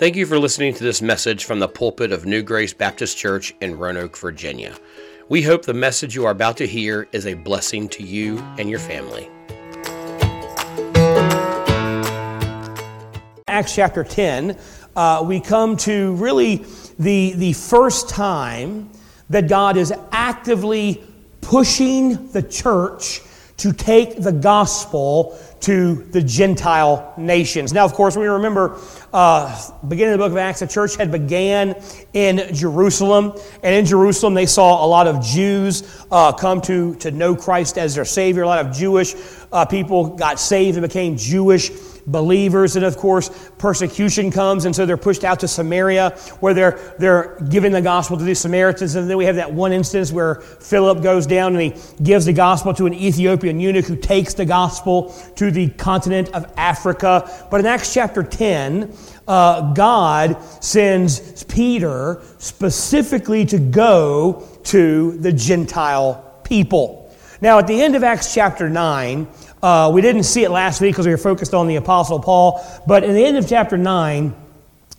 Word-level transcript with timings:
Thank 0.00 0.16
you 0.16 0.24
for 0.24 0.38
listening 0.38 0.72
to 0.72 0.82
this 0.82 1.02
message 1.02 1.44
from 1.44 1.58
the 1.58 1.68
pulpit 1.68 2.10
of 2.10 2.24
New 2.24 2.42
Grace 2.42 2.72
Baptist 2.72 3.18
Church 3.18 3.54
in 3.60 3.76
Roanoke, 3.76 4.16
Virginia. 4.16 4.74
We 5.28 5.42
hope 5.42 5.66
the 5.66 5.74
message 5.74 6.14
you 6.14 6.24
are 6.24 6.30
about 6.30 6.56
to 6.56 6.66
hear 6.66 7.06
is 7.12 7.26
a 7.26 7.34
blessing 7.34 7.86
to 7.90 8.02
you 8.02 8.38
and 8.56 8.70
your 8.70 8.78
family. 8.78 9.28
Acts 13.46 13.74
chapter 13.74 14.02
10, 14.02 14.56
uh, 14.96 15.22
we 15.28 15.38
come 15.38 15.76
to 15.76 16.14
really 16.14 16.64
the, 16.98 17.34
the 17.34 17.52
first 17.52 18.08
time 18.08 18.88
that 19.28 19.50
God 19.50 19.76
is 19.76 19.92
actively 20.12 21.04
pushing 21.42 22.26
the 22.28 22.42
church 22.42 23.20
to 23.58 23.74
take 23.74 24.16
the 24.22 24.32
gospel 24.32 25.38
to 25.60 25.94
the 26.10 26.22
Gentile 26.22 27.12
nations. 27.16 27.72
Now, 27.72 27.84
of 27.84 27.92
course, 27.92 28.16
we 28.16 28.26
remember 28.26 28.78
uh, 29.12 29.70
beginning 29.86 30.14
of 30.14 30.20
the 30.20 30.24
book 30.24 30.32
of 30.32 30.38
Acts, 30.38 30.60
the 30.60 30.66
church 30.66 30.96
had 30.96 31.10
began 31.10 31.80
in 32.12 32.54
Jerusalem, 32.54 33.34
and 33.62 33.74
in 33.74 33.84
Jerusalem 33.84 34.34
they 34.34 34.46
saw 34.46 34.84
a 34.84 34.88
lot 34.88 35.06
of 35.06 35.22
Jews 35.22 36.04
uh, 36.10 36.32
come 36.32 36.60
to, 36.62 36.94
to 36.96 37.10
know 37.10 37.36
Christ 37.36 37.78
as 37.78 37.94
their 37.94 38.04
Savior. 38.04 38.42
A 38.42 38.46
lot 38.46 38.64
of 38.64 38.72
Jewish 38.72 39.14
uh, 39.52 39.64
people 39.64 40.16
got 40.16 40.40
saved 40.40 40.76
and 40.76 40.86
became 40.86 41.16
Jewish 41.16 41.70
believers. 42.06 42.76
And 42.76 42.84
of 42.84 42.96
course, 42.96 43.30
persecution 43.58 44.30
comes, 44.30 44.64
and 44.64 44.74
so 44.74 44.86
they're 44.86 44.96
pushed 44.96 45.24
out 45.24 45.40
to 45.40 45.48
Samaria, 45.48 46.10
where 46.40 46.54
they're, 46.54 46.94
they're 46.98 47.38
giving 47.48 47.72
the 47.72 47.82
gospel 47.82 48.16
to 48.16 48.24
the 48.24 48.34
Samaritans. 48.34 48.94
And 48.94 49.08
then 49.08 49.16
we 49.16 49.24
have 49.24 49.36
that 49.36 49.52
one 49.52 49.72
instance 49.72 50.12
where 50.12 50.36
Philip 50.36 51.02
goes 51.02 51.26
down 51.26 51.56
and 51.56 51.74
he 51.74 52.02
gives 52.02 52.26
the 52.26 52.32
gospel 52.32 52.74
to 52.74 52.86
an 52.86 52.94
Ethiopian 52.94 53.60
eunuch 53.60 53.86
who 53.86 53.96
takes 53.96 54.34
the 54.34 54.44
gospel 54.44 55.14
to 55.36 55.50
the 55.50 55.68
continent 55.70 56.30
of 56.30 56.52
Africa. 56.56 57.46
But 57.50 57.60
in 57.60 57.66
Acts 57.66 57.92
chapter 57.92 58.22
10, 58.22 58.94
uh, 59.28 59.72
God 59.74 60.42
sends 60.62 61.44
Peter 61.44 62.20
specifically 62.38 63.44
to 63.46 63.58
go 63.58 64.48
to 64.64 65.12
the 65.18 65.32
Gentile 65.32 66.40
people. 66.44 67.00
Now, 67.40 67.58
at 67.58 67.66
the 67.66 67.80
end 67.80 67.96
of 67.96 68.04
Acts 68.04 68.34
chapter 68.34 68.68
9, 68.68 69.26
uh, 69.62 69.90
we 69.92 70.00
didn't 70.00 70.24
see 70.24 70.44
it 70.44 70.50
last 70.50 70.80
week 70.80 70.94
because 70.94 71.06
we 71.06 71.12
were 71.12 71.18
focused 71.18 71.54
on 71.54 71.66
the 71.66 71.76
Apostle 71.76 72.20
Paul, 72.20 72.64
but 72.86 73.04
in 73.04 73.14
the 73.14 73.24
end 73.24 73.36
of 73.36 73.48
chapter 73.48 73.76
9, 73.76 74.34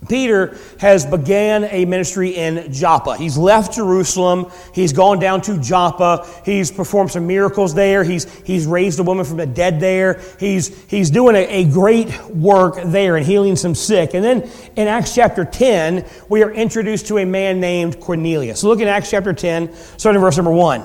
Peter 0.10 0.58
has 0.80 1.06
began 1.06 1.64
a 1.66 1.86
ministry 1.86 2.30
in 2.30 2.74
Joppa. 2.74 3.18
He's 3.18 3.38
left 3.38 3.76
Jerusalem. 3.76 4.52
He's 4.74 4.94
gone 4.94 5.20
down 5.20 5.42
to 5.42 5.60
Joppa. 5.60 6.28
He's 6.44 6.72
performed 6.72 7.12
some 7.12 7.28
miracles 7.28 7.76
there. 7.76 8.04
He's, 8.04 8.32
he's 8.42 8.66
raised 8.66 9.00
a 9.00 9.04
woman 9.04 9.26
from 9.26 9.38
the 9.38 9.46
dead 9.46 9.80
there. 9.80 10.20
He's, 10.40 10.76
he's 10.90 11.12
doing 11.12 11.36
a, 11.36 11.48
a 11.48 11.66
great 11.66 12.30
work 12.30 12.80
there 12.86 13.16
and 13.16 13.26
healing 13.26 13.56
some 13.56 13.76
sick. 13.76 14.16
And 14.16 14.26
then 14.26 14.50
in 14.76 14.88
Acts 14.88 15.14
chapter 15.14 15.46
10, 15.46 16.06
we 16.30 16.44
are 16.44 16.52
introduced 16.52 17.08
to 17.08 17.20
a 17.20 17.26
man 17.26 17.60
named 17.60 18.00
Cornelius. 18.00 18.62
So 18.62 18.70
look 18.70 18.82
at 18.82 18.88
Acts 18.88 19.12
chapter 19.12 19.34
10, 19.34 19.74
starting 19.98 20.20
verse 20.20 20.36
number 20.36 20.52
1. 20.52 20.84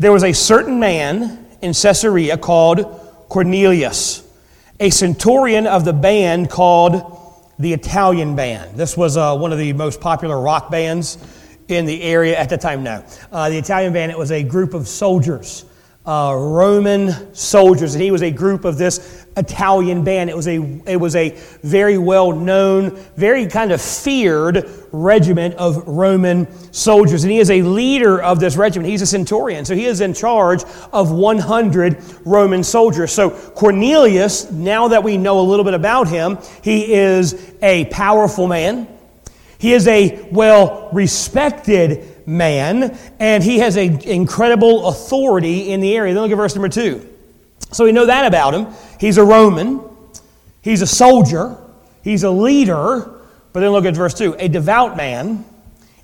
There 0.00 0.10
was 0.10 0.24
a 0.24 0.32
certain 0.32 0.80
man 0.80 1.43
in 1.64 1.72
Caesarea 1.72 2.36
called 2.36 2.84
Cornelius, 3.30 4.22
a 4.78 4.90
centurion 4.90 5.66
of 5.66 5.86
the 5.86 5.94
band 5.94 6.50
called 6.50 7.50
the 7.58 7.72
Italian 7.72 8.36
Band. 8.36 8.76
This 8.76 8.98
was 8.98 9.16
uh, 9.16 9.34
one 9.34 9.50
of 9.50 9.58
the 9.58 9.72
most 9.72 9.98
popular 9.98 10.38
rock 10.38 10.70
bands 10.70 11.16
in 11.68 11.86
the 11.86 12.02
area 12.02 12.38
at 12.38 12.50
the 12.50 12.58
time. 12.58 12.82
No, 12.82 13.02
uh, 13.32 13.48
the 13.48 13.56
Italian 13.56 13.94
Band. 13.94 14.12
It 14.12 14.18
was 14.18 14.30
a 14.30 14.42
group 14.42 14.74
of 14.74 14.86
soldiers 14.86 15.64
uh, 16.06 16.34
Roman 16.36 17.34
soldiers, 17.34 17.94
and 17.94 18.02
he 18.02 18.10
was 18.10 18.22
a 18.22 18.30
group 18.30 18.66
of 18.66 18.76
this 18.76 19.26
Italian 19.38 20.04
band. 20.04 20.28
It 20.28 20.36
was 20.36 20.46
a, 20.46 20.56
it 20.86 20.96
was 20.96 21.16
a 21.16 21.30
very 21.62 21.96
well 21.96 22.32
known, 22.32 22.90
very 23.16 23.46
kind 23.46 23.72
of 23.72 23.80
feared 23.80 24.70
regiment 24.92 25.54
of 25.54 25.88
Roman 25.88 26.46
soldiers. 26.72 27.24
And 27.24 27.32
he 27.32 27.38
is 27.38 27.50
a 27.50 27.62
leader 27.62 28.22
of 28.22 28.38
this 28.38 28.56
regiment. 28.56 28.90
He's 28.90 29.00
a 29.00 29.06
centurion, 29.06 29.64
so 29.64 29.74
he 29.74 29.86
is 29.86 30.02
in 30.02 30.12
charge 30.12 30.62
of 30.92 31.10
100 31.10 32.02
Roman 32.26 32.62
soldiers. 32.62 33.10
So 33.10 33.30
Cornelius, 33.30 34.50
now 34.50 34.88
that 34.88 35.02
we 35.02 35.16
know 35.16 35.40
a 35.40 35.46
little 35.46 35.64
bit 35.64 35.74
about 35.74 36.08
him, 36.08 36.38
he 36.62 36.92
is 36.92 37.54
a 37.62 37.86
powerful 37.86 38.46
man. 38.46 38.88
He 39.56 39.72
is 39.72 39.88
a 39.88 40.28
well 40.30 40.90
respected 40.92 42.13
man, 42.26 42.96
and 43.18 43.42
he 43.42 43.58
has 43.58 43.76
an 43.76 44.00
incredible 44.02 44.88
authority 44.88 45.72
in 45.72 45.80
the 45.80 45.96
area. 45.96 46.14
Then 46.14 46.22
look 46.22 46.32
at 46.32 46.36
verse 46.36 46.54
number 46.54 46.68
two. 46.68 47.08
So 47.72 47.84
we 47.84 47.92
know 47.92 48.06
that 48.06 48.26
about 48.26 48.54
him. 48.54 48.68
He's 49.00 49.18
a 49.18 49.24
Roman, 49.24 49.80
he's 50.62 50.82
a 50.82 50.86
soldier, 50.86 51.56
he's 52.02 52.22
a 52.22 52.30
leader. 52.30 53.10
But 53.52 53.60
then 53.60 53.70
look 53.70 53.84
at 53.84 53.94
verse 53.94 54.14
2 54.14 54.36
a 54.38 54.48
devout 54.48 54.96
man, 54.96 55.44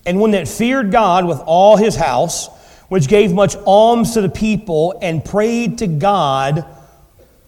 and 0.06 0.20
one 0.20 0.30
that 0.30 0.46
feared 0.46 0.92
God 0.92 1.26
with 1.26 1.40
all 1.40 1.76
his 1.76 1.96
house, 1.96 2.48
which 2.88 3.08
gave 3.08 3.32
much 3.32 3.56
alms 3.66 4.14
to 4.14 4.20
the 4.20 4.28
people 4.28 4.98
and 5.02 5.24
prayed 5.24 5.78
to 5.78 5.88
God 5.88 6.64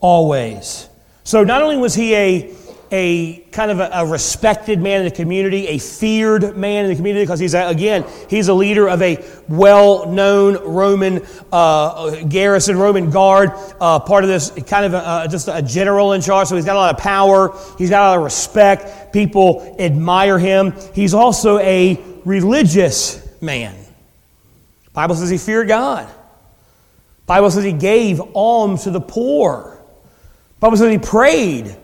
always. 0.01 0.89
So 1.25 1.45
not 1.45 1.63
only 1.63 1.77
was 1.77 1.95
he 1.95 2.15
a 2.15 2.53
a 2.93 3.39
kind 3.53 3.71
of 3.71 3.81
a, 3.81 3.91
a, 3.95 4.07
respected 4.07 4.79
man 4.79 5.01
in 5.01 5.05
the 5.07 5.15
community, 5.15 5.67
a 5.69 5.79
feared 5.79 6.57
man 6.57 6.85
in 6.85 6.91
the 6.91 6.97
community, 6.97 7.25
because 7.25 7.41
he's, 7.41 7.55
a, 7.55 7.67
again, 7.67 8.05
he's 8.29 8.49
a 8.49 8.55
leader 8.55 8.87
of 8.87 9.01
a 9.01 9.25
well 9.49 10.07
known 10.07 10.63
Roman 10.63 11.27
uh, 11.51 12.23
garrison, 12.25 12.77
Roman 12.77 13.11
guard, 13.11 13.53
uh, 13.81 13.99
part 13.99 14.25
of 14.25 14.31
this 14.31 14.51
kind 14.67 14.85
of 14.85 14.93
a, 14.93 15.27
just 15.31 15.49
a 15.49 15.63
general 15.63 16.13
in 16.13 16.21
charge. 16.21 16.49
So 16.49 16.55
he's 16.55 16.67
got 16.67 16.77
a 16.77 16.79
lot 16.79 16.95
of 16.95 17.01
power, 17.01 17.59
he's 17.79 17.89
got 17.89 18.03
a 18.03 18.09
lot 18.11 18.19
of 18.19 18.25
respect. 18.25 19.13
People 19.15 19.75
admire 19.79 20.39
him. 20.39 20.75
He's 20.95 21.15
also 21.15 21.59
a 21.59 21.99
religious 22.27 23.27
man. 23.41 23.75
Bible 24.93 25.15
says 25.15 25.31
he 25.31 25.39
feared 25.39 25.67
God. 25.67 26.13
Bible 27.25 27.51
says 27.51 27.65
he 27.65 27.73
gave 27.73 28.21
alms 28.35 28.85
to 28.85 28.91
the 28.91 29.01
poor. 29.01 29.79
Bible 30.61 30.77
says 30.77 30.91
he 30.91 30.99
prayed 30.99 31.75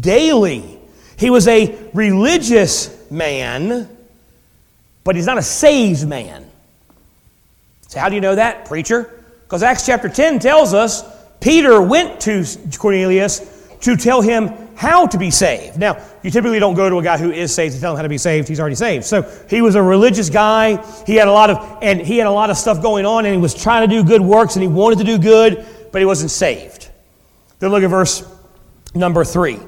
daily. 0.00 0.78
He 1.16 1.30
was 1.30 1.46
a 1.48 1.78
religious 1.94 3.10
man, 3.10 3.88
but 5.04 5.16
he's 5.16 5.26
not 5.26 5.38
a 5.38 5.42
saved 5.42 6.06
man. 6.06 6.44
So, 7.88 8.00
how 8.00 8.08
do 8.08 8.14
you 8.14 8.20
know 8.20 8.34
that, 8.34 8.64
preacher? 8.64 9.22
Because 9.44 9.62
Acts 9.62 9.84
chapter 9.84 10.08
10 10.08 10.38
tells 10.38 10.72
us 10.72 11.04
Peter 11.40 11.82
went 11.82 12.20
to 12.22 12.44
Cornelius 12.78 13.40
to 13.80 13.96
tell 13.96 14.22
him 14.22 14.48
how 14.76 15.06
to 15.06 15.18
be 15.18 15.30
saved. 15.30 15.78
Now, 15.78 16.02
you 16.22 16.30
typically 16.30 16.58
don't 16.58 16.74
go 16.74 16.88
to 16.88 16.98
a 16.98 17.02
guy 17.02 17.18
who 17.18 17.30
is 17.30 17.54
saved 17.54 17.74
to 17.74 17.80
tell 17.80 17.92
him 17.92 17.96
how 17.96 18.02
to 18.02 18.08
be 18.08 18.18
saved. 18.18 18.48
He's 18.48 18.60
already 18.60 18.76
saved. 18.76 19.04
So 19.04 19.22
he 19.50 19.60
was 19.60 19.74
a 19.74 19.82
religious 19.82 20.30
guy. 20.30 20.82
He 21.04 21.16
had 21.16 21.28
a 21.28 21.32
lot 21.32 21.50
of 21.50 21.78
and 21.82 22.00
he 22.00 22.16
had 22.16 22.26
a 22.26 22.30
lot 22.30 22.48
of 22.48 22.56
stuff 22.56 22.80
going 22.80 23.04
on, 23.04 23.26
and 23.26 23.34
he 23.34 23.40
was 23.40 23.54
trying 23.54 23.88
to 23.88 23.94
do 23.94 24.02
good 24.02 24.20
works, 24.20 24.56
and 24.56 24.62
he 24.62 24.68
wanted 24.68 24.98
to 24.98 25.04
do 25.04 25.18
good, 25.18 25.66
but 25.92 26.00
he 26.00 26.06
wasn't 26.06 26.30
saved. 26.30 26.88
Then 27.58 27.70
look 27.70 27.82
at 27.82 27.90
verse 27.90 28.24
number 28.94 29.24
three. 29.24 29.58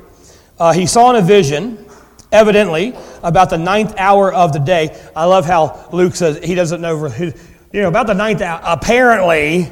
Uh, 0.58 0.72
he 0.72 0.86
saw 0.86 1.10
in 1.10 1.16
a 1.16 1.22
vision, 1.26 1.84
evidently, 2.30 2.94
about 3.22 3.50
the 3.50 3.58
ninth 3.58 3.94
hour 3.98 4.32
of 4.32 4.52
the 4.52 4.58
day. 4.58 4.96
I 5.16 5.24
love 5.24 5.44
how 5.44 5.88
Luke 5.92 6.14
says 6.14 6.42
he 6.44 6.54
doesn't 6.54 6.80
know, 6.80 7.06
you 7.18 7.82
know, 7.82 7.88
about 7.88 8.06
the 8.06 8.14
ninth 8.14 8.40
hour. 8.40 8.60
Apparently, 8.64 9.70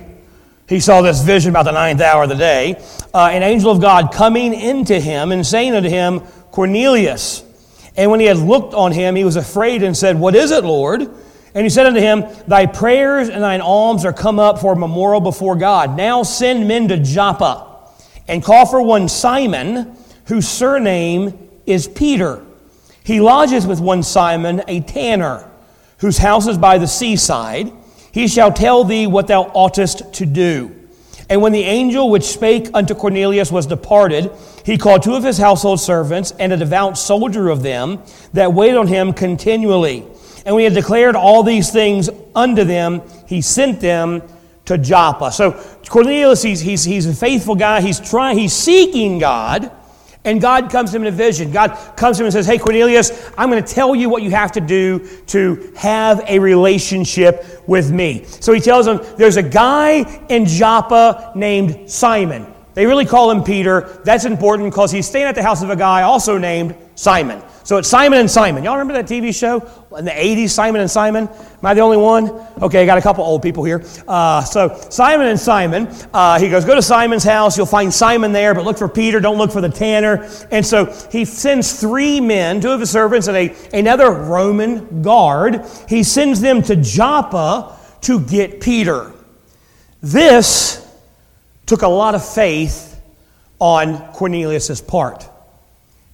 he 0.69 0.81
saw 0.81 1.03
this 1.03 1.22
vision 1.22 1.50
about 1.50 1.65
the 1.65 1.72
ninth 1.72 2.00
hour 2.00 2.25
of 2.25 2.28
the 2.28 2.34
day. 2.34 2.82
Uh, 3.15 3.28
an 3.32 3.42
angel 3.42 3.71
of 3.71 3.81
God 3.81 4.12
coming 4.12 4.54
into 4.54 4.98
him 4.98 5.31
and 5.31 5.47
saying 5.47 5.75
unto 5.75 5.88
him, 5.88 6.21
Cornelius. 6.50 7.44
And 7.97 8.10
when 8.10 8.21
he 8.21 8.26
had 8.26 8.38
looked 8.38 8.75
on 8.75 8.91
him, 8.91 9.15
he 9.15 9.25
was 9.25 9.37
afraid 9.37 9.82
and 9.82 9.97
said, 9.97 10.19
What 10.19 10.34
is 10.34 10.50
it, 10.50 10.65
Lord? 10.65 11.03
And 11.54 11.65
he 11.65 11.69
said 11.69 11.87
unto 11.87 12.00
him, 12.00 12.25
Thy 12.48 12.66
prayers 12.66 13.28
and 13.28 13.42
thine 13.42 13.60
alms 13.60 14.04
are 14.04 14.12
come 14.12 14.38
up 14.38 14.60
for 14.60 14.72
a 14.72 14.76
memorial 14.76 15.21
before 15.21 15.56
God. 15.56 15.97
Now 15.97 16.22
send 16.22 16.66
men 16.66 16.88
to 16.88 16.97
Joppa 16.97 17.69
and 18.26 18.42
call 18.42 18.65
for 18.66 18.82
one 18.82 19.09
Simon 19.09 19.97
whose 20.27 20.49
surname 20.49 21.48
is 21.66 21.89
Peter. 21.89 22.45
He 23.04 23.21
lodges 23.21 23.66
with 23.66 23.80
one 23.80 24.03
Simon, 24.03 24.63
a 24.69 24.80
tanner, 24.80 25.48
whose 25.98 26.19
house 26.19 26.47
is 26.47 26.59
by 26.59 26.78
the 26.78 26.86
seaside. 26.86 27.72
He 28.13 28.28
shall 28.28 28.53
tell 28.53 28.84
thee 28.84 29.07
what 29.07 29.27
thou 29.27 29.45
oughtest 29.54 30.15
to 30.15 30.27
do. 30.27 30.77
And 31.28 31.41
when 31.41 31.53
the 31.53 31.63
angel 31.63 32.10
which 32.10 32.24
spake 32.24 32.69
unto 32.74 32.95
Cornelius 32.95 33.51
was 33.51 33.66
departed, 33.66 34.30
he 34.66 34.77
called 34.77 35.03
two 35.03 35.15
of 35.15 35.24
his 35.24 35.39
household 35.39 35.80
servants 35.80 36.33
and 36.39 36.53
a 36.53 36.57
devout 36.57 36.98
soldier 36.98 37.48
of 37.48 37.63
them 37.63 38.03
that 38.34 38.53
waited 38.53 38.77
on 38.77 38.86
him 38.86 39.13
continually. 39.13 40.04
And 40.45 40.54
when 40.54 40.59
he 40.60 40.65
had 40.65 40.75
declared 40.75 41.16
all 41.16 41.42
these 41.42 41.71
things 41.71 42.10
unto 42.34 42.65
them, 42.65 43.03
he 43.27 43.41
sent 43.41 43.80
them 43.80 44.22
to 44.66 44.77
Joppa. 44.77 45.33
So 45.33 45.53
Cornelius, 45.89 46.42
he's, 46.42 46.60
he's, 46.60 46.84
he's 46.84 47.07
a 47.07 47.15
faithful 47.15 47.54
guy. 47.54 47.80
He's 47.80 48.01
trying, 48.01 48.39
he's 48.39 48.53
seeking 48.53 49.18
God. 49.18 49.71
And 50.24 50.41
God 50.41 50.71
comes 50.71 50.91
to 50.91 50.97
him 50.97 51.03
in 51.03 51.09
a 51.09 51.16
vision. 51.16 51.51
God 51.51 51.77
comes 51.97 52.16
to 52.16 52.22
him 52.22 52.27
and 52.27 52.33
says, 52.33 52.47
Hey, 52.47 52.59
Cornelius, 52.59 53.30
I'm 53.36 53.51
going 53.51 53.63
to 53.63 53.74
tell 53.74 53.95
you 53.95 54.09
what 54.09 54.22
you 54.22 54.30
have 54.30 54.53
to 54.53 54.60
do 54.60 55.07
to 55.28 55.72
have 55.77 56.22
a 56.28 56.39
relationship 56.39 57.45
with 57.66 57.91
me. 57.91 58.24
So 58.24 58.53
he 58.53 58.60
tells 58.60 58.86
him, 58.86 59.01
There's 59.16 59.36
a 59.36 59.42
guy 59.42 60.24
in 60.28 60.47
Joppa 60.47 61.33
named 61.34 61.91
Simon. 61.91 62.47
They 62.74 62.86
really 62.86 63.04
call 63.04 63.30
him 63.30 63.42
Peter. 63.42 64.01
That's 64.04 64.24
important 64.24 64.71
because 64.71 64.91
he's 64.91 65.07
staying 65.07 65.27
at 65.27 65.34
the 65.34 65.42
house 65.42 65.63
of 65.63 65.71
a 65.71 65.77
guy 65.77 66.03
also 66.03 66.39
named 66.39 66.75
Simon. 67.03 67.43
So 67.65 67.78
it's 67.78 67.89
Simon 67.89 68.21
and 68.21 68.31
Simon. 68.31 68.63
Y'all 68.63 68.77
remember 68.77 68.95
that 68.95 69.07
TV 69.07 69.34
show 69.34 69.59
in 69.99 70.04
the 70.04 70.13
80s, 70.13 70.51
Simon 70.51 70.81
and 70.81 70.91
Simon? 70.91 71.27
Am 71.28 71.65
I 71.66 71.75
the 71.75 71.81
only 71.81 71.97
one? 71.97 72.31
Okay, 72.63 72.81
I 72.81 72.87
got 72.87 72.97
a 72.97 73.03
couple 73.03 73.25
old 73.25 73.43
people 73.43 73.65
here. 73.65 73.84
Uh, 74.07 74.45
so 74.45 74.78
Simon 74.89 75.27
and 75.27 75.39
Simon, 75.39 75.89
uh, 76.15 76.39
he 76.39 76.49
goes, 76.49 76.65
go 76.65 76.77
to 76.77 76.83
Simon's 76.83 77.25
house. 77.25 77.57
You'll 77.57 77.66
find 77.66 77.93
Simon 77.93 78.31
there, 78.31 78.54
but 78.54 78.65
look 78.65 78.78
for 78.78 78.89
Peter. 78.89 79.19
Don't 79.19 79.37
look 79.37 79.51
for 79.51 79.60
the 79.60 79.69
tanner. 79.69 80.28
And 80.53 80.65
so 80.65 80.87
he 81.10 81.25
sends 81.25 81.81
three 81.81 82.21
men, 82.21 82.60
two 82.60 82.71
of 82.71 82.78
his 82.78 82.91
servants 82.91 83.27
and 83.27 83.37
a, 83.37 83.54
another 83.75 84.13
Roman 84.13 85.03
guard. 85.03 85.66
He 85.89 86.04
sends 86.04 86.41
them 86.41 86.63
to 86.63 86.77
Joppa 86.77 87.77
to 88.03 88.21
get 88.21 88.60
Peter. 88.60 89.13
This 90.01 90.89
took 91.66 91.83
a 91.83 91.89
lot 91.89 92.15
of 92.15 92.25
faith 92.25 93.01
on 93.59 94.13
Cornelius' 94.13 94.81
part. 94.81 95.28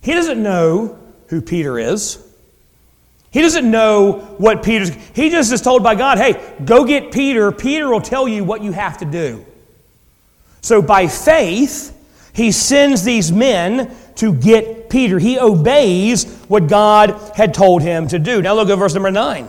He 0.00 0.12
doesn't 0.12 0.42
know 0.42 0.98
who 1.28 1.40
Peter 1.40 1.78
is. 1.78 2.24
He 3.30 3.42
doesn't 3.42 3.70
know 3.70 4.34
what 4.38 4.62
Peter's. 4.62 4.90
He 5.14 5.28
just 5.30 5.52
is 5.52 5.60
told 5.60 5.82
by 5.82 5.94
God, 5.94 6.18
hey, 6.18 6.54
go 6.64 6.84
get 6.84 7.12
Peter. 7.12 7.52
Peter 7.52 7.88
will 7.88 8.00
tell 8.00 8.26
you 8.26 8.42
what 8.42 8.62
you 8.62 8.72
have 8.72 8.98
to 8.98 9.04
do. 9.04 9.44
So 10.60 10.80
by 10.80 11.08
faith, 11.08 11.94
he 12.32 12.52
sends 12.52 13.04
these 13.04 13.30
men 13.30 13.94
to 14.16 14.32
get 14.32 14.88
Peter. 14.88 15.18
He 15.18 15.38
obeys 15.38 16.24
what 16.48 16.68
God 16.68 17.32
had 17.34 17.52
told 17.52 17.82
him 17.82 18.08
to 18.08 18.18
do. 18.18 18.40
Now 18.40 18.54
look 18.54 18.68
at 18.70 18.78
verse 18.78 18.94
number 18.94 19.10
9. 19.10 19.48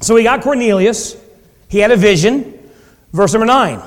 So 0.00 0.16
he 0.16 0.24
got 0.24 0.42
Cornelius. 0.42 1.16
He 1.68 1.78
had 1.78 1.90
a 1.90 1.96
vision. 1.96 2.58
Verse 3.12 3.32
number 3.32 3.46
9. 3.46 3.80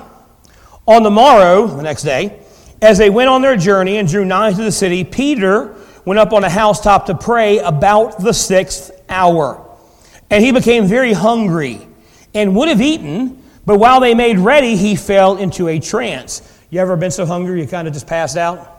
On 0.85 1.03
the 1.03 1.11
morrow, 1.11 1.67
the 1.67 1.83
next 1.83 2.03
day, 2.03 2.39
as 2.81 2.97
they 2.97 3.09
went 3.09 3.29
on 3.29 3.41
their 3.41 3.55
journey 3.55 3.97
and 3.97 4.07
drew 4.07 4.25
nigh 4.25 4.51
to 4.51 4.63
the 4.63 4.71
city, 4.71 5.03
Peter 5.03 5.72
went 6.05 6.19
up 6.19 6.33
on 6.33 6.43
a 6.43 6.49
housetop 6.49 7.05
to 7.07 7.15
pray 7.15 7.59
about 7.59 8.19
the 8.19 8.33
sixth 8.33 8.91
hour. 9.09 9.65
And 10.29 10.43
he 10.43 10.51
became 10.51 10.85
very 10.85 11.13
hungry 11.13 11.87
and 12.33 12.55
would 12.55 12.69
have 12.69 12.81
eaten, 12.81 13.41
but 13.65 13.77
while 13.77 13.99
they 13.99 14.13
made 14.13 14.39
ready, 14.39 14.75
he 14.75 14.95
fell 14.95 15.37
into 15.37 15.67
a 15.67 15.79
trance. 15.79 16.41
You 16.69 16.79
ever 16.79 16.95
been 16.95 17.11
so 17.11 17.25
hungry 17.25 17.61
you 17.61 17.67
kind 17.67 17.87
of 17.87 17.93
just 17.93 18.07
passed 18.07 18.35
out? 18.35 18.69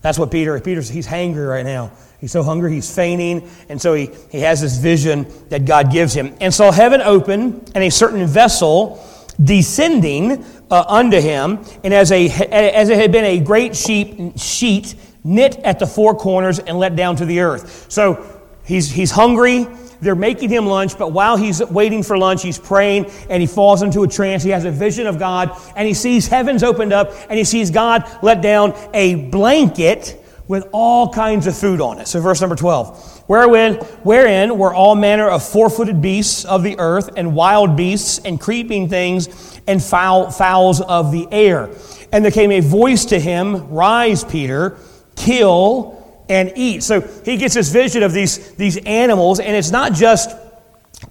That's 0.00 0.18
what 0.18 0.30
Peter, 0.30 0.58
Peter's, 0.60 0.88
he's 0.88 1.06
hangry 1.06 1.48
right 1.48 1.64
now. 1.64 1.92
He's 2.20 2.32
so 2.32 2.42
hungry, 2.42 2.72
he's 2.72 2.92
fainting, 2.92 3.48
and 3.68 3.80
so 3.80 3.94
he, 3.94 4.10
he 4.30 4.40
has 4.40 4.60
this 4.60 4.76
vision 4.76 5.26
that 5.50 5.64
God 5.64 5.92
gives 5.92 6.12
him. 6.12 6.36
And 6.40 6.52
saw 6.52 6.72
heaven 6.72 7.00
open 7.00 7.64
and 7.74 7.84
a 7.84 7.90
certain 7.90 8.26
vessel 8.26 9.04
descending 9.42 10.44
uh, 10.70 10.84
unto 10.88 11.20
him, 11.20 11.64
and 11.84 11.94
as, 11.94 12.10
a, 12.10 12.28
as 12.50 12.88
it 12.88 12.98
had 12.98 13.12
been 13.12 13.24
a 13.24 13.38
great 13.38 13.76
sheep, 13.76 14.36
sheet 14.36 14.96
knit 15.24 15.56
at 15.58 15.78
the 15.78 15.86
four 15.86 16.14
corners 16.14 16.58
and 16.58 16.78
let 16.78 16.96
down 16.96 17.16
to 17.16 17.24
the 17.24 17.40
earth. 17.40 17.86
So 17.90 18.40
he's, 18.64 18.90
he's 18.90 19.10
hungry. 19.10 19.66
They're 20.00 20.14
making 20.14 20.50
him 20.50 20.66
lunch, 20.66 20.96
but 20.96 21.12
while 21.12 21.36
he's 21.36 21.60
waiting 21.60 22.02
for 22.02 22.16
lunch, 22.16 22.42
he's 22.42 22.58
praying 22.58 23.10
and 23.28 23.40
he 23.40 23.46
falls 23.46 23.82
into 23.82 24.04
a 24.04 24.08
trance. 24.08 24.44
He 24.44 24.50
has 24.50 24.64
a 24.64 24.70
vision 24.70 25.06
of 25.06 25.18
God 25.18 25.50
and 25.76 25.88
he 25.88 25.94
sees 25.94 26.28
heavens 26.28 26.62
opened 26.62 26.92
up 26.92 27.12
and 27.28 27.36
he 27.36 27.44
sees 27.44 27.70
God 27.70 28.04
let 28.22 28.40
down 28.40 28.74
a 28.94 29.16
blanket 29.16 30.24
with 30.46 30.66
all 30.72 31.12
kinds 31.12 31.46
of 31.46 31.56
food 31.56 31.80
on 31.80 31.98
it. 31.98 32.08
So, 32.08 32.20
verse 32.20 32.40
number 32.40 32.56
12. 32.56 33.24
Wherein, 33.26 33.74
wherein 34.02 34.58
were 34.58 34.72
all 34.72 34.96
manner 34.96 35.28
of 35.28 35.46
four 35.46 35.68
footed 35.68 36.00
beasts 36.00 36.46
of 36.46 36.62
the 36.62 36.78
earth, 36.78 37.10
and 37.16 37.34
wild 37.34 37.76
beasts, 37.76 38.18
and 38.24 38.40
creeping 38.40 38.88
things, 38.88 39.60
and 39.66 39.82
fowl, 39.82 40.30
fowls 40.30 40.80
of 40.80 41.12
the 41.12 41.28
air. 41.30 41.68
And 42.10 42.24
there 42.24 42.32
came 42.32 42.50
a 42.50 42.60
voice 42.60 43.04
to 43.06 43.20
him, 43.20 43.68
Rise, 43.68 44.24
Peter, 44.24 44.78
kill, 45.18 45.98
and 46.28 46.52
eat. 46.56 46.82
So 46.82 47.00
he 47.00 47.36
gets 47.36 47.54
this 47.54 47.70
vision 47.70 48.02
of 48.02 48.12
these, 48.12 48.52
these 48.56 48.76
animals, 48.78 49.40
and 49.40 49.56
it's 49.56 49.70
not 49.70 49.92
just 49.92 50.36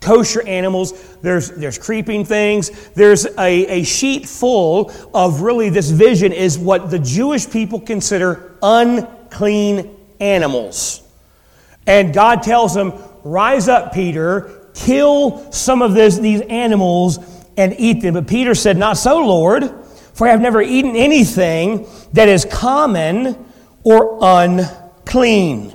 kosher 0.01 0.45
animals. 0.47 1.15
There's, 1.21 1.51
there's 1.51 1.77
creeping 1.77 2.25
things. 2.25 2.89
There's 2.89 3.25
a, 3.25 3.81
a 3.81 3.83
sheet 3.83 4.27
full 4.27 4.91
of 5.13 5.41
really 5.41 5.69
this 5.69 5.89
vision 5.89 6.31
is 6.31 6.57
what 6.57 6.89
the 6.91 6.99
Jewish 6.99 7.49
people 7.49 7.79
consider 7.79 8.57
unclean 8.61 9.95
animals. 10.19 11.03
And 11.85 12.13
God 12.13 12.43
tells 12.43 12.75
him, 12.75 12.93
Rise 13.23 13.67
up, 13.67 13.93
Peter, 13.93 14.69
kill 14.73 15.51
some 15.51 15.81
of 15.81 15.93
this, 15.93 16.17
these 16.17 16.41
animals 16.41 17.19
and 17.57 17.75
eat 17.77 18.01
them. 18.01 18.13
But 18.13 18.27
Peter 18.27 18.55
said, 18.55 18.77
Not 18.77 18.97
so, 18.97 19.25
Lord, 19.25 19.69
for 20.13 20.27
I 20.27 20.31
have 20.31 20.41
never 20.41 20.61
eaten 20.61 20.95
anything 20.95 21.87
that 22.13 22.29
is 22.29 22.45
common 22.45 23.46
or 23.87 24.17
unclean. 24.21 25.73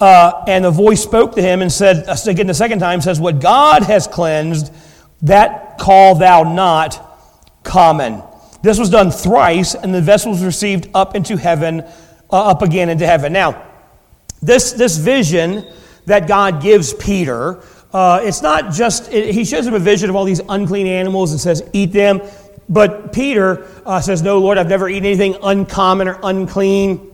Uh, 0.00 0.44
and 0.48 0.64
the 0.64 0.70
voice 0.70 1.02
spoke 1.02 1.34
to 1.34 1.42
him 1.42 1.60
and 1.60 1.70
said, 1.70 2.08
uh, 2.08 2.16
again 2.26 2.46
the 2.46 2.54
second 2.54 2.78
time, 2.78 3.02
says, 3.02 3.20
What 3.20 3.38
God 3.38 3.82
has 3.82 4.06
cleansed, 4.06 4.72
that 5.20 5.76
call 5.76 6.14
thou 6.14 6.54
not 6.54 7.02
common. 7.62 8.22
This 8.62 8.78
was 8.78 8.88
done 8.88 9.10
thrice, 9.10 9.74
and 9.74 9.94
the 9.94 10.00
vessel 10.00 10.32
was 10.32 10.42
received 10.42 10.88
up 10.94 11.14
into 11.14 11.36
heaven, 11.36 11.82
uh, 12.32 12.50
up 12.50 12.62
again 12.62 12.88
into 12.88 13.06
heaven. 13.06 13.34
Now, 13.34 13.62
this, 14.42 14.72
this 14.72 14.96
vision 14.96 15.66
that 16.06 16.26
God 16.26 16.62
gives 16.62 16.94
Peter, 16.94 17.62
uh, 17.92 18.20
it's 18.22 18.40
not 18.40 18.72
just, 18.72 19.12
it, 19.12 19.34
he 19.34 19.44
shows 19.44 19.66
him 19.66 19.74
a 19.74 19.78
vision 19.78 20.08
of 20.08 20.16
all 20.16 20.24
these 20.24 20.40
unclean 20.48 20.86
animals 20.86 21.32
and 21.32 21.38
says, 21.38 21.62
Eat 21.74 21.92
them. 21.92 22.22
But 22.70 23.12
Peter 23.12 23.68
uh, 23.84 24.00
says, 24.00 24.22
No, 24.22 24.38
Lord, 24.38 24.56
I've 24.56 24.68
never 24.68 24.88
eaten 24.88 25.04
anything 25.04 25.36
uncommon 25.42 26.08
or 26.08 26.18
unclean. 26.22 27.10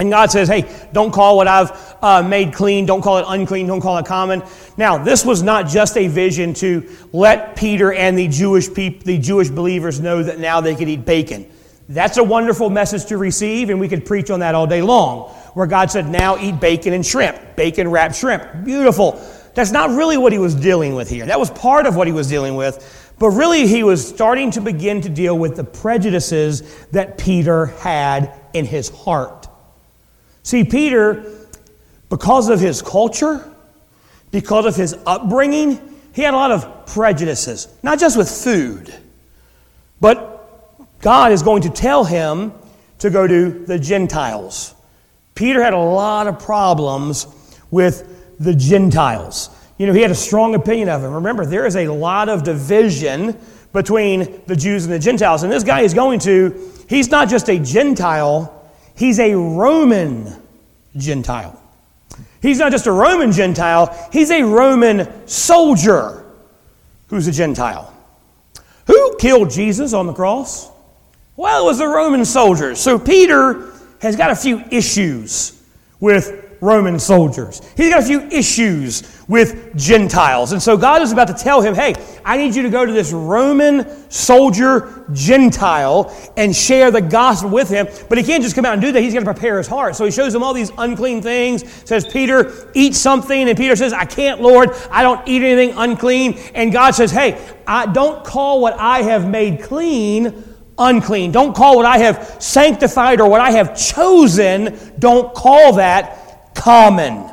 And 0.00 0.10
God 0.10 0.30
says, 0.30 0.48
hey, 0.48 0.88
don't 0.92 1.12
call 1.12 1.36
what 1.36 1.46
I've 1.46 1.96
uh, 2.02 2.22
made 2.22 2.54
clean, 2.54 2.86
don't 2.86 3.02
call 3.02 3.18
it 3.18 3.26
unclean, 3.28 3.66
don't 3.66 3.82
call 3.82 3.98
it 3.98 4.06
common. 4.06 4.42
Now, 4.78 4.96
this 4.96 5.26
was 5.26 5.42
not 5.42 5.68
just 5.68 5.98
a 5.98 6.08
vision 6.08 6.54
to 6.54 6.88
let 7.12 7.54
Peter 7.54 7.92
and 7.92 8.16
the 8.16 8.26
Jewish 8.26 8.72
people, 8.72 9.04
the 9.04 9.18
Jewish 9.18 9.50
believers 9.50 10.00
know 10.00 10.22
that 10.22 10.38
now 10.38 10.62
they 10.62 10.74
could 10.74 10.88
eat 10.88 11.04
bacon. 11.04 11.50
That's 11.88 12.16
a 12.16 12.24
wonderful 12.24 12.70
message 12.70 13.06
to 13.06 13.18
receive, 13.18 13.68
and 13.68 13.78
we 13.78 13.88
could 13.88 14.06
preach 14.06 14.30
on 14.30 14.40
that 14.40 14.54
all 14.54 14.66
day 14.66 14.80
long, 14.80 15.28
where 15.54 15.66
God 15.66 15.90
said, 15.90 16.06
now 16.06 16.38
eat 16.38 16.58
bacon 16.60 16.94
and 16.94 17.04
shrimp, 17.04 17.56
bacon 17.56 17.90
wrapped 17.90 18.14
shrimp. 18.14 18.64
Beautiful. 18.64 19.20
That's 19.54 19.72
not 19.72 19.90
really 19.90 20.16
what 20.16 20.32
he 20.32 20.38
was 20.38 20.54
dealing 20.54 20.94
with 20.94 21.10
here. 21.10 21.26
That 21.26 21.38
was 21.38 21.50
part 21.50 21.84
of 21.84 21.96
what 21.96 22.06
he 22.06 22.12
was 22.12 22.28
dealing 22.28 22.54
with. 22.54 23.12
But 23.18 23.30
really, 23.30 23.66
he 23.66 23.82
was 23.82 24.08
starting 24.08 24.50
to 24.52 24.62
begin 24.62 25.02
to 25.02 25.10
deal 25.10 25.36
with 25.36 25.56
the 25.56 25.64
prejudices 25.64 26.62
that 26.92 27.18
Peter 27.18 27.66
had 27.66 28.32
in 28.54 28.64
his 28.64 28.88
heart. 28.88 29.39
See, 30.50 30.64
Peter, 30.64 31.24
because 32.08 32.48
of 32.48 32.58
his 32.58 32.82
culture, 32.82 33.48
because 34.32 34.66
of 34.66 34.74
his 34.74 34.96
upbringing, 35.06 35.80
he 36.12 36.22
had 36.22 36.34
a 36.34 36.36
lot 36.36 36.50
of 36.50 36.86
prejudices, 36.86 37.68
not 37.84 38.00
just 38.00 38.18
with 38.18 38.28
food, 38.28 38.92
but 40.00 40.76
God 41.02 41.30
is 41.30 41.44
going 41.44 41.62
to 41.62 41.70
tell 41.70 42.02
him 42.02 42.52
to 42.98 43.10
go 43.10 43.28
to 43.28 43.64
the 43.64 43.78
Gentiles. 43.78 44.74
Peter 45.36 45.62
had 45.62 45.72
a 45.72 45.78
lot 45.78 46.26
of 46.26 46.40
problems 46.40 47.28
with 47.70 48.34
the 48.40 48.52
Gentiles. 48.52 49.50
You 49.78 49.86
know, 49.86 49.92
he 49.92 50.02
had 50.02 50.10
a 50.10 50.16
strong 50.16 50.56
opinion 50.56 50.88
of 50.88 51.00
them. 51.00 51.12
Remember, 51.12 51.46
there 51.46 51.64
is 51.64 51.76
a 51.76 51.86
lot 51.86 52.28
of 52.28 52.42
division 52.42 53.38
between 53.72 54.42
the 54.48 54.56
Jews 54.56 54.84
and 54.84 54.92
the 54.92 54.98
Gentiles. 54.98 55.44
And 55.44 55.52
this 55.52 55.62
guy 55.62 55.82
is 55.82 55.94
going 55.94 56.18
to, 56.20 56.72
he's 56.88 57.08
not 57.08 57.28
just 57.28 57.48
a 57.48 57.60
Gentile, 57.60 58.59
He's 59.00 59.18
a 59.18 59.34
Roman 59.34 60.30
Gentile. 60.94 61.58
He's 62.42 62.58
not 62.58 62.70
just 62.70 62.86
a 62.86 62.92
Roman 62.92 63.32
Gentile, 63.32 63.96
he's 64.12 64.30
a 64.30 64.42
Roman 64.42 65.26
soldier 65.26 66.22
who's 67.08 67.26
a 67.26 67.32
Gentile. 67.32 67.94
Who 68.88 69.16
killed 69.18 69.48
Jesus 69.48 69.94
on 69.94 70.06
the 70.06 70.12
cross? 70.12 70.70
Well, 71.34 71.64
it 71.64 71.66
was 71.66 71.78
the 71.78 71.88
Roman 71.88 72.26
soldiers. 72.26 72.78
So 72.78 72.98
Peter 72.98 73.72
has 74.02 74.16
got 74.16 74.32
a 74.32 74.36
few 74.36 74.62
issues 74.70 75.58
with 75.98 76.49
Roman 76.60 76.98
soldiers. 76.98 77.62
He's 77.76 77.90
got 77.90 78.02
a 78.02 78.06
few 78.06 78.20
issues 78.22 79.24
with 79.28 79.76
Gentiles. 79.76 80.52
And 80.52 80.62
so 80.62 80.76
God 80.76 81.02
is 81.02 81.12
about 81.12 81.28
to 81.28 81.34
tell 81.34 81.62
him, 81.62 81.74
hey, 81.74 81.94
I 82.24 82.36
need 82.36 82.54
you 82.54 82.62
to 82.62 82.68
go 82.68 82.84
to 82.84 82.92
this 82.92 83.12
Roman 83.12 84.10
soldier 84.10 85.06
Gentile 85.12 86.14
and 86.36 86.54
share 86.54 86.90
the 86.90 87.00
gospel 87.00 87.50
with 87.50 87.68
him. 87.68 87.88
But 88.08 88.18
he 88.18 88.24
can't 88.24 88.42
just 88.42 88.54
come 88.54 88.64
out 88.64 88.74
and 88.74 88.82
do 88.82 88.92
that. 88.92 89.00
He's 89.00 89.14
got 89.14 89.20
to 89.20 89.24
prepare 89.24 89.58
his 89.58 89.66
heart. 89.66 89.96
So 89.96 90.04
he 90.04 90.10
shows 90.10 90.34
him 90.34 90.42
all 90.42 90.52
these 90.52 90.72
unclean 90.76 91.22
things, 91.22 91.70
says, 91.84 92.06
Peter, 92.06 92.70
eat 92.74 92.94
something. 92.94 93.48
And 93.48 93.56
Peter 93.56 93.76
says, 93.76 93.92
I 93.92 94.04
can't, 94.04 94.40
Lord. 94.42 94.70
I 94.90 95.02
don't 95.02 95.26
eat 95.26 95.42
anything 95.42 95.76
unclean. 95.78 96.38
And 96.54 96.72
God 96.72 96.94
says, 96.94 97.10
hey, 97.10 97.40
I 97.66 97.86
don't 97.86 98.24
call 98.24 98.60
what 98.60 98.74
I 98.74 99.02
have 99.02 99.28
made 99.28 99.62
clean 99.62 100.44
unclean. 100.80 101.30
Don't 101.30 101.54
call 101.54 101.76
what 101.76 101.86
I 101.86 101.98
have 101.98 102.42
sanctified 102.42 103.20
or 103.20 103.28
what 103.30 103.40
I 103.40 103.50
have 103.52 103.78
chosen, 103.78 104.78
don't 104.98 105.32
call 105.34 105.74
that 105.74 106.29
common. 106.54 107.30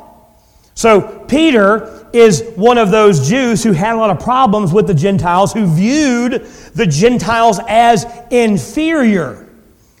So, 0.74 1.24
Peter 1.28 2.08
is 2.12 2.42
one 2.56 2.78
of 2.78 2.90
those 2.90 3.28
Jews 3.28 3.62
who 3.62 3.72
had 3.72 3.94
a 3.94 3.98
lot 3.98 4.10
of 4.10 4.20
problems 4.20 4.72
with 4.72 4.86
the 4.86 4.94
Gentiles, 4.94 5.52
who 5.52 5.66
viewed 5.66 6.46
the 6.74 6.86
Gentiles 6.86 7.60
as 7.68 8.06
inferior. 8.30 9.48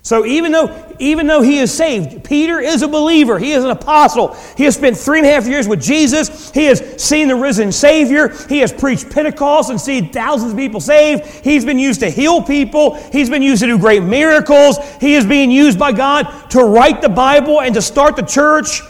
So 0.08 0.24
even 0.24 0.52
though, 0.52 0.96
even 0.98 1.26
though 1.26 1.42
he 1.42 1.58
is 1.58 1.70
saved, 1.70 2.24
Peter 2.24 2.60
is 2.60 2.80
a 2.80 2.88
believer. 2.88 3.38
He 3.38 3.52
is 3.52 3.62
an 3.62 3.68
apostle. 3.68 4.34
He 4.56 4.64
has 4.64 4.74
spent 4.74 4.96
three 4.96 5.18
and 5.18 5.26
a 5.26 5.30
half 5.30 5.46
years 5.46 5.68
with 5.68 5.82
Jesus. 5.82 6.50
He 6.50 6.64
has 6.64 6.80
seen 6.96 7.28
the 7.28 7.36
risen 7.36 7.70
Savior. 7.72 8.28
He 8.48 8.60
has 8.60 8.72
preached 8.72 9.10
Pentecost 9.10 9.68
and 9.68 9.78
seen 9.78 10.10
thousands 10.10 10.52
of 10.52 10.56
people 10.56 10.80
saved. 10.80 11.26
He's 11.44 11.62
been 11.62 11.78
used 11.78 12.00
to 12.00 12.08
heal 12.08 12.40
people. 12.40 12.94
He's 13.12 13.28
been 13.28 13.42
used 13.42 13.60
to 13.60 13.66
do 13.66 13.78
great 13.78 14.02
miracles. 14.02 14.78
He 14.98 15.14
is 15.14 15.26
being 15.26 15.50
used 15.50 15.78
by 15.78 15.92
God 15.92 16.24
to 16.52 16.64
write 16.64 17.02
the 17.02 17.10
Bible 17.10 17.60
and 17.60 17.74
to 17.74 17.82
start 17.82 18.16
the 18.16 18.22
church. 18.22 18.80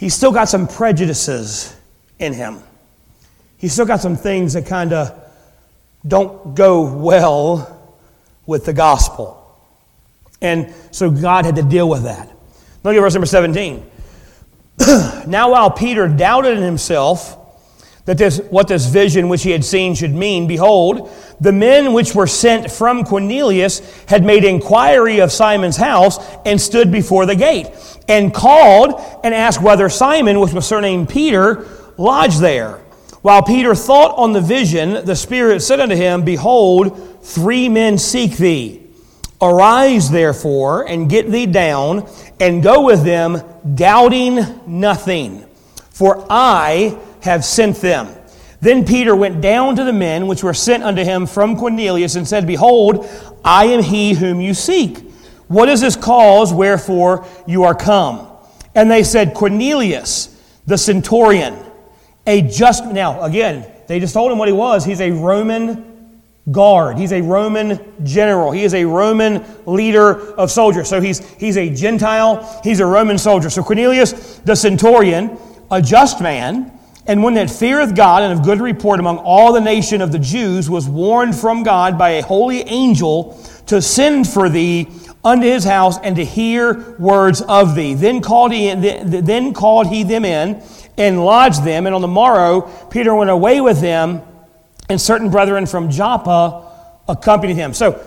He's 0.00 0.14
still 0.14 0.32
got 0.32 0.48
some 0.48 0.66
prejudices 0.66 1.76
in 2.18 2.32
him. 2.32 2.62
He's 3.58 3.74
still 3.74 3.84
got 3.84 4.00
some 4.00 4.16
things 4.16 4.54
that 4.54 4.64
kind 4.64 4.94
of 4.94 5.14
don't 6.08 6.54
go 6.54 6.90
well 6.90 7.98
with 8.46 8.64
the 8.64 8.72
gospel. 8.72 9.36
And 10.40 10.72
so 10.90 11.10
God 11.10 11.44
had 11.44 11.56
to 11.56 11.62
deal 11.62 11.86
with 11.86 12.04
that. 12.04 12.30
Look 12.82 12.96
at 12.96 13.00
verse 13.00 13.12
number 13.12 13.26
17. 13.26 13.90
now, 15.26 15.50
while 15.50 15.70
Peter 15.70 16.08
doubted 16.08 16.56
in 16.56 16.64
himself 16.64 17.36
that 18.10 18.18
this, 18.18 18.38
what 18.50 18.66
this 18.66 18.86
vision 18.86 19.28
which 19.28 19.44
he 19.44 19.52
had 19.52 19.64
seen 19.64 19.94
should 19.94 20.12
mean, 20.12 20.48
behold, 20.48 21.08
the 21.40 21.52
men 21.52 21.92
which 21.92 22.12
were 22.12 22.26
sent 22.26 22.68
from 22.68 23.04
Cornelius 23.04 23.78
had 24.06 24.24
made 24.24 24.42
inquiry 24.42 25.20
of 25.20 25.30
Simon's 25.30 25.76
house 25.76 26.18
and 26.44 26.60
stood 26.60 26.90
before 26.90 27.24
the 27.24 27.36
gate, 27.36 27.70
and 28.08 28.34
called 28.34 29.00
and 29.22 29.32
asked 29.32 29.62
whether 29.62 29.88
Simon, 29.88 30.40
which 30.40 30.52
was 30.52 30.66
surnamed 30.66 31.08
Peter, 31.08 31.64
lodged 31.98 32.40
there. 32.40 32.78
While 33.22 33.44
Peter 33.44 33.76
thought 33.76 34.18
on 34.18 34.32
the 34.32 34.40
vision, 34.40 35.04
the 35.04 35.14
Spirit 35.14 35.62
said 35.62 35.78
unto 35.78 35.94
him, 35.94 36.24
Behold, 36.24 37.20
three 37.22 37.68
men 37.68 37.96
seek 37.96 38.36
thee. 38.36 38.88
Arise, 39.40 40.10
therefore, 40.10 40.82
and 40.88 41.08
get 41.08 41.30
thee 41.30 41.46
down, 41.46 42.08
and 42.40 42.60
go 42.60 42.82
with 42.82 43.04
them, 43.04 43.40
doubting 43.76 44.40
nothing, 44.66 45.44
for 45.92 46.26
I 46.28 46.98
have 47.22 47.44
sent 47.44 47.76
them. 47.76 48.14
Then 48.60 48.84
Peter 48.84 49.16
went 49.16 49.40
down 49.40 49.76
to 49.76 49.84
the 49.84 49.92
men 49.92 50.26
which 50.26 50.42
were 50.42 50.54
sent 50.54 50.82
unto 50.82 51.02
him 51.02 51.26
from 51.26 51.56
Cornelius, 51.56 52.16
and 52.16 52.28
said, 52.28 52.46
Behold, 52.46 53.08
I 53.44 53.66
am 53.66 53.82
he 53.82 54.12
whom 54.12 54.40
you 54.40 54.52
seek. 54.52 54.98
What 55.48 55.68
is 55.68 55.80
this 55.80 55.96
cause 55.96 56.52
wherefore 56.52 57.26
you 57.46 57.64
are 57.64 57.74
come? 57.74 58.26
And 58.74 58.90
they 58.90 59.02
said, 59.02 59.34
Cornelius, 59.34 60.36
the 60.66 60.78
centurion, 60.78 61.56
a 62.26 62.42
just. 62.42 62.84
Now, 62.86 63.22
again, 63.22 63.66
they 63.88 63.98
just 63.98 64.14
told 64.14 64.30
him 64.30 64.38
what 64.38 64.48
he 64.48 64.54
was. 64.54 64.84
He's 64.84 65.00
a 65.00 65.10
Roman 65.10 65.90
guard. 66.52 66.98
He's 66.98 67.12
a 67.12 67.20
Roman 67.20 67.80
general. 68.04 68.52
He 68.52 68.64
is 68.64 68.74
a 68.74 68.84
Roman 68.84 69.44
leader 69.66 70.34
of 70.34 70.50
soldiers. 70.50 70.88
So 70.88 71.00
he's, 71.00 71.26
he's 71.34 71.56
a 71.56 71.74
Gentile, 71.74 72.60
he's 72.62 72.80
a 72.80 72.86
Roman 72.86 73.18
soldier. 73.18 73.50
So 73.50 73.62
Cornelius 73.62 74.38
the 74.38 74.54
centurion, 74.54 75.38
a 75.70 75.80
just 75.80 76.20
man, 76.20 76.78
and 77.10 77.24
one 77.24 77.34
that 77.34 77.50
feareth 77.50 77.96
God 77.96 78.22
and 78.22 78.32
of 78.32 78.44
good 78.44 78.60
report 78.60 79.00
among 79.00 79.18
all 79.18 79.52
the 79.52 79.60
nation 79.60 80.00
of 80.00 80.12
the 80.12 80.18
Jews, 80.20 80.70
was 80.70 80.88
warned 80.88 81.34
from 81.34 81.64
God 81.64 81.98
by 81.98 82.10
a 82.10 82.22
holy 82.22 82.60
angel 82.60 83.36
to 83.66 83.82
send 83.82 84.28
for 84.28 84.48
thee 84.48 84.86
unto 85.24 85.44
his 85.44 85.64
house 85.64 85.98
and 85.98 86.14
to 86.14 86.24
hear 86.24 86.94
words 87.00 87.42
of 87.42 87.74
thee. 87.74 87.94
Then 87.94 88.20
called 88.20 88.52
he, 88.52 88.72
then 88.74 89.54
called 89.54 89.88
he 89.88 90.04
them 90.04 90.24
in 90.24 90.62
and 90.96 91.24
lodged 91.24 91.64
them. 91.64 91.86
And 91.86 91.96
on 91.96 92.00
the 92.00 92.06
morrow, 92.06 92.60
Peter 92.90 93.12
went 93.12 93.28
away 93.28 93.60
with 93.60 93.80
them 93.80 94.22
and 94.88 95.00
certain 95.00 95.32
brethren 95.32 95.66
from 95.66 95.90
Joppa 95.90 96.64
accompanied 97.08 97.56
him. 97.56 97.74
So 97.74 98.00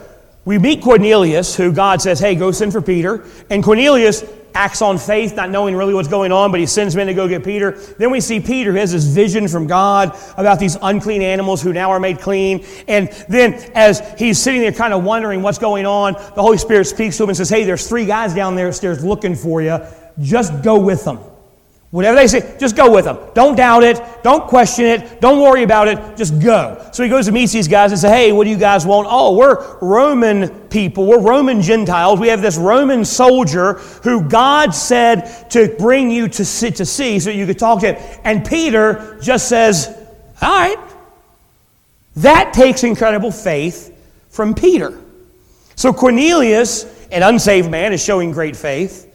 we 0.46 0.58
meet 0.60 0.82
Cornelius, 0.82 1.56
who 1.56 1.72
God 1.72 2.02
says, 2.02 2.20
hey, 2.20 2.36
go 2.36 2.52
send 2.52 2.74
for 2.74 2.82
Peter. 2.82 3.26
And 3.50 3.64
Cornelius 3.64 4.26
acts 4.56 4.82
on 4.82 4.98
faith, 4.98 5.36
not 5.36 5.50
knowing 5.50 5.76
really 5.76 5.94
what's 5.94 6.08
going 6.08 6.32
on, 6.32 6.52
but 6.52 6.60
he 6.60 6.66
sends 6.66 6.96
men 6.96 7.08
to 7.08 7.14
go 7.14 7.28
get 7.28 7.44
Peter. 7.44 7.72
Then 7.72 8.12
we 8.12 8.20
see 8.20 8.40
Peter, 8.40 8.72
who 8.72 8.78
has 8.78 8.92
this 8.92 9.06
vision 9.06 9.48
from 9.48 9.68
God 9.68 10.16
about 10.38 10.60
these 10.60 10.78
unclean 10.82 11.22
animals 11.22 11.62
who 11.62 11.74
now 11.74 11.90
are 11.90 12.00
made 12.00 12.20
clean. 12.20 12.66
And 12.88 13.10
then 13.30 13.54
as 13.74 14.02
he's 14.18 14.38
sitting 14.38 14.62
there 14.62 14.72
kind 14.72 14.94
of 14.94 15.04
wondering 15.04 15.42
what's 15.42 15.58
going 15.58 15.86
on, 15.86 16.14
the 16.14 16.42
Holy 16.42 16.58
Spirit 16.58 16.86
speaks 16.86 17.18
to 17.18 17.24
him 17.24 17.30
and 17.30 17.38
says, 17.38 17.50
hey, 17.50 17.64
there's 17.64 17.88
three 17.88 18.06
guys 18.06 18.36
down 18.36 18.56
there 18.56 18.72
stairs 18.74 19.04
looking 19.04 19.36
for 19.36 19.62
you. 19.62 19.80
Just 20.20 20.62
go 20.62 20.78
with 20.78 21.04
them. 21.04 21.20
Whatever 21.94 22.16
they 22.18 22.26
say, 22.26 22.58
just 22.60 22.76
go 22.76 22.92
with 22.92 23.06
them. 23.06 23.20
Don't 23.36 23.56
doubt 23.56 23.84
it. 23.84 24.02
Don't 24.24 24.48
question 24.48 24.86
it. 24.86 25.22
Don't 25.22 25.40
worry 25.40 25.62
about 25.62 25.88
it. 25.88 26.18
Just 26.18 26.42
go. 26.42 26.84
So 26.92 27.04
he 27.04 27.10
goes 27.10 27.28
to 27.28 27.32
meet 27.32 27.52
these 27.52 27.68
guys 27.68 27.92
and 27.92 28.02
says, 28.02 28.10
Hey, 28.10 28.32
what 28.32 28.46
do 28.46 28.50
you 28.50 28.58
guys 28.58 28.84
want? 28.84 29.08
Oh, 29.12 29.36
we're 29.36 29.78
Roman 29.78 30.50
people. 30.70 31.06
We're 31.06 31.22
Roman 31.22 31.62
Gentiles. 31.62 32.20
We 32.20 32.30
have 32.30 32.42
this 32.42 32.58
Roman 32.58 33.06
soldier 33.06 33.74
who 34.02 34.28
God 34.28 34.74
said 34.74 35.52
to 35.52 35.76
bring 35.78 36.10
you 36.10 36.28
to 36.30 36.44
see, 36.44 36.72
to 36.72 36.84
see 36.84 37.20
so 37.20 37.30
you 37.30 37.46
could 37.46 37.60
talk 37.60 37.82
to 37.82 37.94
him. 37.94 38.20
And 38.24 38.44
Peter 38.44 39.20
just 39.22 39.48
says, 39.48 39.96
All 40.42 40.50
right. 40.50 40.80
That 42.16 42.54
takes 42.54 42.84
incredible 42.84 43.30
faith 43.30 43.96
from 44.32 44.56
Peter. 44.56 45.00
So 45.76 45.94
Cornelius, 45.94 46.86
an 47.12 47.22
unsaved 47.22 47.70
man, 47.70 47.94
is 47.94 48.04
showing 48.04 48.32
great 48.32 48.56
faith. 48.56 49.08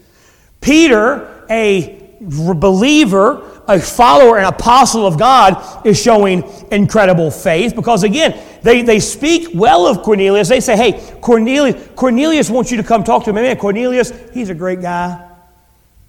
Peter, 0.60 1.44
a 1.50 1.97
believer, 2.20 3.62
a 3.68 3.78
follower, 3.78 4.38
an 4.38 4.44
apostle 4.44 5.06
of 5.06 5.18
God 5.18 5.86
is 5.86 6.00
showing 6.00 6.42
incredible 6.70 7.30
faith 7.30 7.74
because, 7.76 8.02
again, 8.02 8.40
they, 8.62 8.82
they 8.82 8.98
speak 9.00 9.48
well 9.54 9.86
of 9.86 10.02
Cornelius. 10.02 10.48
They 10.48 10.60
say, 10.60 10.76
hey, 10.76 11.18
Cornelius, 11.20 11.88
Cornelius 11.94 12.50
wants 12.50 12.70
you 12.70 12.78
to 12.78 12.82
come 12.82 13.04
talk 13.04 13.24
to 13.24 13.30
him. 13.30 13.36
Man, 13.36 13.56
Cornelius, 13.56 14.12
he's 14.32 14.50
a 14.50 14.54
great 14.54 14.80
guy. 14.80 15.24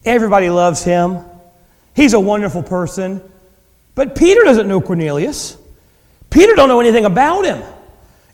Everybody 0.06 0.50
loves 0.50 0.84
him. 0.84 1.20
He's 1.96 2.14
a 2.14 2.20
wonderful 2.20 2.64
person. 2.64 3.22
But 3.94 4.16
Peter 4.16 4.42
doesn't 4.44 4.68
know 4.68 4.82
Cornelius. 4.82 5.58
Peter 6.30 6.56
don't 6.56 6.70
know 6.70 6.80
anything 6.80 7.06
about 7.06 7.46
him. 7.46 7.62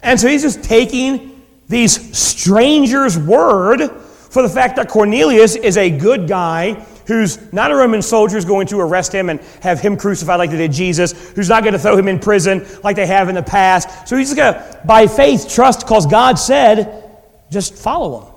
And 0.03 0.19
so 0.19 0.27
he's 0.27 0.43
just 0.43 0.63
taking 0.63 1.43
these 1.67 2.15
strangers' 2.15 3.17
word 3.17 3.89
for 3.89 4.43
the 4.43 4.49
fact 4.49 4.75
that 4.75 4.87
Cornelius 4.87 5.55
is 5.55 5.77
a 5.77 5.89
good 5.89 6.27
guy 6.27 6.85
who's 7.07 7.51
not 7.53 7.71
a 7.71 7.75
Roman 7.75 8.01
soldier 8.01 8.37
is 8.37 8.45
going 8.45 8.67
to 8.67 8.79
arrest 8.79 9.13
him 9.13 9.29
and 9.29 9.39
have 9.61 9.79
him 9.79 9.97
crucified 9.97 10.39
like 10.39 10.51
they 10.51 10.57
did 10.57 10.71
Jesus, 10.71 11.31
who's 11.31 11.49
not 11.49 11.63
going 11.63 11.73
to 11.73 11.79
throw 11.79 11.97
him 11.97 12.07
in 12.07 12.19
prison 12.19 12.65
like 12.83 12.95
they 12.95 13.07
have 13.07 13.29
in 13.29 13.35
the 13.35 13.43
past. 13.43 14.07
So 14.07 14.17
he's 14.17 14.33
going 14.33 14.53
to, 14.53 14.81
by 14.85 15.07
faith, 15.07 15.49
trust 15.49 15.81
because 15.81 16.05
God 16.05 16.39
said, 16.39 17.03
just 17.51 17.75
follow 17.75 18.19
them. 18.19 18.33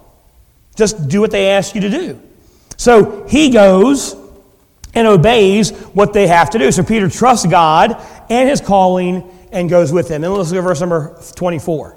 Just 0.76 1.08
do 1.08 1.20
what 1.20 1.30
they 1.30 1.50
ask 1.50 1.74
you 1.74 1.80
to 1.80 1.90
do. 1.90 2.22
So 2.76 3.26
he 3.26 3.50
goes 3.50 4.14
and 4.94 5.08
obeys 5.08 5.70
what 5.70 6.12
they 6.12 6.26
have 6.26 6.50
to 6.50 6.58
do. 6.58 6.70
So 6.70 6.82
Peter 6.82 7.08
trusts 7.08 7.46
God 7.46 7.96
and 8.30 8.48
his 8.48 8.60
calling 8.60 9.28
and 9.50 9.68
goes 9.68 9.92
with 9.92 10.08
them. 10.08 10.24
And 10.24 10.32
let's 10.32 10.50
look 10.50 10.58
at 10.58 10.64
verse 10.64 10.80
number 10.80 11.20
24. 11.34 11.96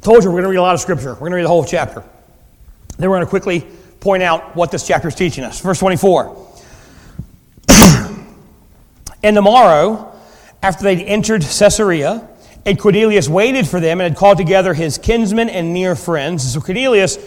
Told 0.00 0.24
you 0.24 0.30
we're 0.30 0.34
going 0.34 0.44
to 0.44 0.50
read 0.50 0.56
a 0.56 0.62
lot 0.62 0.74
of 0.74 0.80
scripture. 0.80 1.12
We're 1.14 1.20
going 1.20 1.32
to 1.32 1.36
read 1.36 1.44
the 1.44 1.48
whole 1.48 1.64
chapter. 1.64 2.02
Then 2.96 3.10
we're 3.10 3.16
going 3.16 3.26
to 3.26 3.30
quickly 3.30 3.66
point 4.00 4.22
out 4.22 4.54
what 4.56 4.70
this 4.70 4.86
chapter 4.86 5.08
is 5.08 5.14
teaching 5.14 5.44
us. 5.44 5.60
Verse 5.60 5.78
24. 5.78 6.46
and 9.22 9.36
tomorrow, 9.36 10.14
after 10.62 10.84
they'd 10.84 11.04
entered 11.04 11.42
Caesarea, 11.42 12.28
and 12.66 12.78
Cornelius 12.78 13.28
waited 13.28 13.66
for 13.66 13.80
them 13.80 14.00
and 14.00 14.10
had 14.10 14.18
called 14.18 14.38
together 14.38 14.74
his 14.74 14.98
kinsmen 14.98 15.48
and 15.48 15.72
near 15.72 15.94
friends. 15.94 16.52
So 16.52 16.60
Cornelius 16.60 17.18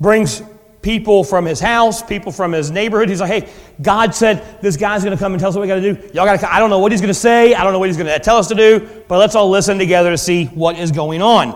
brings 0.00 0.42
people 0.82 1.24
from 1.24 1.44
his 1.44 1.60
house, 1.60 2.02
people 2.02 2.32
from 2.32 2.52
his 2.52 2.70
neighborhood. 2.70 3.08
He's 3.08 3.20
like, 3.20 3.44
hey, 3.44 3.52
God 3.80 4.14
said 4.14 4.60
this 4.62 4.76
guy's 4.76 5.04
going 5.04 5.16
to 5.16 5.22
come 5.22 5.32
and 5.32 5.40
tell 5.40 5.50
us 5.50 5.54
what 5.54 5.62
we 5.62 5.68
got 5.68 5.76
to 5.76 5.94
do. 5.94 6.10
Y'all 6.14 6.24
got 6.24 6.40
to, 6.40 6.52
I 6.52 6.58
don't 6.58 6.70
know 6.70 6.78
what 6.78 6.90
he's 6.90 7.00
going 7.00 7.12
to 7.12 7.14
say. 7.14 7.54
I 7.54 7.62
don't 7.62 7.72
know 7.72 7.78
what 7.78 7.88
he's 7.88 7.96
going 7.96 8.08
to 8.08 8.18
tell 8.18 8.36
us 8.36 8.48
to 8.48 8.54
do, 8.54 9.04
but 9.06 9.18
let's 9.18 9.34
all 9.34 9.50
listen 9.50 9.78
together 9.78 10.10
to 10.10 10.18
see 10.18 10.46
what 10.46 10.78
is 10.78 10.90
going 10.90 11.22
on. 11.22 11.50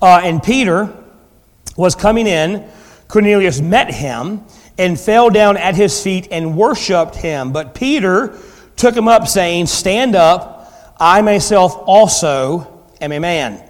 Uh, 0.00 0.20
and 0.22 0.42
Peter 0.42 0.94
was 1.76 1.94
coming 1.94 2.26
in 2.26 2.68
Cornelius 3.08 3.60
met 3.60 3.92
him 3.92 4.44
and 4.76 4.98
fell 4.98 5.30
down 5.30 5.56
at 5.56 5.74
his 5.74 6.02
feet 6.02 6.28
and 6.30 6.56
worshiped 6.56 7.16
him. 7.16 7.52
But 7.52 7.74
Peter 7.74 8.38
took 8.76 8.94
him 8.94 9.08
up, 9.08 9.26
saying, 9.26 9.66
Stand 9.66 10.14
up, 10.14 10.94
I 11.00 11.22
myself 11.22 11.74
also 11.86 12.84
am 13.00 13.12
a 13.12 13.18
man. 13.18 13.64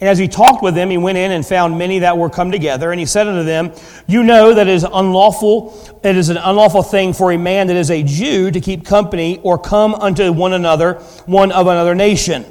And 0.00 0.08
as 0.08 0.18
he 0.18 0.28
talked 0.28 0.62
with 0.62 0.74
them, 0.74 0.88
he 0.88 0.96
went 0.96 1.18
in 1.18 1.30
and 1.30 1.46
found 1.46 1.78
many 1.78 1.98
that 1.98 2.16
were 2.16 2.30
come 2.30 2.50
together, 2.50 2.90
and 2.90 2.98
he 2.98 3.04
said 3.04 3.26
unto 3.26 3.44
them, 3.44 3.72
You 4.06 4.22
know 4.22 4.54
that 4.54 4.66
it 4.66 4.72
is 4.72 4.84
unlawful, 4.84 6.00
it 6.02 6.16
is 6.16 6.30
an 6.30 6.38
unlawful 6.38 6.82
thing 6.82 7.12
for 7.12 7.32
a 7.32 7.38
man 7.38 7.66
that 7.66 7.76
is 7.76 7.90
a 7.90 8.02
Jew 8.02 8.50
to 8.50 8.60
keep 8.60 8.86
company 8.86 9.40
or 9.42 9.58
come 9.58 9.94
unto 9.94 10.32
one 10.32 10.54
another, 10.54 10.94
one 11.26 11.52
of 11.52 11.66
another 11.66 11.94
nation. 11.94 12.46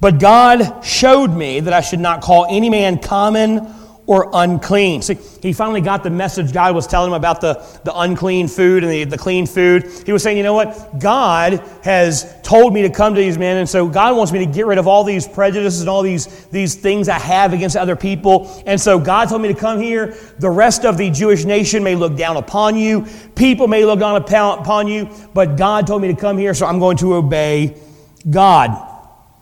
But 0.00 0.18
God 0.18 0.84
showed 0.84 1.30
me 1.32 1.60
that 1.60 1.72
I 1.72 1.82
should 1.82 2.00
not 2.00 2.22
call 2.22 2.46
any 2.48 2.70
man 2.70 2.98
common 2.98 3.74
or 4.06 4.30
unclean. 4.32 5.02
See, 5.02 5.18
he 5.42 5.52
finally 5.52 5.80
got 5.80 6.04
the 6.04 6.10
message 6.10 6.52
God 6.52 6.74
was 6.74 6.86
telling 6.86 7.10
him 7.10 7.14
about 7.14 7.40
the, 7.40 7.54
the 7.84 7.92
unclean 7.98 8.46
food 8.46 8.84
and 8.84 8.92
the, 8.92 9.04
the 9.04 9.18
clean 9.18 9.46
food. 9.46 9.90
He 10.06 10.12
was 10.12 10.22
saying, 10.22 10.36
you 10.36 10.44
know 10.44 10.54
what? 10.54 11.00
God 11.00 11.54
has 11.82 12.40
told 12.42 12.72
me 12.72 12.82
to 12.82 12.90
come 12.90 13.14
to 13.14 13.20
these 13.20 13.36
men, 13.36 13.56
and 13.56 13.68
so 13.68 13.88
God 13.88 14.16
wants 14.16 14.32
me 14.32 14.38
to 14.40 14.46
get 14.46 14.66
rid 14.66 14.78
of 14.78 14.86
all 14.86 15.02
these 15.02 15.26
prejudices 15.26 15.80
and 15.80 15.90
all 15.90 16.02
these, 16.02 16.46
these 16.46 16.76
things 16.76 17.08
I 17.08 17.18
have 17.18 17.52
against 17.52 17.76
other 17.76 17.96
people. 17.96 18.62
And 18.64 18.80
so 18.80 18.98
God 18.98 19.28
told 19.28 19.42
me 19.42 19.48
to 19.48 19.58
come 19.58 19.80
here. 19.80 20.16
The 20.38 20.50
rest 20.50 20.84
of 20.84 20.96
the 20.96 21.10
Jewish 21.10 21.44
nation 21.44 21.82
may 21.82 21.96
look 21.96 22.16
down 22.16 22.36
upon 22.36 22.76
you, 22.76 23.06
people 23.34 23.66
may 23.66 23.84
look 23.84 23.98
down 23.98 24.16
upon 24.16 24.86
you, 24.86 25.10
but 25.34 25.56
God 25.56 25.86
told 25.86 26.02
me 26.02 26.08
to 26.08 26.16
come 26.16 26.38
here, 26.38 26.54
so 26.54 26.66
I'm 26.66 26.78
going 26.78 26.96
to 26.98 27.14
obey 27.14 27.76
God. 28.28 28.94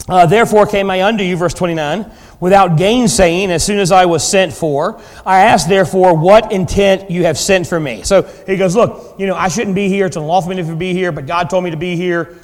Uh, 0.07 0.27
Therefore 0.27 0.67
came 0.67 0.91
I 0.91 1.03
unto 1.03 1.25
you, 1.25 1.37
verse 1.37 1.55
29, 1.55 2.11
without 2.41 2.77
gainsaying, 2.77 3.51
as 3.51 3.65
soon 3.65 3.79
as 3.79 3.93
I 3.93 4.07
was 4.07 4.27
sent 4.27 4.53
for. 4.53 5.01
I 5.25 5.43
asked, 5.43 5.69
therefore, 5.69 6.17
what 6.17 6.53
intent 6.53 7.11
you 7.11 7.25
have 7.25 7.39
sent 7.39 7.67
for 7.67 7.79
me. 7.79 8.03
So 8.03 8.23
he 8.47 8.57
goes, 8.57 8.77
Look, 8.77 9.19
you 9.19 9.27
know, 9.27 9.35
I 9.35 9.49
shouldn't 9.49 9.75
be 9.75 9.89
here. 9.89 10.07
It's 10.07 10.17
unlawful 10.17 10.51
for 10.51 10.57
me 10.57 10.63
to 10.63 10.77
be 10.77 10.93
here, 10.93 11.13
but 11.13 11.27
God 11.27 11.51
told 11.51 11.65
me 11.65 11.71
to 11.71 11.77
be 11.77 11.97
here. 11.97 12.37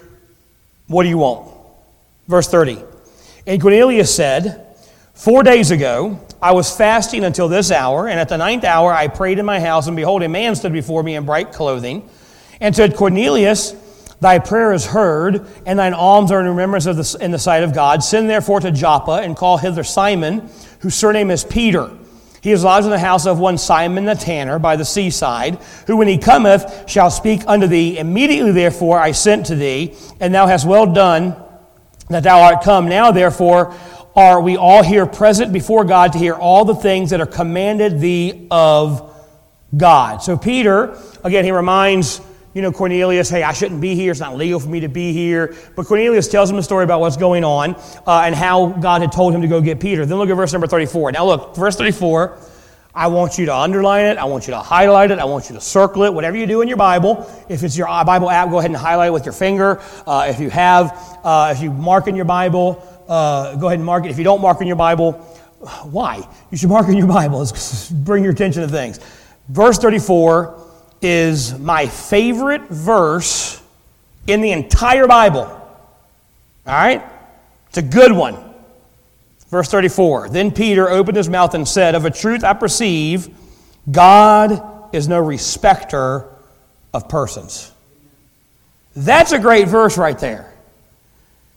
What 0.86 1.04
do 1.04 1.08
you 1.08 1.18
want? 1.18 1.52
Verse 2.26 2.48
30. 2.48 2.78
And 3.46 3.60
Cornelius 3.60 4.14
said, 4.14 4.66
Four 5.14 5.42
days 5.42 5.70
ago, 5.70 6.18
I 6.40 6.52
was 6.52 6.74
fasting 6.74 7.24
until 7.24 7.48
this 7.48 7.70
hour, 7.70 8.08
and 8.08 8.18
at 8.18 8.28
the 8.28 8.38
ninth 8.38 8.64
hour 8.64 8.92
I 8.92 9.08
prayed 9.08 9.38
in 9.38 9.44
my 9.44 9.60
house, 9.60 9.86
and 9.86 9.94
behold, 9.94 10.22
a 10.22 10.28
man 10.28 10.56
stood 10.56 10.72
before 10.72 11.02
me 11.02 11.14
in 11.14 11.26
bright 11.26 11.52
clothing, 11.52 12.08
and 12.60 12.74
said, 12.74 12.96
Cornelius, 12.96 13.74
Thy 14.20 14.38
prayer 14.38 14.72
is 14.72 14.86
heard, 14.86 15.46
and 15.64 15.78
thine 15.78 15.94
alms 15.94 16.30
are 16.30 16.40
in 16.40 16.46
remembrance 16.46 16.86
of 16.86 16.96
the, 16.96 17.18
in 17.24 17.30
the 17.30 17.38
sight 17.38 17.62
of 17.62 17.74
God. 17.74 18.04
Send 18.04 18.28
therefore 18.28 18.60
to 18.60 18.70
Joppa, 18.70 19.22
and 19.22 19.36
call 19.36 19.56
hither 19.56 19.82
Simon, 19.82 20.48
whose 20.80 20.94
surname 20.94 21.30
is 21.30 21.42
Peter. 21.42 21.90
He 22.42 22.52
is 22.52 22.64
lodged 22.64 22.86
in 22.86 22.90
the 22.90 22.98
house 22.98 23.26
of 23.26 23.38
one 23.38 23.58
Simon 23.58 24.04
the 24.04 24.14
tanner 24.14 24.58
by 24.58 24.76
the 24.76 24.84
seaside, 24.84 25.58
who 25.86 25.96
when 25.96 26.08
he 26.08 26.18
cometh 26.18 26.88
shall 26.88 27.10
speak 27.10 27.42
unto 27.46 27.66
thee. 27.66 27.98
Immediately 27.98 28.52
therefore 28.52 28.98
I 28.98 29.12
sent 29.12 29.46
to 29.46 29.54
thee, 29.54 29.94
and 30.20 30.34
thou 30.34 30.46
hast 30.46 30.66
well 30.66 30.86
done 30.86 31.36
that 32.08 32.22
thou 32.22 32.40
art 32.40 32.62
come. 32.62 32.88
Now 32.88 33.10
therefore 33.10 33.74
are 34.16 34.40
we 34.40 34.56
all 34.56 34.82
here 34.82 35.06
present 35.06 35.52
before 35.52 35.84
God 35.84 36.12
to 36.12 36.18
hear 36.18 36.34
all 36.34 36.64
the 36.64 36.74
things 36.74 37.10
that 37.10 37.20
are 37.20 37.26
commanded 37.26 38.00
thee 38.00 38.48
of 38.50 39.06
God. 39.76 40.22
So 40.22 40.36
Peter, 40.36 40.98
again, 41.22 41.44
he 41.44 41.52
reminds 41.52 42.20
you 42.52 42.62
know, 42.62 42.72
Cornelius, 42.72 43.30
hey, 43.30 43.42
I 43.42 43.52
shouldn't 43.52 43.80
be 43.80 43.94
here. 43.94 44.10
It's 44.10 44.20
not 44.20 44.36
legal 44.36 44.58
for 44.58 44.68
me 44.68 44.80
to 44.80 44.88
be 44.88 45.12
here. 45.12 45.54
But 45.76 45.86
Cornelius 45.86 46.26
tells 46.26 46.50
him 46.50 46.56
a 46.56 46.62
story 46.62 46.82
about 46.82 47.00
what's 47.00 47.16
going 47.16 47.44
on 47.44 47.76
uh, 48.06 48.22
and 48.24 48.34
how 48.34 48.68
God 48.68 49.02
had 49.02 49.12
told 49.12 49.34
him 49.34 49.42
to 49.42 49.48
go 49.48 49.60
get 49.60 49.78
Peter. 49.78 50.04
Then 50.04 50.18
look 50.18 50.30
at 50.30 50.34
verse 50.34 50.52
number 50.52 50.66
34. 50.66 51.12
Now, 51.12 51.26
look, 51.26 51.54
verse 51.54 51.76
34, 51.76 52.38
I 52.92 53.06
want 53.06 53.38
you 53.38 53.46
to 53.46 53.54
underline 53.54 54.06
it. 54.06 54.18
I 54.18 54.24
want 54.24 54.48
you 54.48 54.50
to 54.52 54.58
highlight 54.58 55.12
it. 55.12 55.20
I 55.20 55.24
want 55.26 55.48
you 55.48 55.54
to 55.54 55.60
circle 55.60 56.02
it. 56.02 56.12
Whatever 56.12 56.36
you 56.36 56.46
do 56.46 56.60
in 56.60 56.66
your 56.66 56.76
Bible. 56.76 57.30
If 57.48 57.62
it's 57.62 57.78
your 57.78 57.88
uh, 57.88 58.02
Bible 58.02 58.28
app, 58.28 58.50
go 58.50 58.58
ahead 58.58 58.70
and 58.70 58.76
highlight 58.76 59.08
it 59.08 59.12
with 59.12 59.24
your 59.24 59.32
finger. 59.32 59.80
Uh, 60.04 60.26
if 60.28 60.40
you 60.40 60.50
have, 60.50 61.20
uh, 61.22 61.54
if 61.54 61.62
you 61.62 61.70
mark 61.70 62.08
in 62.08 62.16
your 62.16 62.24
Bible, 62.24 62.84
uh, 63.08 63.54
go 63.56 63.68
ahead 63.68 63.78
and 63.78 63.86
mark 63.86 64.06
it. 64.06 64.10
If 64.10 64.18
you 64.18 64.24
don't 64.24 64.40
mark 64.40 64.60
in 64.60 64.66
your 64.66 64.76
Bible, 64.76 65.12
why? 65.84 66.28
You 66.50 66.58
should 66.58 66.68
mark 66.68 66.88
in 66.88 66.96
your 66.96 67.06
Bible. 67.06 67.42
It's 67.42 67.90
bring 67.92 68.24
your 68.24 68.32
attention 68.32 68.62
to 68.62 68.68
things. 68.68 68.98
Verse 69.48 69.78
34 69.78 70.69
is 71.02 71.58
my 71.58 71.86
favorite 71.86 72.68
verse 72.68 73.62
in 74.26 74.40
the 74.40 74.52
entire 74.52 75.06
Bible. 75.06 75.40
All 75.40 75.60
right? 76.66 77.02
It's 77.68 77.78
a 77.78 77.82
good 77.82 78.12
one. 78.12 78.36
Verse 79.48 79.68
34 79.68 80.28
Then 80.28 80.50
Peter 80.50 80.88
opened 80.88 81.16
his 81.16 81.28
mouth 81.28 81.54
and 81.54 81.66
said, 81.66 81.94
Of 81.94 82.04
a 82.04 82.10
truth 82.10 82.44
I 82.44 82.52
perceive, 82.52 83.28
God 83.90 84.94
is 84.94 85.08
no 85.08 85.18
respecter 85.18 86.26
of 86.92 87.08
persons. 87.08 87.72
That's 88.94 89.32
a 89.32 89.38
great 89.38 89.68
verse 89.68 89.96
right 89.96 90.18
there. 90.18 90.52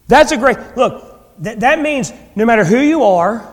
That's 0.07 0.31
a 0.31 0.37
great, 0.37 0.57
look, 0.75 1.19
that, 1.39 1.61
that 1.61 1.79
means 1.81 2.11
no 2.35 2.45
matter 2.45 2.63
who 2.63 2.79
you 2.79 3.03
are, 3.03 3.52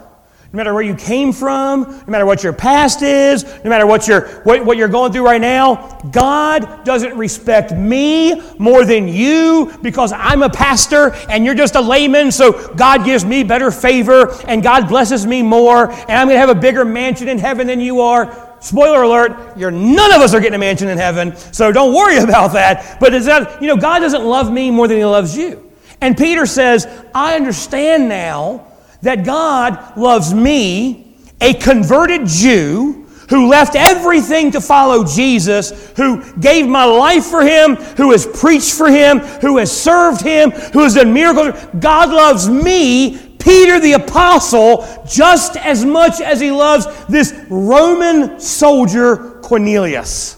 no 0.53 0.57
matter 0.57 0.75
where 0.75 0.83
you 0.83 0.97
came 0.97 1.33
from, 1.33 1.83
no 1.83 2.05
matter 2.09 2.27
what 2.27 2.43
your 2.43 2.53
past 2.53 3.03
is, 3.03 3.45
no 3.63 3.71
matter 3.71 3.87
what 3.87 4.09
you're, 4.09 4.27
what, 4.41 4.65
what 4.65 4.77
you're 4.77 4.89
going 4.89 5.13
through 5.13 5.25
right 5.25 5.41
now, 5.41 6.01
God 6.11 6.85
doesn't 6.85 7.17
respect 7.17 7.71
me 7.71 8.43
more 8.59 8.85
than 8.85 9.07
you 9.07 9.73
because 9.81 10.11
I'm 10.11 10.43
a 10.43 10.51
pastor 10.51 11.13
and 11.29 11.45
you're 11.45 11.55
just 11.55 11.77
a 11.77 11.81
layman, 11.81 12.33
so 12.33 12.75
God 12.75 13.05
gives 13.05 13.25
me 13.25 13.45
better 13.45 13.71
favor 13.71 14.35
and 14.49 14.61
God 14.61 14.89
blesses 14.89 15.25
me 15.25 15.41
more 15.41 15.93
and 15.93 16.11
I'm 16.11 16.27
going 16.27 16.35
to 16.35 16.41
have 16.41 16.49
a 16.49 16.61
bigger 16.61 16.85
mansion 16.85 17.29
in 17.29 17.39
heaven 17.39 17.69
than 17.69 17.79
you 17.79 18.01
are. 18.01 18.57
Spoiler 18.61 19.05
alert, 19.05 19.57
you're 19.57 19.71
none 19.71 20.13
of 20.13 20.21
us 20.21 20.35
are 20.35 20.41
getting 20.41 20.57
a 20.57 20.59
mansion 20.59 20.89
in 20.89 20.99
heaven, 20.99 21.37
so 21.37 21.71
don't 21.71 21.95
worry 21.95 22.17
about 22.25 22.55
that. 22.55 22.99
But 22.99 23.15
is 23.15 23.27
that, 23.27 23.63
you 23.63 23.69
know, 23.69 23.77
God 23.77 24.01
doesn't 24.01 24.25
love 24.25 24.51
me 24.51 24.73
more 24.73 24.89
than 24.89 24.97
he 24.97 25.05
loves 25.05 25.37
you. 25.37 25.71
And 26.01 26.17
Peter 26.17 26.45
says, 26.45 26.89
I 27.15 27.37
understand 27.37 28.09
now 28.09 28.67
that 29.03 29.25
God 29.25 29.97
loves 29.97 30.35
me, 30.35 31.17
a 31.41 31.55
converted 31.55 32.27
Jew, 32.27 33.07
who 33.31 33.49
left 33.49 33.77
everything 33.77 34.51
to 34.51 34.61
follow 34.61 35.05
Jesus, 35.05 35.93
who 35.97 36.23
gave 36.41 36.67
my 36.67 36.85
life 36.85 37.25
for 37.27 37.43
him, 37.43 37.77
who 37.77 38.11
has 38.11 38.27
preached 38.27 38.75
for 38.75 38.91
him, 38.91 39.21
who 39.41 39.57
has 39.59 39.71
served 39.71 40.21
him, 40.21 40.51
who 40.51 40.81
has 40.81 40.95
done 40.95 41.13
miracles. 41.13 41.55
God 41.79 42.11
loves 42.11 42.49
me, 42.49 43.37
Peter 43.39 43.79
the 43.79 43.93
apostle, 43.93 44.85
just 45.09 45.57
as 45.57 45.85
much 45.85 46.21
as 46.21 46.41
he 46.41 46.51
loves 46.51 46.87
this 47.07 47.33
Roman 47.49 48.41
soldier 48.41 49.39
Cornelius. 49.43 50.37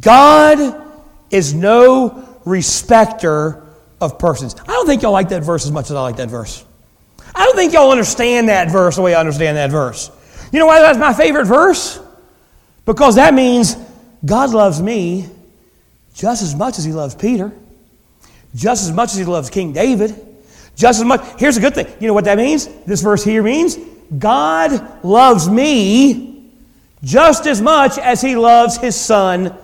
God 0.00 0.86
is 1.30 1.54
no 1.54 2.40
respecter 2.44 3.64
of 4.00 4.18
persons. 4.18 4.56
I 4.60 4.72
don't 4.72 4.86
think 4.86 5.02
y'all 5.02 5.12
like 5.12 5.28
that 5.30 5.44
verse 5.44 5.64
as 5.64 5.70
much 5.70 5.86
as 5.86 5.92
I 5.92 6.00
like 6.00 6.16
that 6.16 6.28
verse. 6.28 6.64
I 7.34 7.44
don't 7.44 7.56
think 7.56 7.72
y'all 7.72 7.90
understand 7.90 8.48
that 8.48 8.70
verse 8.70 8.96
the 8.96 9.02
way 9.02 9.14
I 9.14 9.20
understand 9.20 9.56
that 9.56 9.70
verse. 9.70 10.10
You 10.52 10.58
know 10.58 10.66
why 10.66 10.80
that's 10.80 10.98
my 10.98 11.12
favorite 11.12 11.46
verse? 11.46 12.00
Because 12.84 13.16
that 13.16 13.34
means 13.34 13.76
God 14.24 14.50
loves 14.50 14.80
me 14.80 15.28
just 16.14 16.42
as 16.42 16.54
much 16.54 16.78
as 16.78 16.84
He 16.84 16.92
loves 16.92 17.14
Peter, 17.14 17.52
just 18.54 18.84
as 18.84 18.92
much 18.92 19.12
as 19.12 19.18
He 19.18 19.24
loves 19.24 19.50
King 19.50 19.72
David, 19.72 20.14
just 20.74 21.00
as 21.00 21.04
much. 21.04 21.20
Here's 21.38 21.56
a 21.56 21.60
good 21.60 21.74
thing. 21.74 21.86
You 22.00 22.08
know 22.08 22.14
what 22.14 22.24
that 22.24 22.38
means? 22.38 22.66
This 22.86 23.02
verse 23.02 23.22
here 23.22 23.42
means 23.42 23.76
God 24.18 25.04
loves 25.04 25.48
me 25.48 26.50
just 27.04 27.46
as 27.46 27.60
much 27.60 27.98
as 27.98 28.20
He 28.20 28.36
loves 28.36 28.78
His 28.78 28.96
Son, 28.96 29.54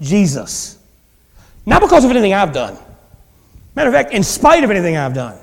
Jesus. 0.00 0.78
Not 1.64 1.80
because 1.80 2.04
of 2.04 2.10
anything 2.10 2.34
I've 2.34 2.52
done. 2.52 2.76
Matter 3.74 3.88
of 3.88 3.94
fact, 3.94 4.12
in 4.12 4.22
spite 4.22 4.64
of 4.64 4.70
anything 4.70 4.96
I've 4.96 5.14
done 5.14 5.38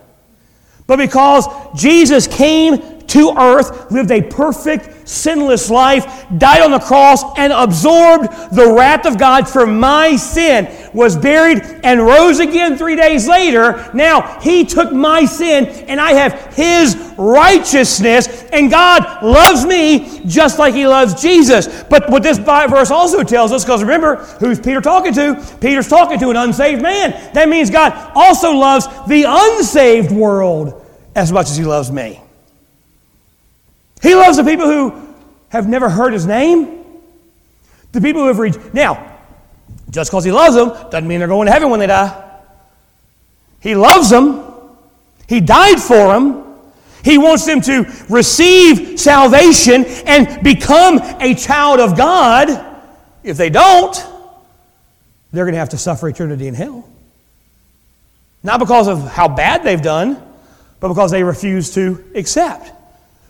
but 0.90 0.98
because 0.98 1.48
Jesus 1.76 2.26
came 2.26 3.00
to 3.02 3.36
earth, 3.38 3.92
lived 3.92 4.10
a 4.10 4.24
perfect, 4.24 4.99
sinless 5.10 5.70
life, 5.70 6.26
died 6.38 6.62
on 6.62 6.72
the 6.72 6.80
cross, 6.80 7.24
and 7.38 7.52
absorbed 7.52 8.28
the 8.54 8.72
wrath 8.72 9.06
of 9.06 9.18
God 9.18 9.50
for 9.50 9.66
my 9.66 10.16
sin, 10.16 10.68
was 10.94 11.18
buried, 11.18 11.62
and 11.84 12.00
rose 12.00 12.40
again 12.40 12.78
three 12.78 12.96
days 12.96 13.28
later. 13.28 13.90
Now, 13.94 14.40
He 14.40 14.66
took 14.66 14.94
my 14.94 15.26
sin, 15.26 15.66
and 15.66 16.00
I 16.00 16.14
have 16.14 16.54
His 16.56 16.96
righteousness, 17.18 18.44
and 18.54 18.70
God 18.70 19.24
loves 19.24 19.66
me 19.66 20.22
just 20.26 20.60
like 20.60 20.74
He 20.74 20.86
loves 20.86 21.20
Jesus. 21.22 21.84
But 21.90 22.10
what 22.10 22.24
this 22.24 22.38
verse 22.38 22.92
also 22.92 23.24
tells 23.24 23.52
us, 23.52 23.66
because 23.66 23.82
remember, 23.82 24.18
who's 24.40 24.60
Peter 24.60 24.82
talking 24.82 25.14
to? 25.14 25.58
Peter's 25.60 25.88
talking 25.88 26.20
to 26.20 26.30
an 26.30 26.36
unsaved 26.36 26.82
man. 26.82 27.12
That 27.34 27.50
means 27.50 27.70
God 27.70 27.94
also 28.16 28.52
loves 28.52 28.88
the 29.08 29.26
unsaved 29.28 30.12
world 30.12 30.86
as 31.16 31.32
much 31.32 31.50
as 31.50 31.58
he 31.58 31.66
loves 31.66 31.92
me. 31.92 32.22
He 34.02 34.16
loves 34.16 34.38
the 34.38 34.44
people 34.44 34.66
who 34.66 35.16
have 35.50 35.68
never 35.68 35.90
heard 35.90 36.14
his 36.14 36.26
name, 36.26 36.86
the 37.92 38.02
people 38.02 38.22
who 38.22 38.28
have 38.28 38.40
reached. 38.40 38.74
Now, 38.74 39.18
just 39.90 40.12
because 40.12 40.24
he 40.24 40.32
loves 40.32 40.56
them 40.56 40.70
doesn't 40.90 41.08
mean 41.08 41.20
they're 41.20 41.28
going 41.28 41.48
to 41.48 41.52
heaven 41.52 41.70
when 41.70 41.80
they 41.80 41.88
die. 41.88 42.26
He 43.60 43.76
loves 43.76 44.10
them, 44.10 44.44
he 45.28 45.42
died 45.42 45.80
for 45.80 46.14
them. 46.14 46.46
He 47.04 47.18
wants 47.18 47.46
them 47.46 47.62
to 47.62 47.86
receive 48.10 49.00
salvation 49.00 49.86
and 50.06 50.44
become 50.44 51.00
a 51.22 51.34
child 51.34 51.80
of 51.80 51.96
God. 51.96 52.66
If 53.24 53.38
they 53.38 53.50
don't, 53.50 53.96
they're 55.32 55.46
going 55.46 55.54
to 55.54 55.60
have 55.60 55.70
to 55.70 55.78
suffer 55.78 56.10
eternity 56.10 56.48
in 56.48 56.56
hell. 56.56 56.88
Not 58.44 58.60
because 58.60 58.88
of 58.88 59.10
how 59.10 59.28
bad 59.28 59.64
they've 59.64 59.82
done, 59.82 60.22
but 60.80 60.90
because 60.90 61.12
they 61.12 61.24
refuse 61.24 61.74
to 61.76 62.04
accept. 62.16 62.72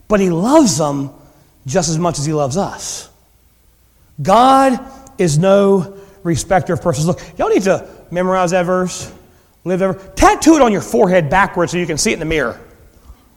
But 0.09 0.19
He 0.19 0.29
loves 0.29 0.77
them 0.77 1.11
just 1.65 1.89
as 1.89 1.97
much 1.97 2.19
as 2.19 2.25
He 2.25 2.33
loves 2.33 2.57
us. 2.57 3.09
God 4.21 4.77
is 5.17 5.37
no 5.37 5.97
respecter 6.23 6.73
of 6.73 6.81
persons. 6.81 7.07
Look, 7.07 7.21
y'all 7.37 7.47
need 7.47 7.63
to 7.63 7.87
memorize 8.11 8.51
that 8.51 8.65
verse, 8.65 9.13
live 9.63 9.81
ever. 9.81 9.93
Tattoo 10.15 10.55
it 10.55 10.61
on 10.61 10.73
your 10.73 10.81
forehead 10.81 11.29
backwards 11.29 11.71
so 11.71 11.77
you 11.77 11.85
can 11.85 11.97
see 11.97 12.11
it 12.11 12.15
in 12.15 12.19
the 12.19 12.25
mirror. 12.25 12.59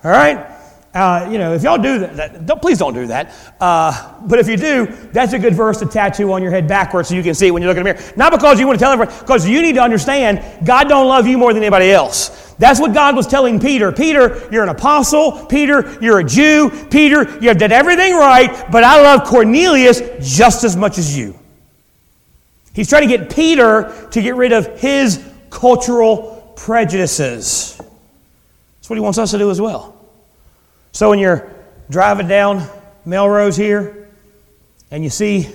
All 0.03 0.11
right? 0.11 0.52
Uh, 0.95 1.27
you 1.33 1.39
know, 1.39 1.55
if 1.55 1.63
y'all 1.63 1.79
do 1.79 2.01
that, 2.01 2.17
that 2.17 2.47
don't, 2.47 2.61
please 2.61 2.79
don't 2.79 2.93
do 2.93 3.07
that. 3.07 3.35
Uh, 3.59 4.15
but 4.27 4.39
if 4.39 4.47
you 4.47 4.59
do, 4.59 4.87
that's 5.13 5.33
a 5.33 5.39
good 5.39 5.55
verse 5.55 5.79
to 5.79 5.87
tattoo 5.87 6.31
on 6.33 6.43
your 6.43 6.51
head 6.51 6.69
backwards 6.69 7.09
so 7.09 7.15
you 7.15 7.23
can 7.23 7.35
see 7.35 7.47
it 7.47 7.51
when 7.51 7.63
you 7.63 7.69
look 7.69 7.79
in 7.79 7.85
the 7.85 7.95
mirror. 7.95 8.13
Not 8.15 8.31
because 8.31 8.61
you 8.61 8.67
want 8.67 8.79
to 8.79 8.85
tell 8.85 8.93
everyone, 8.93 9.15
because 9.21 9.49
you 9.49 9.63
need 9.63 9.75
to 9.77 9.83
understand 9.83 10.67
God 10.67 10.89
don't 10.89 11.09
love 11.09 11.27
you 11.27 11.39
more 11.39 11.55
than 11.55 11.63
anybody 11.63 11.91
else. 11.91 12.55
That's 12.59 12.79
what 12.79 12.93
God 12.93 13.17
was 13.17 13.27
telling 13.27 13.59
Peter. 13.59 13.91
Peter, 13.91 14.49
you're 14.53 14.63
an 14.63 14.69
apostle. 14.69 15.47
Peter, 15.47 15.99
you're 16.03 16.21
a 16.21 16.25
Jew. 16.25 16.71
Peter, 16.91 17.39
you 17.41 17.49
have 17.49 17.59
done 17.59 17.73
everything 17.73 18.15
right, 18.15 18.71
but 18.71 18.85
I 18.85 19.01
love 19.01 19.25
Cornelius 19.27 20.03
just 20.21 20.63
as 20.63 20.77
much 20.77 20.99
as 20.99 21.17
you. 21.17 21.39
He's 22.75 22.89
trying 22.89 23.09
to 23.09 23.17
get 23.17 23.35
Peter 23.35 24.09
to 24.11 24.23
get 24.23 24.35
rid 24.35 24.53
of 24.53 24.79
his 24.79 25.27
cultural 25.49 26.53
prejudices. 26.57 27.79
That's 27.79 28.91
what 28.91 28.97
he 28.97 29.01
wants 29.01 29.19
us 29.19 29.31
to 29.31 29.39
do 29.39 29.51
as 29.51 29.61
well. 29.61 29.92
So 30.93 31.11
when 31.11 31.19
you're 31.19 31.51
driving 31.91 32.29
down 32.29 32.69
Melrose 33.05 33.57
here 33.57 34.09
and 34.91 35.03
you 35.03 35.11
see 35.11 35.49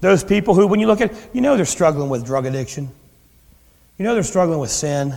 those 0.00 0.24
people 0.24 0.54
who, 0.54 0.66
when 0.66 0.80
you 0.80 0.86
look 0.86 1.00
at, 1.00 1.12
you 1.32 1.40
know 1.40 1.56
they're 1.56 1.64
struggling 1.64 2.08
with 2.08 2.24
drug 2.24 2.46
addiction. 2.46 2.88
You 3.98 4.04
know 4.04 4.14
they're 4.14 4.22
struggling 4.22 4.58
with 4.58 4.70
sin. 4.70 5.14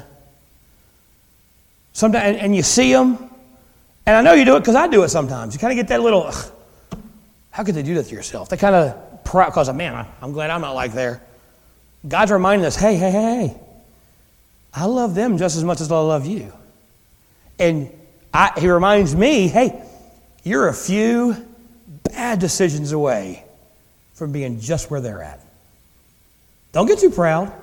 Sometimes, 1.93 2.37
and, 2.37 2.55
you 2.55 2.61
see 2.61 2.91
them, 2.91 3.17
and 4.05 4.15
I 4.15 4.21
know 4.21 4.33
you 4.33 4.45
do 4.45 4.57
it 4.57 4.59
because 4.59 4.75
I 4.75 4.87
do 4.87 5.03
it 5.03 5.09
sometimes. 5.09 5.53
You 5.53 5.59
kind 5.59 5.71
of 5.71 5.77
get 5.77 5.87
that 5.87 6.01
little, 6.01 6.29
how 7.51 7.63
could 7.63 7.73
they 7.73 7.83
do 7.83 7.95
that 7.95 8.07
to 8.07 8.13
yourself? 8.13 8.49
They 8.49 8.57
kind 8.57 8.75
of, 8.75 9.23
because, 9.23 9.73
man, 9.73 9.95
I, 9.95 10.05
I'm 10.21 10.33
glad 10.33 10.49
I'm 10.49 10.61
not 10.61 10.73
like 10.73 10.91
there. 10.91 11.21
God's 12.07 12.31
reminding 12.31 12.65
us, 12.65 12.75
hey, 12.75 12.95
hey, 12.95 13.11
hey, 13.11 13.47
hey, 13.47 13.57
I 14.73 14.85
love 14.85 15.15
them 15.15 15.37
just 15.37 15.55
as 15.55 15.63
much 15.63 15.79
as 15.79 15.89
I 15.89 15.97
love 15.97 16.25
you. 16.25 16.51
And 17.57 17.89
I, 18.35 18.51
he 18.59 18.67
reminds 18.67 19.15
me, 19.15 19.47
hey, 19.47 19.81
you're 20.43 20.67
a 20.67 20.73
few 20.73 21.37
bad 22.03 22.39
decisions 22.39 22.91
away 22.91 23.45
from 24.13 24.33
being 24.33 24.59
just 24.59 24.91
where 24.91 24.99
they're 24.99 25.23
at. 25.23 25.39
Don't 26.73 26.85
get 26.85 26.99
too 26.99 27.11
proud. 27.11 27.53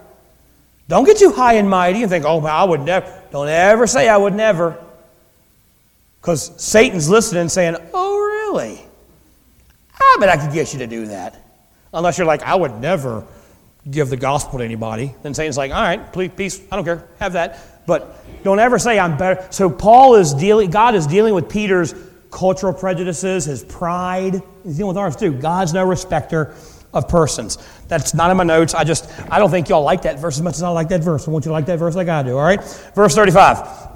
Don't 0.88 1.04
get 1.04 1.18
too 1.18 1.30
high 1.30 1.54
and 1.54 1.68
mighty 1.68 2.00
and 2.00 2.11
think, 2.11 2.24
oh, 2.24 2.40
I 2.46 2.64
would 2.64 2.80
never. 2.80 3.22
Don't 3.30 3.48
ever 3.48 3.87
say 3.87 4.08
I 4.08 4.16
would 4.16 4.32
never. 4.32 4.82
Because 6.22 6.58
Satan's 6.62 7.11
listening 7.11 7.50
saying, 7.50 7.76
oh, 7.92 8.16
really? 8.18 8.80
I 9.94 10.16
bet 10.20 10.30
I 10.30 10.38
could 10.38 10.54
get 10.54 10.72
you 10.72 10.78
to 10.78 10.87
do 10.87 11.06
that. 11.08 11.38
Unless 11.92 12.16
you're 12.16 12.26
like, 12.26 12.44
I 12.44 12.54
would 12.54 12.80
never 12.80 13.26
give 13.90 14.08
the 14.08 14.16
gospel 14.16 14.61
to 14.61 14.64
anybody. 14.64 15.14
Then 15.22 15.35
Satan's 15.35 15.58
like, 15.58 15.70
all 15.70 15.82
right, 15.82 16.11
please, 16.14 16.30
peace, 16.35 16.62
I 16.72 16.76
don't 16.76 16.85
care, 16.87 17.06
have 17.18 17.35
that. 17.35 17.58
But 17.87 18.45
don't 18.45 18.59
ever 18.59 18.79
say 18.79 18.99
I'm 18.99 19.16
better. 19.16 19.47
So 19.51 19.71
Paul 19.71 20.14
is 20.14 20.35
dealing, 20.35 20.71
God 20.71 20.95
is 20.95 21.07
dealing 21.07 21.35
with 21.35 21.49
Peter's 21.49 21.95
cultural 22.31 22.73
prejudices, 22.73 23.45
his 23.45 23.62
pride. 23.64 24.42
He's 24.64 24.77
dealing 24.77 24.88
with 24.88 24.97
ours 24.97 25.16
too. 25.16 25.33
God's 25.33 25.73
no 25.73 25.85
respecter 25.85 26.55
of 26.92 27.09
persons. 27.09 27.59
That's 27.88 28.14
not 28.14 28.31
in 28.31 28.37
my 28.37 28.45
notes. 28.45 28.75
I 28.75 28.85
just, 28.85 29.09
I 29.31 29.38
don't 29.38 29.51
think 29.51 29.68
y'all 29.68 29.83
like 29.83 30.03
that 30.03 30.18
verse 30.18 30.37
as 30.37 30.42
much 30.42 30.55
as 30.55 30.62
I 30.62 30.68
like 30.68 30.88
that 30.88 31.03
verse. 31.03 31.27
I 31.27 31.31
want 31.31 31.45
you 31.45 31.51
to 31.51 31.53
like 31.53 31.66
that 31.66 31.79
verse 31.79 31.95
like 31.95 32.09
I 32.09 32.23
do, 32.23 32.37
all 32.37 32.45
right? 32.45 32.62
Verse 32.95 33.14
35. 33.14 33.88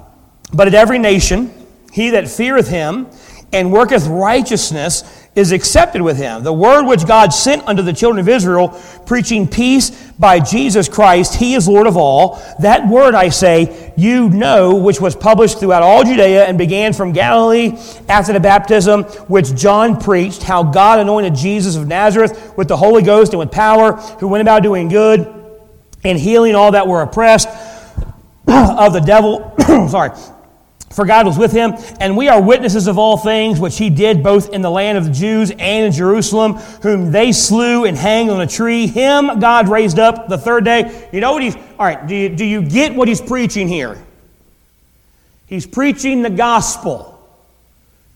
But 0.53 0.67
at 0.67 0.73
every 0.73 0.99
nation, 0.99 1.51
he 1.91 2.11
that 2.11 2.27
feareth 2.27 2.69
him 2.69 3.07
and 3.53 3.71
worketh 3.71 4.07
righteousness 4.07 5.16
is 5.37 5.51
accepted 5.51 6.01
with 6.01 6.17
him. 6.17 6.43
The 6.43 6.51
word 6.51 6.85
which 6.85 7.05
God 7.05 7.31
sent 7.31 7.67
unto 7.67 7.83
the 7.83 7.93
children 7.93 8.19
of 8.19 8.27
Israel, 8.27 8.69
preaching 9.05 9.47
peace 9.47 9.91
by 10.17 10.39
Jesus 10.39 10.89
Christ, 10.89 11.35
he 11.35 11.53
is 11.53 11.67
Lord 11.67 11.85
of 11.85 11.95
all. 11.95 12.41
That 12.59 12.87
word, 12.87 13.13
I 13.13 13.29
say, 13.29 13.93
you 13.95 14.29
know, 14.29 14.75
which 14.75 14.99
was 14.99 15.15
published 15.15 15.59
throughout 15.59 15.83
all 15.83 16.03
Judea 16.03 16.45
and 16.45 16.57
began 16.57 16.91
from 16.91 17.11
Galilee 17.11 17.77
after 18.09 18.33
the 18.33 18.39
baptism 18.39 19.03
which 19.27 19.53
John 19.53 19.99
preached, 19.99 20.41
how 20.41 20.63
God 20.63 20.99
anointed 20.99 21.35
Jesus 21.35 21.75
of 21.75 21.87
Nazareth 21.87 22.57
with 22.57 22.67
the 22.67 22.77
Holy 22.77 23.03
Ghost 23.03 23.33
and 23.33 23.39
with 23.39 23.51
power, 23.51 23.93
who 24.19 24.27
went 24.27 24.41
about 24.41 24.63
doing 24.63 24.89
good 24.89 25.33
and 26.03 26.17
healing 26.17 26.55
all 26.55 26.71
that 26.71 26.87
were 26.87 27.03
oppressed 27.03 27.47
of 28.47 28.91
the 28.91 29.03
devil. 29.05 29.53
sorry 29.89 30.09
for 30.89 31.05
God 31.05 31.25
was 31.25 31.37
with 31.37 31.51
him, 31.51 31.73
and 31.99 32.15
we 32.15 32.29
are 32.29 32.41
witnesses 32.41 32.87
of 32.87 32.97
all 32.97 33.17
things 33.17 33.59
which 33.59 33.77
he 33.77 33.89
did 33.89 34.23
both 34.23 34.49
in 34.49 34.61
the 34.61 34.71
land 34.71 34.97
of 34.97 35.05
the 35.05 35.11
Jews 35.11 35.51
and 35.51 35.85
in 35.85 35.91
Jerusalem, 35.91 36.53
whom 36.81 37.11
they 37.11 37.31
slew 37.31 37.85
and 37.85 37.97
hanged 37.97 38.29
on 38.29 38.41
a 38.41 38.47
tree. 38.47 38.87
Him 38.87 39.39
God 39.39 39.67
raised 39.67 39.99
up 39.99 40.27
the 40.27 40.37
third 40.37 40.63
day. 40.63 41.09
You 41.11 41.19
know 41.19 41.33
what 41.33 41.43
he's, 41.43 41.55
all 41.55 41.85
right, 41.85 42.07
do 42.07 42.15
you, 42.15 42.29
do 42.29 42.45
you 42.45 42.61
get 42.61 42.95
what 42.95 43.07
he's 43.07 43.21
preaching 43.21 43.67
here? 43.67 44.03
He's 45.45 45.67
preaching 45.67 46.21
the 46.21 46.29
gospel. 46.29 47.13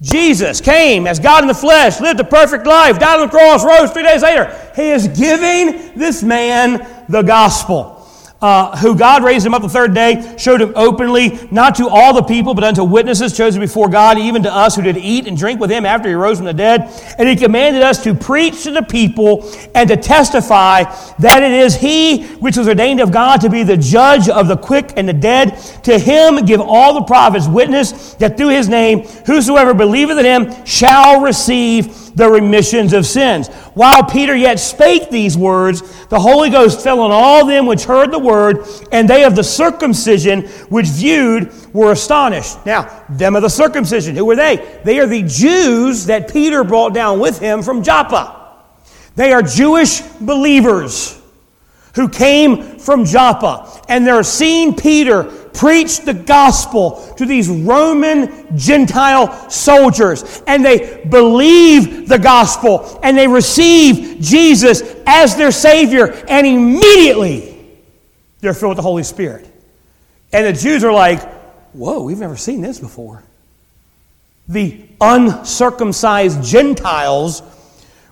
Jesus 0.02 0.60
came 0.60 1.06
as 1.06 1.20
God 1.20 1.44
in 1.44 1.48
the 1.48 1.54
flesh, 1.54 2.02
lived 2.02 2.20
a 2.20 2.24
perfect 2.24 2.66
life, 2.66 2.98
died 2.98 3.20
on 3.20 3.28
the 3.28 3.32
cross, 3.32 3.64
rose 3.64 3.92
three 3.92 4.04
days 4.04 4.24
later. 4.24 4.58
He 4.76 4.90
is 4.90 5.08
giving 5.08 5.94
this 5.96 6.24
man 6.24 7.06
the 7.08 7.22
gospel 7.22 8.01
uh, 8.42 8.76
who 8.78 8.96
God 8.96 9.24
raised 9.24 9.46
him 9.46 9.54
up 9.54 9.62
the 9.62 9.70
third 9.70 9.94
day, 9.94 10.36
showed 10.38 10.62
him 10.62 10.74
openly, 10.76 11.40
not 11.52 11.76
to 11.76 11.88
all 11.88 12.14
the 12.14 12.24
people, 12.24 12.54
but 12.54 12.64
unto 12.64 12.84
witnesses 12.84 13.38
chosen 13.38 13.62
before 13.62 13.88
God, 13.88 14.18
even 14.18 14.42
to 14.44 14.54
us 14.54 14.76
who 14.76 14.82
did 14.82 14.98
eat 14.98 15.28
and 15.28 15.38
drink 15.38 15.60
with 15.60 15.70
him 15.70 15.86
after 15.86 16.10
he 16.10 16.16
rose 16.16 16.38
from 16.38 16.48
the 16.48 16.54
dead. 16.54 16.90
And 17.20 17.30
he 17.30 17.36
commanded 17.36 17.84
us 17.84 18.04
to 18.04 18.16
preach 18.16 18.64
to 18.64 18.72
the 18.72 18.82
people 18.82 19.48
and 19.76 19.88
to 19.90 19.96
testify 19.96 20.84
that 21.20 21.44
it 21.44 21.52
is 21.52 21.76
he 21.76 22.24
which 22.38 22.58
was 22.58 22.68
ordained 22.68 23.00
of 23.00 23.12
God 23.12 23.42
to 23.42 23.50
be 23.50 23.64
the 23.64 23.78
judge 23.78 24.28
of 24.28 24.48
the 24.48 24.58
quick 24.58 24.94
and 24.98 25.08
the 25.08 25.14
dead. 25.14 25.58
To 25.84 26.00
him 26.00 26.44
give 26.46 26.62
all 26.62 26.96
the 26.96 27.04
prophets 27.04 27.48
witness 27.48 28.16
that 28.16 28.38
through 28.38 28.50
his 28.50 28.68
name, 28.68 29.02
whosoever 29.26 29.74
believeth 29.74 30.18
in 30.18 30.26
him 30.26 30.66
shall 30.66 31.22
receive 31.22 32.11
the 32.16 32.30
remissions 32.30 32.94
of 32.94 33.06
sins. 33.06 33.48
While 33.74 34.04
Peter 34.04 34.36
yet 34.36 34.60
spake 34.60 35.10
these 35.10 35.38
words, 35.38 35.82
the 36.08 36.20
Holy 36.20 36.50
Ghost 36.50 36.82
fell 36.82 37.00
on 37.00 37.12
all 37.12 37.46
them 37.46 37.66
which 37.66 37.84
heard 37.84 38.12
the 38.12 38.20
word, 38.20 38.66
and 38.92 39.10
they 39.10 39.24
of 39.24 39.36
the 39.36 39.44
circumcision 39.44 40.48
which 40.70 40.88
viewed 40.88 41.52
were 41.74 41.92
astonished. 41.92 42.66
Now, 42.66 43.06
them 43.10 43.36
of 43.36 43.42
the 43.42 43.50
circumcision, 43.50 44.16
who 44.16 44.26
were 44.26 44.36
they? 44.36 44.80
They 44.84 45.00
are 45.00 45.08
the 45.08 45.24
Jews 45.24 46.06
that 46.08 46.32
Peter 46.32 46.64
brought 46.64 46.94
down 46.94 47.20
with 47.20 47.40
him 47.40 47.62
from 47.62 47.84
Joppa. 47.84 48.40
They 49.16 49.34
are 49.34 49.42
Jewish 49.42 50.02
believers 50.02 51.22
who 51.96 52.08
came 52.08 52.80
from 52.80 53.06
Joppa, 53.06 53.82
and 53.90 54.08
they're 54.08 54.24
seeing 54.24 54.76
Peter 54.76 55.30
preach 55.54 56.02
the 56.02 56.14
gospel 56.14 57.14
to 57.18 57.26
these 57.26 57.50
Roman 57.50 58.58
Gentile 58.58 59.50
soldiers, 59.50 60.42
and 60.48 60.64
they 60.64 61.04
believe 61.06 62.08
the 62.08 62.20
gospel, 62.20 63.00
and 63.04 63.18
they 63.18 63.28
receive 63.28 64.22
Jesus 64.22 64.82
as 65.06 65.36
their 65.36 65.52
Savior, 65.52 66.12
and 66.28 66.48
immediately 66.48 67.78
they're 68.40 68.54
filled 68.54 68.72
with 68.72 68.78
the 68.78 68.84
Holy 68.84 69.04
Spirit. 69.04 69.48
And 70.34 70.46
the 70.46 70.60
Jews 70.60 70.84
are 70.84 70.94
like, 70.94 71.22
Whoa, 71.74 72.04
we've 72.04 72.20
never 72.20 72.36
seen 72.36 72.62
this 72.62 72.80
before. 72.80 73.24
The 74.48 74.86
uncircumcised 75.00 76.44
Gentiles 76.44 77.42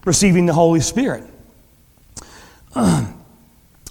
receiving 0.05 0.45
the 0.45 0.53
Holy 0.53 0.79
Spirit. 0.79 1.25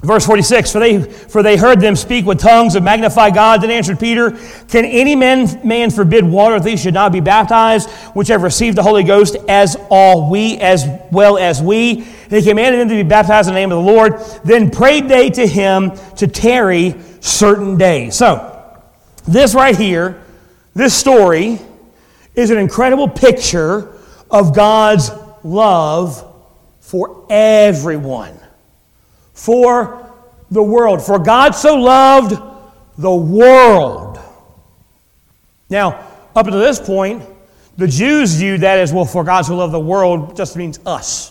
Verse 0.00 0.24
46, 0.26 0.70
for 0.70 0.78
they, 0.78 1.02
for 1.02 1.42
they 1.42 1.56
heard 1.56 1.80
them 1.80 1.96
speak 1.96 2.24
with 2.24 2.38
tongues 2.38 2.76
and 2.76 2.84
magnify 2.84 3.30
God. 3.30 3.62
Then 3.62 3.72
answered 3.72 3.98
Peter, 3.98 4.30
Can 4.68 4.84
any 4.84 5.16
man, 5.16 5.66
man 5.66 5.90
forbid 5.90 6.24
water 6.24 6.54
if 6.54 6.62
they 6.62 6.76
should 6.76 6.94
not 6.94 7.10
be 7.10 7.18
baptized, 7.18 7.90
which 8.14 8.28
have 8.28 8.44
received 8.44 8.78
the 8.78 8.82
Holy 8.84 9.02
Ghost, 9.02 9.36
as 9.48 9.76
all 9.90 10.30
we, 10.30 10.56
as 10.58 10.86
well 11.10 11.36
as 11.36 11.60
we? 11.60 12.02
He 12.30 12.42
commanded 12.42 12.80
them 12.80 12.88
to 12.90 12.94
be 12.94 13.02
baptized 13.02 13.48
in 13.48 13.54
the 13.54 13.60
name 13.60 13.72
of 13.72 13.84
the 13.84 13.92
Lord. 13.92 14.20
Then 14.44 14.70
prayed 14.70 15.08
they 15.08 15.30
to 15.30 15.44
him 15.44 15.90
to 16.18 16.28
tarry 16.28 16.94
certain 17.18 17.76
days. 17.76 18.14
So, 18.14 18.54
this 19.26 19.52
right 19.52 19.76
here, 19.76 20.22
this 20.74 20.94
story, 20.94 21.58
is 22.36 22.50
an 22.50 22.58
incredible 22.58 23.08
picture 23.08 23.96
of 24.30 24.54
God's 24.54 25.10
love 25.42 26.24
for 26.78 27.26
everyone 27.28 28.37
for 29.38 30.12
the 30.50 30.62
world. 30.62 31.00
For 31.00 31.18
God 31.18 31.54
so 31.54 31.76
loved 31.76 32.42
the 32.98 33.14
world. 33.14 34.18
Now, 35.70 36.04
up 36.34 36.46
to 36.46 36.52
this 36.52 36.80
point, 36.80 37.22
the 37.76 37.86
Jews 37.86 38.34
viewed 38.34 38.62
that 38.62 38.80
as 38.80 38.92
well, 38.92 39.04
for 39.04 39.22
God 39.22 39.42
so 39.42 39.56
loved 39.56 39.72
the 39.72 39.78
world 39.78 40.36
just 40.36 40.56
means 40.56 40.80
us. 40.84 41.30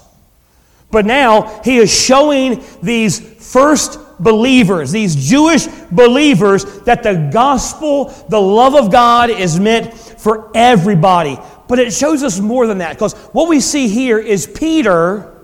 But 0.90 1.06
now 1.06 1.62
he 1.66 1.78
is 1.78 1.94
showing 1.94 2.64
these 2.82 3.20
first 3.20 4.00
believers, 4.20 4.90
these 4.90 5.30
Jewish 5.30 5.68
believers, 5.92 6.64
that 6.84 7.04
the 7.04 7.30
gospel, 7.34 8.06
the 8.30 8.40
love 8.40 8.74
of 8.74 8.90
God, 8.90 9.30
is 9.30 9.60
meant 9.60 9.94
for 9.94 10.50
everybody. 10.56 11.38
But 11.68 11.80
it 11.80 11.92
shows 11.92 12.24
us 12.24 12.40
more 12.40 12.68
than 12.68 12.78
that 12.78 12.94
because 12.94 13.16
what 13.34 13.50
we 13.50 13.60
see 13.60 13.90
here 13.90 14.18
is 14.18 14.48
Peter 14.48 15.37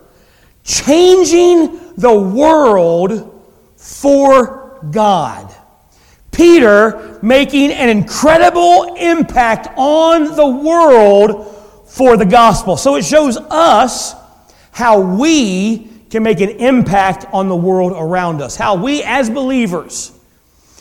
changing 0.64 1.80
the 1.98 2.14
world 2.14 3.30
for 3.76 4.80
God. 4.92 5.54
Peter 6.32 7.20
making 7.22 7.72
an 7.72 7.90
incredible 7.90 8.96
impact 8.96 9.68
on 9.78 10.36
the 10.36 10.48
world 10.48 11.48
for 11.88 12.18
the 12.18 12.26
gospel. 12.26 12.76
So 12.76 12.96
it 12.96 13.06
shows 13.06 13.38
us 13.38 14.16
how 14.72 15.00
we 15.00 15.90
can 16.10 16.24
make 16.24 16.42
an 16.42 16.50
impact 16.50 17.26
on 17.32 17.50
the 17.50 17.56
world 17.56 17.94
around 17.96 18.42
us, 18.42 18.56
how 18.56 18.76
we 18.76 19.04
as 19.04 19.30
believers, 19.30 20.12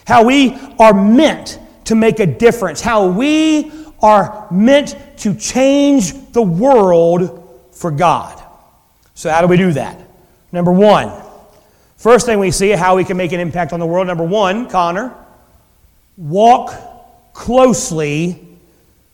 how 0.06 0.24
we 0.24 0.56
are 0.78 0.94
meant 0.94 1.58
to 1.84 1.94
make 1.94 2.20
a 2.20 2.26
difference, 2.26 2.80
how 2.80 3.08
we 3.08 3.70
are 4.00 4.46
meant 4.50 4.96
to 5.18 5.34
change 5.34 6.32
the 6.32 6.42
world 6.42 7.68
for 7.72 7.90
God. 7.90 8.41
So, 9.14 9.30
how 9.30 9.40
do 9.40 9.46
we 9.46 9.56
do 9.56 9.72
that? 9.72 9.98
Number 10.52 10.72
one, 10.72 11.12
first 11.96 12.26
thing 12.26 12.38
we 12.38 12.50
see 12.50 12.70
how 12.70 12.96
we 12.96 13.04
can 13.04 13.16
make 13.16 13.32
an 13.32 13.40
impact 13.40 13.72
on 13.72 13.80
the 13.80 13.86
world. 13.86 14.06
Number 14.06 14.24
one, 14.24 14.68
Connor, 14.68 15.14
walk 16.16 16.74
closely 17.32 18.46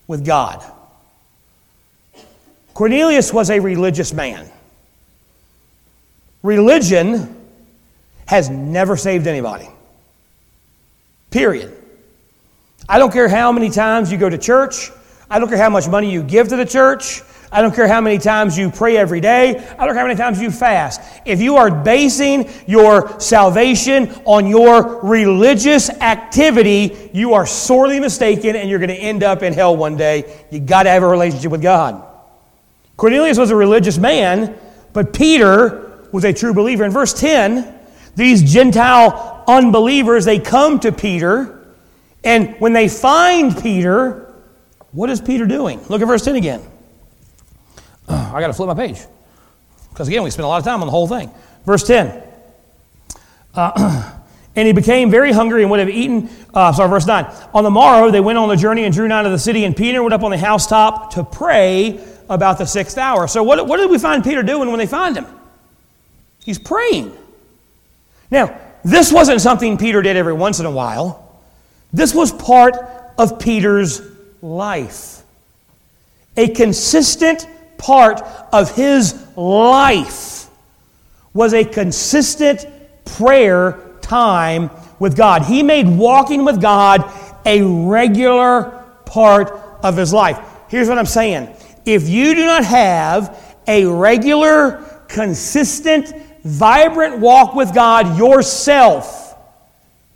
with 0.07 0.25
God. 0.25 0.65
Cornelius 2.75 3.33
was 3.33 3.51
a 3.51 3.59
religious 3.59 4.13
man. 4.13 4.49
Religion 6.43 7.37
has 8.27 8.49
never 8.49 8.97
saved 8.97 9.27
anybody. 9.27 9.69
Period. 11.31 11.75
I 12.89 12.99
don't 12.99 13.13
care 13.13 13.29
how 13.29 13.53
many 13.53 13.71
times 13.71 14.11
you 14.13 14.19
go 14.19 14.29
to 14.29 14.39
church. 14.39 14.91
I 15.31 15.39
don't 15.39 15.49
care 15.49 15.59
how 15.59 15.71
much 15.71 15.89
money 15.89 16.11
you 16.11 16.23
give 16.23 16.49
to 16.49 16.57
the 16.57 16.65
church. 16.65 17.23
I 17.51 17.63
don't 17.63 17.75
care 17.75 17.89
how 17.89 18.01
many 18.01 18.19
times 18.19 18.59
you 18.59 18.71
pray 18.71 18.97
every 18.99 19.21
day. 19.21 19.57
I 19.57 19.87
don't 19.87 19.95
care 19.95 20.03
how 20.03 20.07
many 20.07 20.17
times 20.17 20.41
you 20.41 20.51
fast. 20.51 21.01
If 21.25 21.41
you 21.41 21.57
are 21.57 21.71
basing 21.71 22.51
your 22.67 23.19
salvation 23.19 24.11
on 24.27 24.47
your 24.47 25.01
religious 25.03 25.89
activity, 25.89 27.11
you 27.15 27.33
are 27.35 27.47
sorely 27.47 28.01
mistaken 28.01 28.55
and 28.55 28.69
you're 28.69 28.79
going 28.79 28.91
to 28.91 28.97
end 28.97 29.23
up 29.23 29.43
in 29.43 29.55
hell 29.55 29.77
one 29.77 29.97
day. 29.97 30.45
You 30.51 30.61
got 30.61 30.83
to 30.83 30.91
have 30.91 31.03
a 31.03 31.09
relationship 31.09 31.51
with 31.51 31.63
God. 31.63 32.05
Cornelius 32.99 33.39
was 33.39 33.51
a 33.51 33.57
religious 33.57 33.97
man, 33.97 34.59
but 34.93 35.15
Peter 35.15 36.07
was 36.13 36.25
a 36.25 36.33
true 36.33 36.53
believer. 36.53 36.85
In 36.85 36.91
verse 36.91 37.19
10, 37.19 37.75
these 38.15 38.53
Gentile 38.53 39.45
unbelievers, 39.47 40.25
they 40.25 40.39
come 40.39 40.81
to 40.81 40.93
Peter, 40.93 41.67
and 42.25 42.57
when 42.61 42.73
they 42.73 42.89
find 42.89 43.57
Peter, 43.63 44.35
what 44.93 45.09
is 45.09 45.21
Peter 45.21 45.47
doing? 45.47 45.81
Look 45.89 46.03
at 46.03 46.09
verse 46.09 46.25
10 46.25 46.37
again. 46.37 46.61
I 48.09 48.41
got 48.41 48.49
to 48.49 48.53
flip 48.53 48.69
my 48.69 48.75
page. 48.75 49.01
Because 49.91 50.09
again, 50.09 50.23
we 50.23 50.31
spent 50.31 50.45
a 50.45 50.49
lot 50.49 50.59
of 50.59 50.65
time 50.65 50.81
on 50.81 50.87
the 50.87 50.93
whole 50.93 51.09
thing. 51.09 51.31
Verse 51.65 51.85
10. 51.87 52.23
Uh, 53.55 54.13
and 54.57 54.67
he 54.67 54.73
became 54.73 55.11
very 55.11 55.33
hungry 55.33 55.63
and 55.63 55.71
would 55.71 55.81
have 55.81 55.89
eaten. 55.89 56.29
Uh, 56.55 56.73
sorry, 56.73 56.89
verse 56.89 57.07
9. 57.07 57.27
On 57.55 57.65
the 57.65 57.71
morrow, 57.71 58.11
they 58.11 58.21
went 58.21 58.39
on 58.39 58.49
the 58.49 58.57
journey 58.57 58.85
and 58.85 58.95
drew 58.95 59.09
nigh 59.09 59.23
to 59.23 59.29
the 59.29 59.39
city, 59.39 59.65
and 59.65 59.77
Peter 59.77 60.03
went 60.03 60.15
up 60.15 60.23
on 60.23 60.31
the 60.31 60.39
housetop 60.39 61.15
to 61.15 61.25
pray 61.25 62.05
about 62.29 62.59
the 62.59 62.67
sixth 62.67 62.99
hour. 62.99 63.27
So, 63.27 63.43
what, 63.43 63.67
what 63.67 63.79
did 63.79 63.91
we 63.91 63.99
find 63.99 64.23
Peter 64.23 64.43
doing 64.43 64.69
when 64.69 64.79
they 64.79 64.87
find 64.87 65.17
him? 65.17 65.27
He's 66.45 66.59
praying. 66.59 67.17
Now, 68.31 68.59
this 68.85 69.13
wasn't 69.13 69.41
something 69.41 69.79
Peter 69.79 70.03
did 70.03 70.17
every 70.17 70.33
once 70.33 70.61
in 70.61 70.67
a 70.67 70.71
while, 70.71 71.41
this 71.93 72.15
was 72.15 72.33
part 72.33 72.77
of 73.17 73.39
Peter's 73.39 74.03
life. 74.43 75.23
A 76.37 76.49
consistent 76.49 77.47
part 77.79 78.21
of 78.53 78.75
his 78.75 79.15
life 79.37 80.49
was 81.33 81.55
a 81.55 81.65
consistent 81.65 82.67
prayer 83.05 83.79
time 84.03 84.71
with 84.99 85.17
God. 85.17 85.43
He 85.43 85.63
made 85.63 85.89
walking 85.89 86.45
with 86.45 86.61
God 86.61 87.11
a 87.47 87.63
regular 87.63 88.85
part 89.07 89.51
of 89.83 89.97
his 89.97 90.13
life. 90.13 90.39
Here's 90.69 90.89
what 90.89 90.99
I'm 90.99 91.07
saying 91.07 91.55
if 91.85 92.09
you 92.09 92.35
do 92.35 92.45
not 92.45 92.65
have 92.65 93.57
a 93.67 93.85
regular, 93.87 95.05
consistent, 95.09 96.13
vibrant 96.43 97.19
walk 97.19 97.55
with 97.55 97.75
God 97.75 98.19
yourself, 98.19 99.37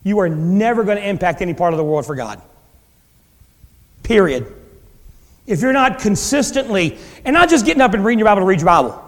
you 0.03 0.19
are 0.19 0.29
never 0.29 0.85
going 0.85 0.99
to 0.99 1.09
impact 1.09 1.41
any 1.41 1.55
part 1.55 1.73
of 1.73 1.79
the 1.79 1.85
world 1.85 2.05
for 2.05 2.15
God. 2.15 2.41
Period. 4.03 4.53
If 5.47 5.61
you're 5.61 5.73
not 5.73 5.99
consistently, 5.99 6.99
and 7.25 7.35
not 7.35 7.49
just 7.49 7.67
getting 7.67 7.83
up 7.83 7.95
and 7.95 8.05
reading 8.05 8.21
your 8.21 8.27
Bible 8.27 8.43
to 8.43 8.47
read 8.47 8.61
your 8.61 8.67
Bible, 8.67 9.03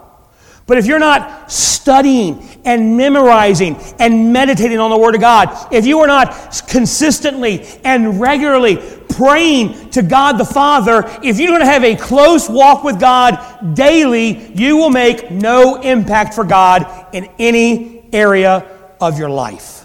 but 0.66 0.78
if 0.78 0.86
you're 0.86 0.98
not 0.98 1.52
studying 1.52 2.42
and 2.64 2.96
memorizing 2.96 3.76
and 3.98 4.32
meditating 4.32 4.78
on 4.78 4.90
the 4.90 4.96
Word 4.96 5.14
of 5.14 5.20
God, 5.20 5.72
if 5.72 5.84
you 5.84 6.00
are 6.00 6.06
not 6.06 6.64
consistently 6.68 7.66
and 7.84 8.18
regularly 8.18 8.76
praying 9.10 9.90
to 9.90 10.02
God 10.02 10.38
the 10.38 10.44
Father, 10.44 11.04
if 11.22 11.38
you 11.38 11.48
don't 11.48 11.60
have 11.60 11.84
a 11.84 11.94
close 11.94 12.48
walk 12.48 12.82
with 12.82 12.98
God 12.98 13.74
daily, 13.74 14.52
you 14.54 14.76
will 14.78 14.90
make 14.90 15.30
no 15.30 15.80
impact 15.82 16.34
for 16.34 16.44
God 16.44 17.14
in 17.14 17.28
any 17.38 18.08
area 18.12 18.66
of 19.00 19.18
your 19.18 19.30
life. 19.30 19.83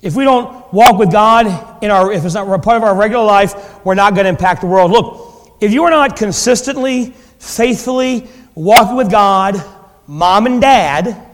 If 0.00 0.14
we 0.14 0.24
don't 0.24 0.72
walk 0.72 0.98
with 0.98 1.10
God 1.10 1.82
in 1.82 1.90
our, 1.90 2.12
if 2.12 2.24
it's 2.24 2.34
not 2.34 2.48
a 2.48 2.58
part 2.58 2.76
of 2.76 2.84
our 2.84 2.94
regular 2.94 3.24
life, 3.24 3.84
we're 3.84 3.94
not 3.94 4.14
going 4.14 4.24
to 4.24 4.30
impact 4.30 4.60
the 4.60 4.68
world. 4.68 4.92
Look, 4.92 5.56
if 5.60 5.72
you 5.72 5.84
are 5.84 5.90
not 5.90 6.16
consistently, 6.16 7.10
faithfully 7.38 8.28
walking 8.54 8.96
with 8.96 9.10
God, 9.10 9.62
mom 10.06 10.46
and 10.46 10.60
dad, 10.60 11.24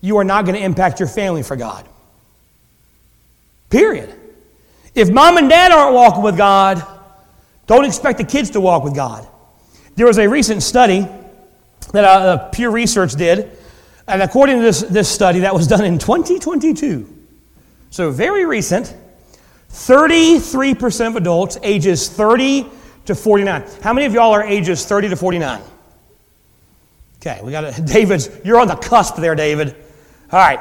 you 0.00 0.16
are 0.18 0.24
not 0.24 0.44
going 0.44 0.56
to 0.56 0.64
impact 0.64 1.00
your 1.00 1.08
family 1.08 1.42
for 1.42 1.56
God. 1.56 1.86
Period. 3.70 4.14
If 4.94 5.10
mom 5.10 5.36
and 5.36 5.48
dad 5.48 5.72
aren't 5.72 5.94
walking 5.94 6.22
with 6.22 6.36
God, 6.36 6.84
don't 7.66 7.84
expect 7.84 8.18
the 8.18 8.24
kids 8.24 8.50
to 8.50 8.60
walk 8.60 8.84
with 8.84 8.94
God. 8.94 9.26
There 9.96 10.06
was 10.06 10.18
a 10.18 10.28
recent 10.28 10.62
study 10.62 11.06
that 11.92 12.04
uh, 12.04 12.48
Pew 12.50 12.70
Research 12.70 13.12
did 13.14 13.50
and 14.10 14.22
according 14.22 14.56
to 14.56 14.62
this, 14.62 14.80
this 14.82 15.08
study 15.08 15.40
that 15.40 15.54
was 15.54 15.66
done 15.66 15.84
in 15.84 15.98
2022, 15.98 17.08
so 17.90 18.10
very 18.10 18.44
recent, 18.44 18.94
33% 19.70 21.06
of 21.06 21.16
adults 21.16 21.58
ages 21.62 22.08
30 22.08 22.66
to 23.06 23.14
49. 23.14 23.64
How 23.82 23.92
many 23.92 24.06
of 24.06 24.12
y'all 24.12 24.32
are 24.32 24.42
ages 24.42 24.84
30 24.84 25.10
to 25.10 25.16
49? 25.16 25.62
Okay, 27.16 27.40
we 27.42 27.52
got 27.52 27.64
it. 27.64 27.84
David's, 27.84 28.30
you're 28.44 28.60
on 28.60 28.68
the 28.68 28.76
cusp 28.76 29.16
there, 29.16 29.34
David. 29.34 29.76
All 30.32 30.38
right. 30.38 30.60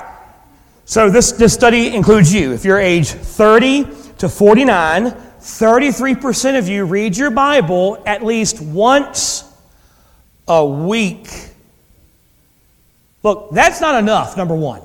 So 0.85 1.09
this, 1.09 1.31
this 1.33 1.53
study 1.53 1.95
includes 1.95 2.33
you. 2.33 2.53
If 2.53 2.65
you're 2.65 2.79
age 2.79 3.09
30 3.09 3.87
to 4.17 4.29
49, 4.29 5.11
33% 5.39 6.57
of 6.57 6.67
you 6.67 6.85
read 6.85 7.15
your 7.15 7.29
Bible 7.29 8.01
at 8.05 8.23
least 8.23 8.61
once 8.61 9.43
a 10.47 10.65
week. 10.65 11.29
Look, 13.29 13.51
that's 13.51 13.79
not 13.79 13.93
enough, 13.93 14.37
number 14.37 14.55
one. 14.55 14.81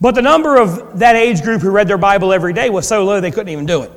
But 0.00 0.16
the 0.16 0.22
number 0.22 0.56
of 0.60 0.98
that 0.98 1.14
age 1.14 1.40
group 1.40 1.62
who 1.62 1.70
read 1.70 1.86
their 1.86 1.98
Bible 1.98 2.32
every 2.32 2.52
day 2.52 2.68
was 2.68 2.88
so 2.88 3.04
low 3.04 3.20
they 3.20 3.30
couldn't 3.30 3.52
even 3.52 3.64
do 3.64 3.82
it. 3.82 3.92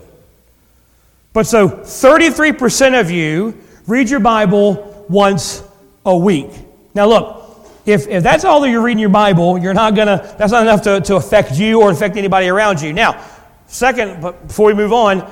But 1.34 1.48
so 1.48 1.67
33% 1.67 3.00
of 3.00 3.10
you 3.10 3.60
read 3.88 4.12
your 4.12 4.19
Bible 4.19 5.08
once 5.10 5.63
a 6.06 6.15
week. 6.15 6.52
Now, 6.93 7.08
look, 7.08 7.67
if, 7.88 8.08
if 8.08 8.22
that's 8.22 8.45
all 8.45 8.62
that 8.62 8.69
you're 8.69 8.84
reading 8.84 9.00
your 9.00 9.10
Bible, 9.10 9.58
you're 9.58 9.74
not 9.74 9.95
gonna, 9.95 10.36
that's 10.38 10.52
not 10.52 10.62
enough 10.62 10.84
to, 10.84 11.02
to 11.02 11.15
affect 11.15 11.58
you 11.58 11.82
or 11.82 11.89
affect 11.89 12.15
anybody 12.15 12.48
around 12.48 12.80
you. 12.80 12.93
Now, 12.93 13.26
second, 13.65 14.22
but 14.22 14.50
before 14.50 14.67
we 14.67 14.76
move 14.76 14.93
on, 14.93 15.28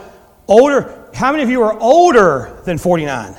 older, 0.48 1.12
how 1.14 1.32
many 1.32 1.44
of 1.44 1.50
you 1.52 1.62
are 1.62 1.80
older 1.80 2.60
than 2.66 2.80
49? 2.80 3.36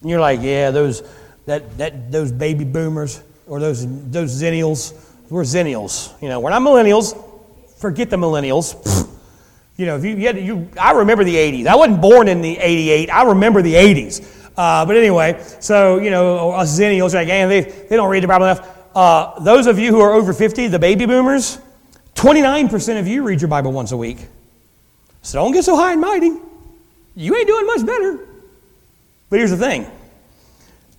And 0.00 0.10
you're 0.10 0.18
like, 0.18 0.40
yeah, 0.40 0.70
those, 0.70 1.02
that, 1.48 1.78
that 1.78 2.12
those 2.12 2.30
baby 2.30 2.64
boomers 2.64 3.22
or 3.46 3.58
those, 3.58 3.86
those 4.10 4.40
zennials, 4.40 4.94
we're 5.30 5.42
zennials. 5.42 6.20
You 6.22 6.28
know, 6.28 6.40
we're 6.40 6.50
not 6.50 6.62
millennials. 6.62 7.16
Forget 7.76 8.10
the 8.10 8.16
millennials. 8.16 9.06
You 9.76 9.86
know, 9.86 9.96
if 9.96 10.04
you, 10.04 10.16
you, 10.16 10.32
you, 10.32 10.68
I 10.76 10.90
remember 10.90 11.22
the 11.22 11.36
80s. 11.36 11.68
I 11.68 11.76
wasn't 11.76 12.00
born 12.00 12.26
in 12.26 12.42
the 12.42 12.58
88. 12.58 13.10
I 13.10 13.22
remember 13.22 13.62
the 13.62 13.74
80s. 13.74 14.50
Uh, 14.56 14.84
but 14.84 14.96
anyway, 14.96 15.40
so, 15.60 15.98
you 15.98 16.10
know, 16.10 16.50
us 16.50 16.76
zennials, 16.76 17.14
like, 17.14 17.28
man, 17.28 17.48
they, 17.48 17.60
they 17.60 17.94
don't 17.94 18.10
read 18.10 18.24
the 18.24 18.26
Bible 18.26 18.46
enough. 18.46 18.76
Uh, 18.92 19.38
those 19.38 19.68
of 19.68 19.78
you 19.78 19.92
who 19.92 20.00
are 20.00 20.14
over 20.14 20.32
50, 20.32 20.66
the 20.66 20.80
baby 20.80 21.06
boomers, 21.06 21.58
29% 22.16 22.98
of 22.98 23.06
you 23.06 23.22
read 23.22 23.40
your 23.40 23.46
Bible 23.46 23.70
once 23.70 23.92
a 23.92 23.96
week. 23.96 24.26
So 25.22 25.38
don't 25.38 25.52
get 25.52 25.64
so 25.64 25.76
high 25.76 25.92
and 25.92 26.00
mighty. 26.00 26.32
You 27.14 27.36
ain't 27.36 27.46
doing 27.46 27.66
much 27.66 27.86
better. 27.86 28.18
But 29.30 29.38
here's 29.38 29.52
the 29.52 29.56
thing 29.56 29.88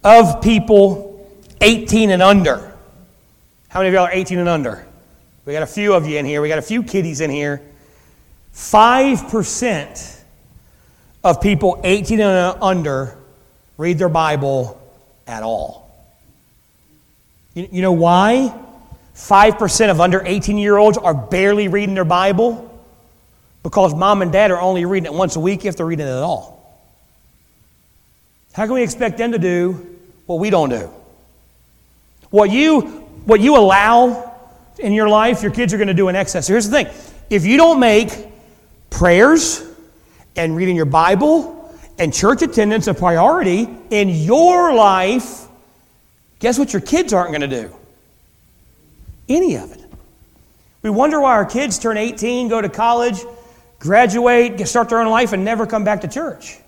of 0.03 0.41
people 0.41 1.27
18 1.61 2.11
and 2.11 2.21
under. 2.21 2.73
How 3.69 3.79
many 3.79 3.89
of 3.89 3.93
y'all 3.93 4.05
are 4.05 4.11
18 4.11 4.39
and 4.39 4.49
under? 4.49 4.85
We 5.45 5.53
got 5.53 5.63
a 5.63 5.67
few 5.67 5.93
of 5.93 6.07
you 6.07 6.17
in 6.17 6.25
here. 6.25 6.41
We 6.41 6.47
got 6.47 6.59
a 6.59 6.63
few 6.63 6.83
kiddies 6.83 7.21
in 7.21 7.29
here. 7.29 7.61
5% 8.53 10.21
of 11.23 11.41
people 11.41 11.79
18 11.83 12.19
and 12.19 12.61
under 12.61 13.17
read 13.77 13.97
their 13.97 14.09
Bible 14.09 14.79
at 15.27 15.43
all. 15.43 15.89
You, 17.53 17.67
you 17.71 17.81
know 17.81 17.93
why? 17.93 18.53
5% 19.15 19.91
of 19.91 19.99
under 19.99 20.21
18 20.25 20.57
year 20.57 20.77
olds 20.77 20.97
are 20.97 21.13
barely 21.13 21.67
reading 21.67 21.95
their 21.95 22.05
Bible 22.05 22.65
because 23.63 23.93
mom 23.93 24.21
and 24.21 24.31
dad 24.31 24.51
are 24.51 24.61
only 24.61 24.85
reading 24.85 25.11
it 25.11 25.13
once 25.13 25.35
a 25.35 25.39
week 25.39 25.65
if 25.65 25.75
they're 25.75 25.85
reading 25.85 26.05
it 26.05 26.09
at 26.09 26.23
all. 26.23 26.58
How 28.59 28.65
can 28.65 28.73
we 28.73 28.83
expect 28.83 29.17
them 29.17 29.31
to 29.31 29.39
do 29.39 29.97
what 30.25 30.35
we 30.37 30.49
don't 30.49 30.67
do? 30.67 30.91
What 32.29 32.51
you, 32.51 32.81
what 33.23 33.39
you 33.39 33.55
allow 33.55 34.35
in 34.77 34.91
your 34.91 35.07
life, 35.07 35.41
your 35.41 35.53
kids 35.53 35.73
are 35.73 35.77
going 35.77 35.87
to 35.87 35.93
do 35.93 36.09
in 36.09 36.15
excess. 36.17 36.45
Here's 36.45 36.67
the 36.67 36.83
thing 36.83 36.93
if 37.29 37.45
you 37.45 37.55
don't 37.55 37.79
make 37.79 38.11
prayers 38.89 39.63
and 40.35 40.57
reading 40.57 40.75
your 40.75 40.87
Bible 40.87 41.73
and 41.99 42.13
church 42.13 42.41
attendance 42.41 42.87
a 42.87 42.93
priority 42.93 43.65
in 43.91 44.09
your 44.09 44.75
life, 44.75 45.47
guess 46.39 46.59
what 46.59 46.73
your 46.73 46.81
kids 46.81 47.13
aren't 47.13 47.29
going 47.29 47.49
to 47.49 47.61
do? 47.61 47.73
Any 49.29 49.55
of 49.55 49.71
it. 49.71 49.85
We 50.81 50.89
wonder 50.89 51.21
why 51.21 51.31
our 51.31 51.45
kids 51.45 51.79
turn 51.79 51.95
18, 51.95 52.49
go 52.49 52.59
to 52.59 52.67
college, 52.67 53.23
graduate, 53.79 54.67
start 54.67 54.89
their 54.89 54.99
own 54.99 55.09
life, 55.09 55.31
and 55.31 55.45
never 55.45 55.65
come 55.65 55.85
back 55.85 56.01
to 56.01 56.09
church. 56.09 56.59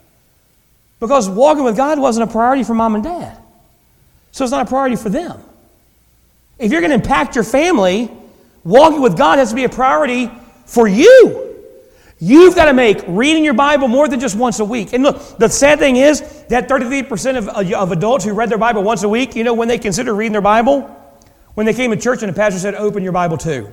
Because 1.02 1.28
walking 1.28 1.64
with 1.64 1.76
God 1.76 2.00
wasn't 2.00 2.30
a 2.30 2.32
priority 2.32 2.64
for 2.64 2.76
mom 2.76 2.96
and 2.96 3.04
dad. 3.04 3.36
So 4.32 4.46
it's 4.46 4.52
not 4.52 4.68
a 4.68 4.70
priority 4.70 4.96
for 4.96 5.10
them. 5.10 5.42
If 6.60 6.72
you're 6.72 6.80
going 6.80 6.92
to 6.92 6.96
impact 6.96 7.36
your 7.36 7.44
family, 7.44 8.10
walking 8.64 9.02
with 9.02 9.18
God 9.18 9.40
has 9.40 9.50
to 9.50 9.56
be 9.56 9.64
a 9.64 9.70
priority 9.70 10.30
for 10.68 10.88
you. 10.88 11.58
You've 12.20 12.54
got 12.54 12.66
to 12.66 12.74
make 12.74 13.04
reading 13.08 13.44
your 13.44 13.56
Bible 13.56 13.88
more 13.88 14.08
than 14.08 14.20
just 14.20 14.38
once 14.38 14.60
a 14.60 14.66
week. 14.66 14.94
And 14.94 15.02
look, 15.02 15.40
the 15.40 15.50
sad 15.50 15.80
thing 15.80 15.96
is 15.96 16.22
that 16.50 16.70
33% 16.70 17.38
of, 17.38 17.50
uh, 17.50 17.78
of 17.78 17.92
adults 17.92 18.24
who 18.24 18.34
read 18.34 18.50
their 18.50 18.60
Bible 18.60 18.84
once 18.84 19.02
a 19.02 19.10
week, 19.10 19.36
you 19.36 19.44
know 19.44 19.56
when 19.56 19.68
they 19.68 19.80
consider 19.80 20.14
reading 20.14 20.34
their 20.34 20.42
Bible? 20.42 20.82
When 21.56 21.66
they 21.66 21.74
came 21.74 21.90
to 21.90 21.98
church 21.98 22.22
and 22.22 22.32
the 22.32 22.36
pastor 22.36 22.60
said, 22.60 22.76
Open 22.76 23.02
your 23.02 23.12
Bible 23.12 23.40
too. 23.40 23.72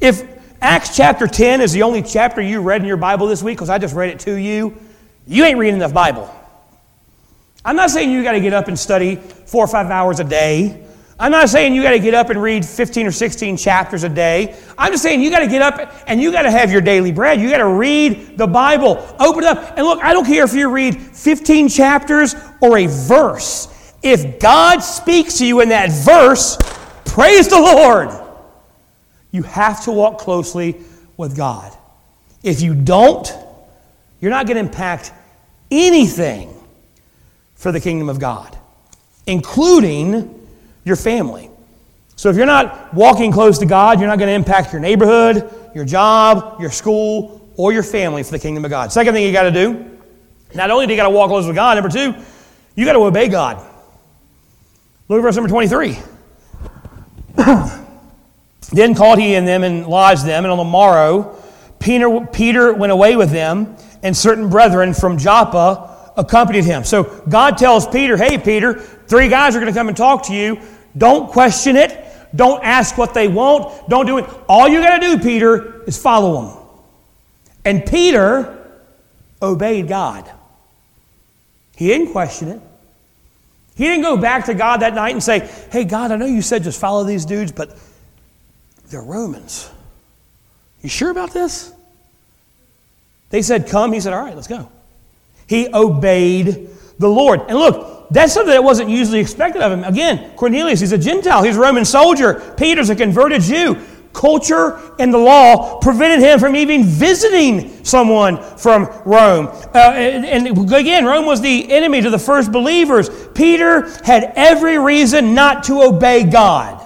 If 0.00 0.24
Acts 0.60 0.96
chapter 0.96 1.28
10 1.28 1.60
is 1.60 1.72
the 1.72 1.84
only 1.84 2.02
chapter 2.02 2.42
you 2.42 2.60
read 2.62 2.80
in 2.80 2.88
your 2.88 2.96
Bible 2.96 3.28
this 3.28 3.44
week, 3.44 3.58
because 3.58 3.70
I 3.70 3.78
just 3.78 3.94
read 3.94 4.10
it 4.10 4.18
to 4.20 4.34
you, 4.34 4.76
you 5.26 5.44
ain't 5.44 5.58
reading 5.58 5.76
enough 5.76 5.92
Bible. 5.92 6.32
I'm 7.64 7.76
not 7.76 7.90
saying 7.90 8.12
you 8.12 8.22
got 8.22 8.32
to 8.32 8.40
get 8.40 8.52
up 8.52 8.68
and 8.68 8.78
study 8.78 9.16
four 9.16 9.64
or 9.64 9.68
five 9.68 9.90
hours 9.90 10.20
a 10.20 10.24
day. 10.24 10.86
I'm 11.18 11.32
not 11.32 11.48
saying 11.48 11.74
you 11.74 11.82
got 11.82 11.92
to 11.92 11.98
get 11.98 12.14
up 12.14 12.28
and 12.28 12.40
read 12.40 12.64
15 12.64 13.06
or 13.06 13.10
16 13.10 13.56
chapters 13.56 14.04
a 14.04 14.08
day. 14.08 14.54
I'm 14.76 14.92
just 14.92 15.02
saying 15.02 15.22
you 15.22 15.30
got 15.30 15.40
to 15.40 15.48
get 15.48 15.62
up 15.62 15.92
and 16.06 16.20
you 16.20 16.30
got 16.30 16.42
to 16.42 16.50
have 16.50 16.70
your 16.70 16.82
daily 16.82 17.10
bread. 17.10 17.40
You 17.40 17.48
got 17.48 17.58
to 17.58 17.68
read 17.68 18.36
the 18.36 18.46
Bible. 18.46 18.98
Open 19.18 19.42
it 19.42 19.46
up. 19.46 19.76
And 19.76 19.86
look, 19.86 20.02
I 20.04 20.12
don't 20.12 20.26
care 20.26 20.44
if 20.44 20.52
you 20.52 20.68
read 20.68 21.00
15 21.00 21.70
chapters 21.70 22.36
or 22.60 22.78
a 22.78 22.86
verse. 22.86 23.94
If 24.02 24.38
God 24.38 24.80
speaks 24.80 25.38
to 25.38 25.46
you 25.46 25.60
in 25.62 25.70
that 25.70 25.90
verse, 25.90 26.58
praise 27.06 27.48
the 27.48 27.58
Lord. 27.58 28.10
You 29.32 29.42
have 29.42 29.84
to 29.84 29.92
walk 29.92 30.18
closely 30.18 30.76
with 31.16 31.36
God. 31.36 31.76
If 32.42 32.60
you 32.60 32.74
don't, 32.74 33.32
you're 34.20 34.30
not 34.30 34.46
going 34.46 34.56
to 34.56 34.60
impact 34.60 35.12
anything 35.70 36.52
for 37.54 37.72
the 37.72 37.80
kingdom 37.80 38.08
of 38.08 38.18
God, 38.18 38.56
including 39.26 40.46
your 40.84 40.96
family. 40.96 41.50
So 42.16 42.30
if 42.30 42.36
you're 42.36 42.46
not 42.46 42.94
walking 42.94 43.32
close 43.32 43.58
to 43.58 43.66
God, 43.66 43.98
you're 43.98 44.08
not 44.08 44.18
going 44.18 44.28
to 44.28 44.34
impact 44.34 44.72
your 44.72 44.80
neighborhood, 44.80 45.50
your 45.74 45.84
job, 45.84 46.60
your 46.60 46.70
school, 46.70 47.46
or 47.56 47.72
your 47.72 47.82
family 47.82 48.22
for 48.22 48.32
the 48.32 48.38
kingdom 48.38 48.64
of 48.64 48.70
God. 48.70 48.92
Second 48.92 49.14
thing 49.14 49.24
you 49.24 49.32
got 49.32 49.42
to 49.42 49.50
do, 49.50 49.98
not 50.54 50.70
only 50.70 50.86
do 50.86 50.92
you 50.92 50.96
got 50.96 51.04
to 51.04 51.10
walk 51.10 51.28
close 51.28 51.46
with 51.46 51.56
God, 51.56 51.74
number 51.74 51.90
two, 51.90 52.14
you 52.74 52.84
got 52.84 52.94
to 52.94 53.00
obey 53.00 53.28
God. 53.28 53.56
Look 55.08 55.18
at 55.18 55.22
verse 55.22 55.36
number 55.36 55.48
23. 55.48 55.98
then 58.72 58.94
called 58.94 59.18
he 59.18 59.34
in 59.34 59.44
them 59.44 59.62
and 59.62 59.86
lodged 59.86 60.24
them, 60.24 60.44
and 60.44 60.52
on 60.52 60.58
the 60.58 60.64
morrow 60.64 61.36
Peter, 61.78 62.26
Peter 62.32 62.72
went 62.72 62.92
away 62.92 63.16
with 63.16 63.30
them, 63.30 63.76
and 64.06 64.16
certain 64.16 64.48
brethren 64.48 64.94
from 64.94 65.18
Joppa 65.18 66.12
accompanied 66.16 66.64
him. 66.64 66.84
So 66.84 67.02
God 67.28 67.58
tells 67.58 67.88
Peter, 67.88 68.16
Hey, 68.16 68.38
Peter, 68.38 68.74
three 68.74 69.28
guys 69.28 69.56
are 69.56 69.60
going 69.60 69.72
to 69.72 69.76
come 69.76 69.88
and 69.88 69.96
talk 69.96 70.26
to 70.26 70.32
you. 70.32 70.60
Don't 70.96 71.28
question 71.28 71.74
it. 71.74 72.04
Don't 72.34 72.62
ask 72.62 72.96
what 72.96 73.14
they 73.14 73.26
want. 73.26 73.88
Don't 73.88 74.06
do 74.06 74.18
it. 74.18 74.30
All 74.48 74.68
you 74.68 74.80
got 74.80 75.00
to 75.00 75.16
do, 75.16 75.18
Peter, 75.18 75.82
is 75.84 76.00
follow 76.00 76.40
them. 76.40 76.62
And 77.64 77.84
Peter 77.84 78.56
obeyed 79.42 79.88
God. 79.88 80.30
He 81.76 81.88
didn't 81.88 82.12
question 82.12 82.48
it. 82.48 82.60
He 83.74 83.84
didn't 83.84 84.02
go 84.02 84.16
back 84.16 84.46
to 84.46 84.54
God 84.54 84.82
that 84.82 84.94
night 84.94 85.14
and 85.14 85.22
say, 85.22 85.50
Hey, 85.72 85.82
God, 85.82 86.12
I 86.12 86.16
know 86.16 86.26
you 86.26 86.42
said 86.42 86.62
just 86.62 86.80
follow 86.80 87.02
these 87.02 87.26
dudes, 87.26 87.50
but 87.50 87.76
they're 88.88 89.02
Romans. 89.02 89.68
You 90.80 90.88
sure 90.88 91.10
about 91.10 91.32
this? 91.32 91.72
They 93.30 93.42
said, 93.42 93.68
Come. 93.68 93.92
He 93.92 94.00
said, 94.00 94.12
All 94.12 94.22
right, 94.22 94.34
let's 94.34 94.48
go. 94.48 94.70
He 95.46 95.68
obeyed 95.72 96.68
the 96.98 97.08
Lord. 97.08 97.40
And 97.48 97.58
look, 97.58 98.08
that's 98.10 98.32
something 98.32 98.52
that 98.52 98.62
wasn't 98.62 98.90
usually 98.90 99.20
expected 99.20 99.62
of 99.62 99.72
him. 99.72 99.84
Again, 99.84 100.32
Cornelius, 100.36 100.80
he's 100.80 100.92
a 100.92 100.98
Gentile, 100.98 101.42
he's 101.42 101.56
a 101.56 101.60
Roman 101.60 101.84
soldier. 101.84 102.54
Peter's 102.56 102.90
a 102.90 102.96
converted 102.96 103.42
Jew. 103.42 103.76
Culture 104.12 104.80
and 104.98 105.12
the 105.12 105.18
law 105.18 105.78
prevented 105.78 106.20
him 106.20 106.38
from 106.38 106.56
even 106.56 106.84
visiting 106.84 107.84
someone 107.84 108.42
from 108.56 108.84
Rome. 109.04 109.48
Uh, 109.74 109.92
and, 109.94 110.24
and 110.24 110.72
again, 110.72 111.04
Rome 111.04 111.26
was 111.26 111.42
the 111.42 111.70
enemy 111.70 112.00
to 112.00 112.08
the 112.08 112.18
first 112.18 112.50
believers. 112.50 113.10
Peter 113.34 113.86
had 114.04 114.32
every 114.34 114.78
reason 114.78 115.34
not 115.34 115.64
to 115.64 115.82
obey 115.82 116.24
God, 116.24 116.82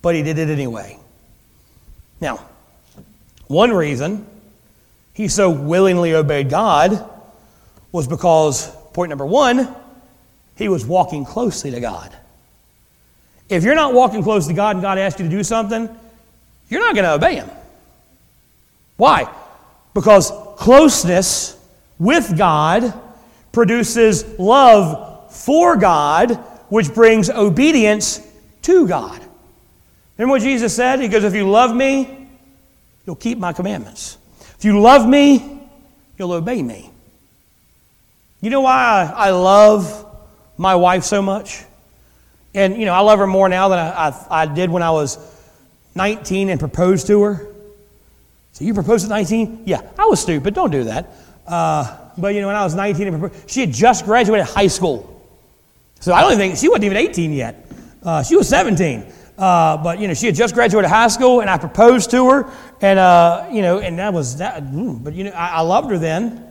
but 0.00 0.14
he 0.14 0.22
did 0.22 0.38
it 0.38 0.48
anyway. 0.50 0.96
Now, 2.20 2.46
one 3.48 3.72
reason 3.72 4.24
he 5.18 5.28
so 5.28 5.50
willingly 5.50 6.14
obeyed 6.14 6.48
God 6.48 7.06
was 7.92 8.08
because 8.08 8.74
Point 8.98 9.10
number 9.10 9.26
one, 9.26 9.72
he 10.56 10.68
was 10.68 10.84
walking 10.84 11.24
closely 11.24 11.70
to 11.70 11.78
God. 11.78 12.12
If 13.48 13.62
you're 13.62 13.76
not 13.76 13.94
walking 13.94 14.24
close 14.24 14.48
to 14.48 14.52
God 14.52 14.74
and 14.74 14.82
God 14.82 14.98
asks 14.98 15.20
you 15.20 15.26
to 15.26 15.30
do 15.30 15.44
something, 15.44 15.88
you're 16.68 16.80
not 16.80 16.96
going 16.96 17.04
to 17.04 17.12
obey 17.12 17.36
Him. 17.36 17.48
Why? 18.96 19.32
Because 19.94 20.32
closeness 20.56 21.56
with 22.00 22.36
God 22.36 22.92
produces 23.52 24.36
love 24.36 25.32
for 25.32 25.76
God, 25.76 26.32
which 26.70 26.92
brings 26.92 27.30
obedience 27.30 28.20
to 28.62 28.88
God. 28.88 29.22
Remember 30.16 30.32
what 30.32 30.42
Jesus 30.42 30.74
said? 30.74 30.98
He 30.98 31.06
goes, 31.06 31.22
If 31.22 31.36
you 31.36 31.48
love 31.48 31.72
me, 31.72 32.28
you'll 33.06 33.14
keep 33.14 33.38
my 33.38 33.52
commandments. 33.52 34.18
If 34.58 34.64
you 34.64 34.80
love 34.80 35.08
me, 35.08 35.60
you'll 36.18 36.32
obey 36.32 36.62
me. 36.62 36.90
You 38.40 38.50
know 38.50 38.60
why 38.60 39.12
I 39.14 39.30
love 39.30 40.04
my 40.56 40.74
wife 40.74 41.04
so 41.04 41.22
much? 41.22 41.64
And, 42.54 42.76
you 42.76 42.84
know, 42.84 42.92
I 42.92 43.00
love 43.00 43.20
her 43.20 43.26
more 43.26 43.48
now 43.48 43.68
than 43.68 43.78
I, 43.78 44.08
I, 44.08 44.26
I 44.42 44.46
did 44.46 44.70
when 44.70 44.82
I 44.82 44.90
was 44.90 45.18
19 45.94 46.50
and 46.50 46.58
proposed 46.58 47.06
to 47.06 47.22
her. 47.22 47.46
So 48.52 48.64
you 48.64 48.74
proposed 48.74 49.04
at 49.04 49.10
19? 49.10 49.62
Yeah, 49.64 49.82
I 49.96 50.06
was 50.06 50.20
stupid. 50.20 50.54
Don't 50.54 50.72
do 50.72 50.84
that. 50.84 51.08
Uh, 51.46 51.96
but, 52.16 52.34
you 52.34 52.40
know, 52.40 52.48
when 52.48 52.56
I 52.56 52.64
was 52.64 52.74
19 52.74 53.06
and 53.06 53.20
proposed, 53.20 53.48
she 53.48 53.60
had 53.60 53.72
just 53.72 54.04
graduated 54.04 54.46
high 54.46 54.66
school. 54.66 55.22
So 56.00 56.12
I 56.12 56.22
don't 56.22 56.32
even 56.32 56.40
think, 56.40 56.58
she 56.58 56.68
wasn't 56.68 56.84
even 56.84 56.96
18 56.96 57.32
yet. 57.32 57.64
Uh, 58.02 58.24
she 58.24 58.34
was 58.34 58.48
17. 58.48 59.06
Uh, 59.38 59.76
but, 59.76 60.00
you 60.00 60.08
know, 60.08 60.14
she 60.14 60.26
had 60.26 60.34
just 60.34 60.54
graduated 60.54 60.90
high 60.90 61.08
school 61.08 61.40
and 61.40 61.48
I 61.48 61.56
proposed 61.58 62.10
to 62.10 62.28
her. 62.28 62.52
And, 62.80 62.98
uh, 62.98 63.48
you 63.52 63.62
know, 63.62 63.78
and 63.78 63.98
that 63.98 64.12
was 64.12 64.38
that. 64.38 64.60
But, 65.04 65.14
you 65.14 65.24
know, 65.24 65.30
I, 65.30 65.48
I 65.48 65.60
loved 65.60 65.90
her 65.90 65.98
then. 65.98 66.48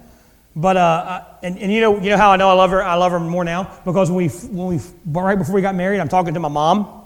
But 0.58 0.76
uh, 0.76 0.80
uh, 0.80 1.26
and, 1.44 1.60
and 1.60 1.72
you 1.72 1.82
know 1.82 2.02
you 2.02 2.10
know 2.10 2.18
how 2.18 2.32
I 2.32 2.36
know 2.36 2.50
I 2.50 2.54
love 2.54 2.72
her 2.72 2.84
I 2.84 2.96
love 2.96 3.12
her 3.12 3.20
more 3.20 3.44
now 3.44 3.80
because 3.86 4.10
when 4.10 4.18
we 4.18 4.28
when 4.28 4.68
we 4.76 4.80
right 5.06 5.38
before 5.38 5.54
we 5.54 5.62
got 5.62 5.76
married 5.76 6.00
I'm 6.00 6.10
talking 6.10 6.34
to 6.34 6.40
my 6.40 6.48
mom 6.50 7.04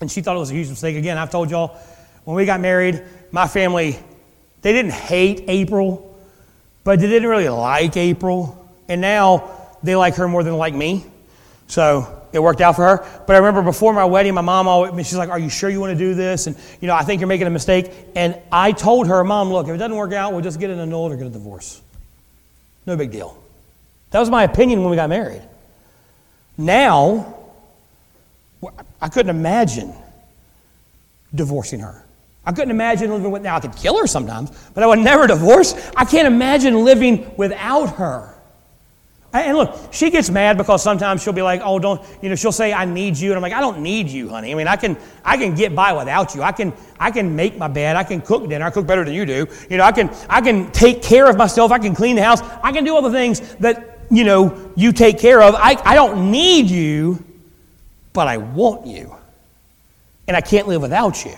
and 0.00 0.10
she 0.10 0.22
thought 0.22 0.34
it 0.34 0.40
was 0.40 0.50
a 0.50 0.54
huge 0.54 0.68
mistake 0.68 0.96
again 0.96 1.16
I've 1.16 1.30
told 1.30 1.52
y'all 1.52 1.78
when 2.24 2.36
we 2.36 2.46
got 2.46 2.58
married 2.60 3.00
my 3.30 3.46
family 3.46 3.96
they 4.62 4.72
didn't 4.72 4.90
hate 4.90 5.44
April 5.46 6.18
but 6.82 6.98
they 6.98 7.06
didn't 7.06 7.28
really 7.28 7.48
like 7.48 7.96
April 7.96 8.68
and 8.88 9.00
now 9.00 9.76
they 9.84 9.94
like 9.94 10.16
her 10.16 10.26
more 10.26 10.42
than 10.42 10.56
like 10.56 10.74
me 10.74 11.04
so 11.68 12.19
it 12.32 12.38
worked 12.38 12.60
out 12.60 12.76
for 12.76 12.84
her 12.84 13.22
but 13.26 13.34
I 13.34 13.38
remember 13.38 13.62
before 13.62 13.92
my 13.92 14.04
wedding 14.04 14.34
my 14.34 14.40
mom 14.40 14.68
always 14.68 15.06
she's 15.06 15.16
like 15.16 15.30
are 15.30 15.38
you 15.38 15.50
sure 15.50 15.70
you 15.70 15.80
want 15.80 15.92
to 15.92 15.98
do 15.98 16.14
this 16.14 16.46
and 16.46 16.56
you 16.80 16.88
know 16.88 16.94
I 16.94 17.02
think 17.02 17.20
you're 17.20 17.28
making 17.28 17.46
a 17.46 17.50
mistake 17.50 17.92
and 18.14 18.36
I 18.50 18.72
told 18.72 19.08
her 19.08 19.22
mom 19.24 19.50
look 19.50 19.68
if 19.68 19.74
it 19.74 19.78
doesn't 19.78 19.96
work 19.96 20.12
out 20.12 20.32
we'll 20.32 20.42
just 20.42 20.60
get 20.60 20.70
it 20.70 20.78
annulled 20.78 21.12
or 21.12 21.16
get 21.16 21.26
a 21.26 21.30
divorce 21.30 21.80
no 22.86 22.96
big 22.96 23.10
deal. 23.10 23.40
That 24.10 24.20
was 24.20 24.30
my 24.30 24.44
opinion 24.44 24.80
when 24.80 24.90
we 24.90 24.96
got 24.96 25.08
married. 25.08 25.42
Now, 26.58 27.36
I 29.00 29.08
couldn't 29.08 29.30
imagine 29.30 29.94
divorcing 31.34 31.80
her. 31.80 32.04
I 32.44 32.52
couldn't 32.52 32.70
imagine 32.70 33.10
living 33.10 33.30
with, 33.30 33.42
now 33.42 33.56
I 33.56 33.60
could 33.60 33.76
kill 33.76 33.98
her 33.98 34.06
sometimes, 34.06 34.50
but 34.74 34.82
I 34.82 34.86
would 34.86 34.98
never 34.98 35.26
divorce. 35.26 35.74
I 35.96 36.04
can't 36.04 36.26
imagine 36.26 36.84
living 36.84 37.30
without 37.36 37.96
her. 37.96 38.34
And 39.32 39.56
look, 39.56 39.78
she 39.92 40.10
gets 40.10 40.28
mad 40.28 40.58
because 40.58 40.82
sometimes 40.82 41.22
she'll 41.22 41.32
be 41.32 41.42
like, 41.42 41.60
"Oh, 41.62 41.78
don't," 41.78 42.02
you 42.20 42.28
know, 42.28 42.34
she'll 42.34 42.50
say, 42.50 42.72
"I 42.72 42.84
need 42.84 43.16
you," 43.16 43.30
and 43.30 43.36
I'm 43.36 43.42
like, 43.42 43.52
"I 43.52 43.60
don't 43.60 43.78
need 43.78 44.08
you, 44.08 44.28
honey. 44.28 44.50
I 44.50 44.54
mean, 44.54 44.66
I 44.66 44.74
can, 44.74 44.96
I 45.24 45.36
can 45.36 45.54
get 45.54 45.72
by 45.72 45.92
without 45.92 46.34
you. 46.34 46.42
I 46.42 46.50
can, 46.50 46.72
I 46.98 47.12
can 47.12 47.36
make 47.36 47.56
my 47.56 47.68
bed. 47.68 47.94
I 47.94 48.02
can 48.02 48.22
cook 48.22 48.48
dinner. 48.48 48.66
I 48.66 48.70
cook 48.70 48.88
better 48.88 49.04
than 49.04 49.14
you 49.14 49.24
do. 49.24 49.46
You 49.68 49.76
know, 49.76 49.84
I 49.84 49.92
can, 49.92 50.10
I 50.28 50.40
can 50.40 50.72
take 50.72 51.02
care 51.02 51.30
of 51.30 51.36
myself. 51.36 51.70
I 51.70 51.78
can 51.78 51.94
clean 51.94 52.16
the 52.16 52.24
house. 52.24 52.40
I 52.62 52.72
can 52.72 52.82
do 52.82 52.92
all 52.92 53.02
the 53.02 53.12
things 53.12 53.40
that 53.56 54.00
you 54.10 54.24
know 54.24 54.72
you 54.74 54.90
take 54.90 55.20
care 55.20 55.40
of. 55.40 55.54
I, 55.54 55.80
I 55.84 55.94
don't 55.94 56.32
need 56.32 56.68
you, 56.68 57.22
but 58.12 58.26
I 58.26 58.38
want 58.38 58.88
you, 58.88 59.14
and 60.26 60.36
I 60.36 60.40
can't 60.40 60.66
live 60.66 60.82
without 60.82 61.24
you. 61.24 61.36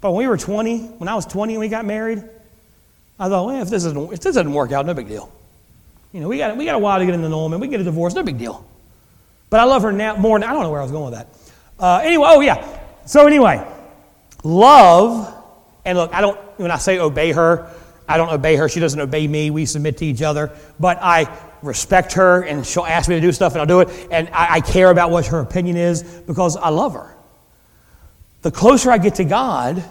But 0.00 0.12
when 0.12 0.24
we 0.24 0.28
were 0.28 0.38
20, 0.38 0.78
when 0.78 1.08
I 1.08 1.14
was 1.14 1.26
20 1.26 1.54
and 1.54 1.60
we 1.60 1.68
got 1.68 1.84
married, 1.84 2.24
I 3.18 3.28
thought, 3.28 3.46
well, 3.46 3.60
if 3.60 3.68
this 3.68 3.82
doesn't, 3.82 4.12
if 4.14 4.20
this 4.20 4.34
doesn't 4.34 4.52
work 4.52 4.72
out, 4.72 4.86
no 4.86 4.94
big 4.94 5.08
deal. 5.08 5.30
You 6.12 6.20
know, 6.20 6.28
we 6.28 6.38
got, 6.38 6.56
we 6.56 6.64
got 6.64 6.74
a 6.74 6.78
while 6.78 6.98
to 6.98 7.04
get 7.04 7.14
into 7.14 7.28
Norman. 7.28 7.60
We 7.60 7.68
get 7.68 7.80
a 7.80 7.84
divorce, 7.84 8.14
no 8.14 8.22
big 8.22 8.38
deal. 8.38 8.66
But 9.50 9.60
I 9.60 9.64
love 9.64 9.82
her 9.82 9.92
now 9.92 10.16
more. 10.16 10.38
Than 10.38 10.48
I 10.48 10.52
don't 10.52 10.62
know 10.62 10.70
where 10.70 10.80
I 10.80 10.82
was 10.82 10.92
going 10.92 11.10
with 11.10 11.14
that. 11.14 11.28
Uh, 11.78 12.00
anyway, 12.02 12.26
oh 12.28 12.40
yeah. 12.40 12.80
So 13.06 13.26
anyway, 13.26 13.66
love, 14.42 15.32
and 15.84 15.98
look, 15.98 16.12
I 16.12 16.20
don't, 16.20 16.38
when 16.58 16.70
I 16.70 16.78
say 16.78 16.98
obey 16.98 17.32
her, 17.32 17.70
I 18.08 18.16
don't 18.16 18.30
obey 18.30 18.56
her. 18.56 18.68
She 18.68 18.80
doesn't 18.80 19.00
obey 19.00 19.26
me. 19.26 19.50
We 19.50 19.66
submit 19.66 19.98
to 19.98 20.06
each 20.06 20.22
other. 20.22 20.52
But 20.80 20.98
I 21.00 21.28
respect 21.62 22.14
her, 22.14 22.42
and 22.42 22.66
she'll 22.66 22.86
ask 22.86 23.08
me 23.08 23.16
to 23.16 23.20
do 23.20 23.32
stuff, 23.32 23.52
and 23.52 23.60
I'll 23.60 23.66
do 23.66 23.80
it. 23.80 24.08
And 24.10 24.28
I, 24.28 24.54
I 24.54 24.60
care 24.60 24.90
about 24.90 25.10
what 25.10 25.26
her 25.26 25.40
opinion 25.40 25.76
is 25.76 26.02
because 26.02 26.56
I 26.56 26.70
love 26.70 26.94
her. 26.94 27.14
The 28.42 28.50
closer 28.50 28.90
I 28.90 28.98
get 28.98 29.16
to 29.16 29.24
God, 29.24 29.84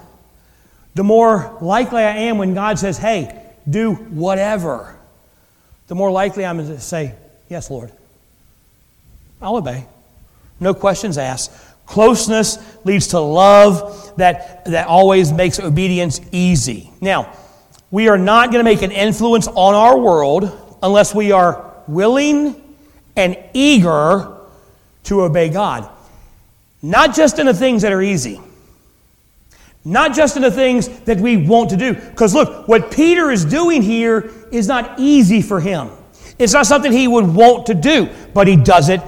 the 0.96 1.04
more 1.04 1.58
likely 1.62 2.02
I 2.02 2.18
am 2.18 2.38
when 2.38 2.54
God 2.54 2.80
says, 2.80 2.98
hey, 2.98 3.42
do 3.70 3.94
whatever 3.94 4.95
the 5.88 5.96
more 5.96 6.12
likely 6.12 6.46
I'm 6.46 6.58
to 6.58 6.80
say, 6.80 7.16
Yes, 7.50 7.70
Lord. 7.70 7.92
I'll 9.42 9.58
obey. 9.58 9.86
No 10.60 10.74
questions 10.74 11.18
asked. 11.18 11.52
Closeness 11.86 12.58
leads 12.84 13.10
to 13.10 13.20
love 13.20 14.14
that, 14.18 14.66
that 14.66 14.88
always 14.88 15.32
makes 15.32 15.60
obedience 15.60 16.20
easy. 16.32 16.90
Now, 17.02 17.32
we 17.92 18.08
are 18.08 18.18
not 18.18 18.52
going 18.52 18.64
to 18.66 18.70
make 18.70 18.82
an 18.82 18.92
influence 18.92 19.48
on 19.48 19.76
our 19.76 20.00
world 20.00 20.78
unless 20.82 21.14
we 21.14 21.32
are 21.32 21.74
willing 21.88 22.62
and 23.16 23.38
eager 23.54 24.36
to 25.04 25.22
obey 25.22 25.50
God. 25.50 25.90
Not 26.82 27.16
just 27.16 27.38
in 27.38 27.46
the 27.46 27.54
things 27.54 27.84
that 27.84 27.92
are 27.92 28.02
easy, 28.02 28.42
not 29.86 30.16
just 30.16 30.36
in 30.36 30.42
the 30.42 30.52
things 30.52 30.88
that 31.02 31.20
we 31.20 31.38
want 31.38 31.70
to 31.70 31.78
do. 31.78 31.94
Because 31.94 32.34
look, 32.34 32.68
what 32.68 32.92
Peter 32.92 33.30
is 33.30 33.46
doing 33.46 33.84
here 33.84 34.34
is 34.52 34.68
not 34.68 35.00
easy 35.00 35.44
for 35.44 35.60
him. 35.60 35.92
It's 36.40 36.54
not 36.54 36.66
something 36.66 36.92
he 36.92 37.08
would 37.08 37.28
want 37.28 37.68
to 37.68 37.76
do, 37.76 38.10
but 38.34 38.48
he 38.48 38.58
does 38.58 38.90
it 38.90 39.00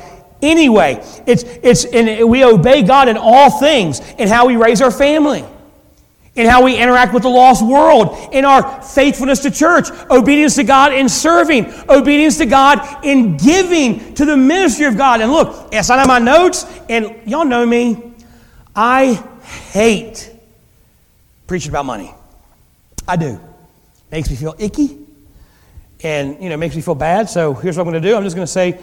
anyway. 0.41 1.03
It's, 1.25 1.43
it's, 1.63 1.83
and 1.85 2.29
we 2.29 2.45
obey 2.45 2.83
God 2.83 3.09
in 3.09 3.17
all 3.17 3.59
things 3.59 3.99
in 4.19 4.27
how 4.27 4.45
we 4.45 4.55
raise 4.55 4.81
our 4.81 4.91
family, 4.91 5.43
in 6.35 6.45
how 6.45 6.63
we 6.63 6.77
interact 6.77 7.11
with 7.11 7.23
the 7.23 7.29
lost 7.29 7.65
world, 7.65 8.29
in 8.31 8.45
our 8.45 8.81
faithfulness 8.83 9.39
to 9.39 9.51
church, 9.51 9.89
obedience 10.11 10.55
to 10.55 10.63
God 10.63 10.93
in 10.93 11.09
serving, 11.09 11.73
obedience 11.89 12.37
to 12.37 12.45
God 12.45 13.03
in 13.03 13.35
giving 13.35 14.13
to 14.13 14.25
the 14.25 14.37
ministry 14.37 14.85
of 14.85 14.95
God. 14.95 15.21
And 15.21 15.31
look, 15.31 15.69
it's 15.73 15.89
not 15.89 15.99
on 15.99 16.07
my 16.07 16.19
notes, 16.19 16.65
and 16.87 17.19
y'all 17.25 17.45
know 17.45 17.65
me. 17.65 18.13
I 18.75 19.15
hate 19.71 20.36
preaching 21.47 21.71
about 21.71 21.85
money. 21.85 22.13
I 23.07 23.15
do. 23.15 23.39
Makes 24.11 24.29
me 24.29 24.35
feel 24.35 24.55
icky 24.59 24.99
and, 26.03 26.41
you 26.41 26.49
know, 26.49 26.57
makes 26.57 26.75
me 26.75 26.81
feel 26.81 26.95
bad. 26.95 27.29
So 27.29 27.53
here's 27.53 27.77
what 27.77 27.87
I'm 27.87 27.91
going 27.91 28.01
to 28.01 28.07
do. 28.09 28.15
I'm 28.15 28.23
just 28.23 28.35
going 28.35 28.45
to 28.45 28.51
say, 28.51 28.79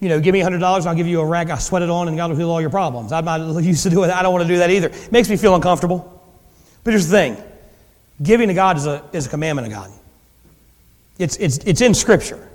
you 0.00 0.08
know, 0.08 0.20
give 0.20 0.32
me 0.32 0.40
$100 0.40 0.54
and 0.54 0.62
I'll 0.62 0.94
give 0.94 1.06
you 1.06 1.20
a 1.20 1.26
rag. 1.26 1.50
I 1.50 1.58
sweat 1.58 1.82
it 1.82 1.90
on 1.90 2.08
and 2.08 2.16
God 2.16 2.30
will 2.30 2.36
heal 2.36 2.50
all 2.50 2.60
your 2.60 2.70
problems. 2.70 3.12
I'm 3.12 3.24
not 3.24 3.40
used 3.62 3.82
to 3.84 3.90
do 3.90 4.04
it. 4.04 4.10
I 4.10 4.22
don't 4.22 4.32
want 4.32 4.46
to 4.46 4.52
do 4.52 4.58
that 4.58 4.70
either. 4.70 4.88
It 4.88 5.12
makes 5.12 5.28
me 5.28 5.36
feel 5.36 5.54
uncomfortable. 5.54 6.22
But 6.84 6.92
here's 6.92 7.08
the 7.08 7.16
thing. 7.16 7.36
Giving 8.22 8.48
to 8.48 8.54
God 8.54 8.76
is 8.76 8.86
a, 8.86 9.04
is 9.12 9.26
a 9.26 9.30
commandment 9.30 9.68
of 9.68 9.72
God. 9.72 9.90
It's, 11.18 11.36
it's, 11.36 11.58
it's 11.58 11.80
in 11.80 11.94
Scripture. 11.94 12.48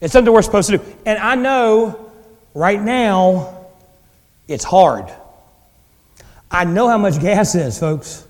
It's 0.00 0.12
something 0.12 0.32
we're 0.32 0.42
supposed 0.42 0.70
to 0.70 0.78
do. 0.78 0.84
And 1.06 1.18
I 1.18 1.34
know 1.34 2.10
right 2.54 2.80
now 2.80 3.66
it's 4.46 4.64
hard. 4.64 5.10
I 6.50 6.64
know 6.64 6.88
how 6.88 6.98
much 6.98 7.20
gas 7.20 7.54
is, 7.54 7.78
folks. 7.78 8.27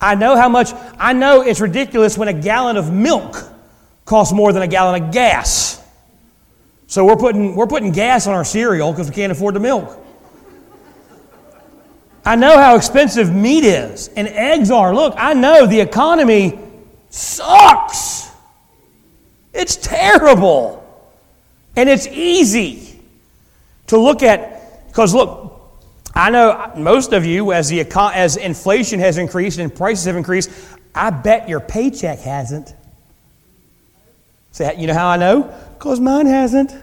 I 0.00 0.14
know 0.14 0.36
how 0.36 0.48
much, 0.48 0.72
I 0.98 1.12
know 1.12 1.42
it's 1.42 1.60
ridiculous 1.60 2.16
when 2.16 2.28
a 2.28 2.32
gallon 2.32 2.76
of 2.76 2.92
milk 2.92 3.36
costs 4.04 4.32
more 4.32 4.52
than 4.52 4.62
a 4.62 4.66
gallon 4.66 5.02
of 5.02 5.12
gas. 5.12 5.82
So 6.86 7.04
we're 7.04 7.16
putting, 7.16 7.54
we're 7.54 7.66
putting 7.66 7.92
gas 7.92 8.26
on 8.26 8.34
our 8.34 8.44
cereal 8.44 8.92
because 8.92 9.08
we 9.08 9.14
can't 9.14 9.30
afford 9.30 9.54
the 9.54 9.60
milk. 9.60 9.98
I 12.24 12.36
know 12.36 12.58
how 12.58 12.76
expensive 12.76 13.32
meat 13.34 13.64
is 13.64 14.08
and 14.08 14.28
eggs 14.28 14.70
are. 14.70 14.94
Look, 14.94 15.14
I 15.16 15.34
know 15.34 15.66
the 15.66 15.80
economy 15.80 16.58
sucks. 17.10 18.30
It's 19.52 19.76
terrible. 19.76 20.78
And 21.76 21.88
it's 21.88 22.06
easy 22.06 23.00
to 23.86 23.98
look 23.98 24.22
at, 24.22 24.86
because 24.88 25.14
look, 25.14 25.49
I 26.14 26.30
know 26.30 26.72
most 26.76 27.12
of 27.12 27.24
you, 27.24 27.52
as, 27.52 27.68
the, 27.68 27.80
as 28.14 28.36
inflation 28.36 29.00
has 29.00 29.18
increased 29.18 29.58
and 29.58 29.74
prices 29.74 30.06
have 30.06 30.16
increased, 30.16 30.50
I 30.94 31.10
bet 31.10 31.48
your 31.48 31.60
paycheck 31.60 32.18
hasn't. 32.18 32.74
Say, 34.52 34.74
you 34.76 34.86
know 34.86 34.94
how 34.94 35.08
I 35.08 35.16
know? 35.16 35.54
Because 35.78 36.00
mine 36.00 36.26
hasn't. 36.26 36.74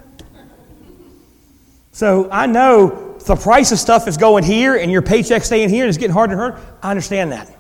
So 1.92 2.30
I 2.32 2.46
know 2.46 3.18
the 3.26 3.36
price 3.36 3.72
of 3.72 3.80
stuff 3.80 4.08
is 4.08 4.18
going 4.18 4.44
here 4.44 4.76
and 4.76 4.92
your 4.92 5.02
paycheck 5.02 5.44
staying 5.44 5.70
here 5.70 5.84
and 5.84 5.90
it's 5.90 5.98
getting 5.98 6.14
harder 6.14 6.34
and 6.34 6.40
harder. 6.40 6.62
I 6.82 6.92
understand 6.92 7.32
that. 7.34 7.54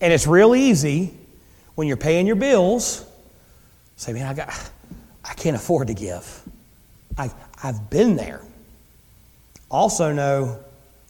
And 0.00 0.12
it's 0.12 0.26
real 0.26 0.54
easy 0.54 1.12
when 1.74 1.86
you're 1.86 1.96
paying 1.96 2.26
your 2.26 2.36
bills. 2.36 3.04
Say, 3.96 4.12
man, 4.12 4.26
I 4.26 4.34
got 4.34 4.70
I 5.24 5.34
can't 5.34 5.56
afford 5.56 5.88
to 5.88 5.94
give. 5.94 6.42
I, 7.16 7.30
I've 7.62 7.90
been 7.90 8.16
there. 8.16 8.42
Also 9.70 10.12
know 10.12 10.63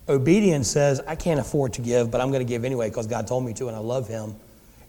Obedience 0.08 0.68
says, 0.70 1.00
I 1.06 1.16
can't 1.16 1.40
afford 1.40 1.74
to 1.74 1.80
give, 1.80 2.10
but 2.10 2.20
I'm 2.20 2.28
going 2.28 2.44
to 2.44 2.48
give 2.48 2.64
anyway 2.64 2.88
because 2.90 3.06
God 3.06 3.26
told 3.26 3.44
me 3.44 3.54
to 3.54 3.68
and 3.68 3.76
I 3.76 3.80
love 3.80 4.06
Him. 4.06 4.34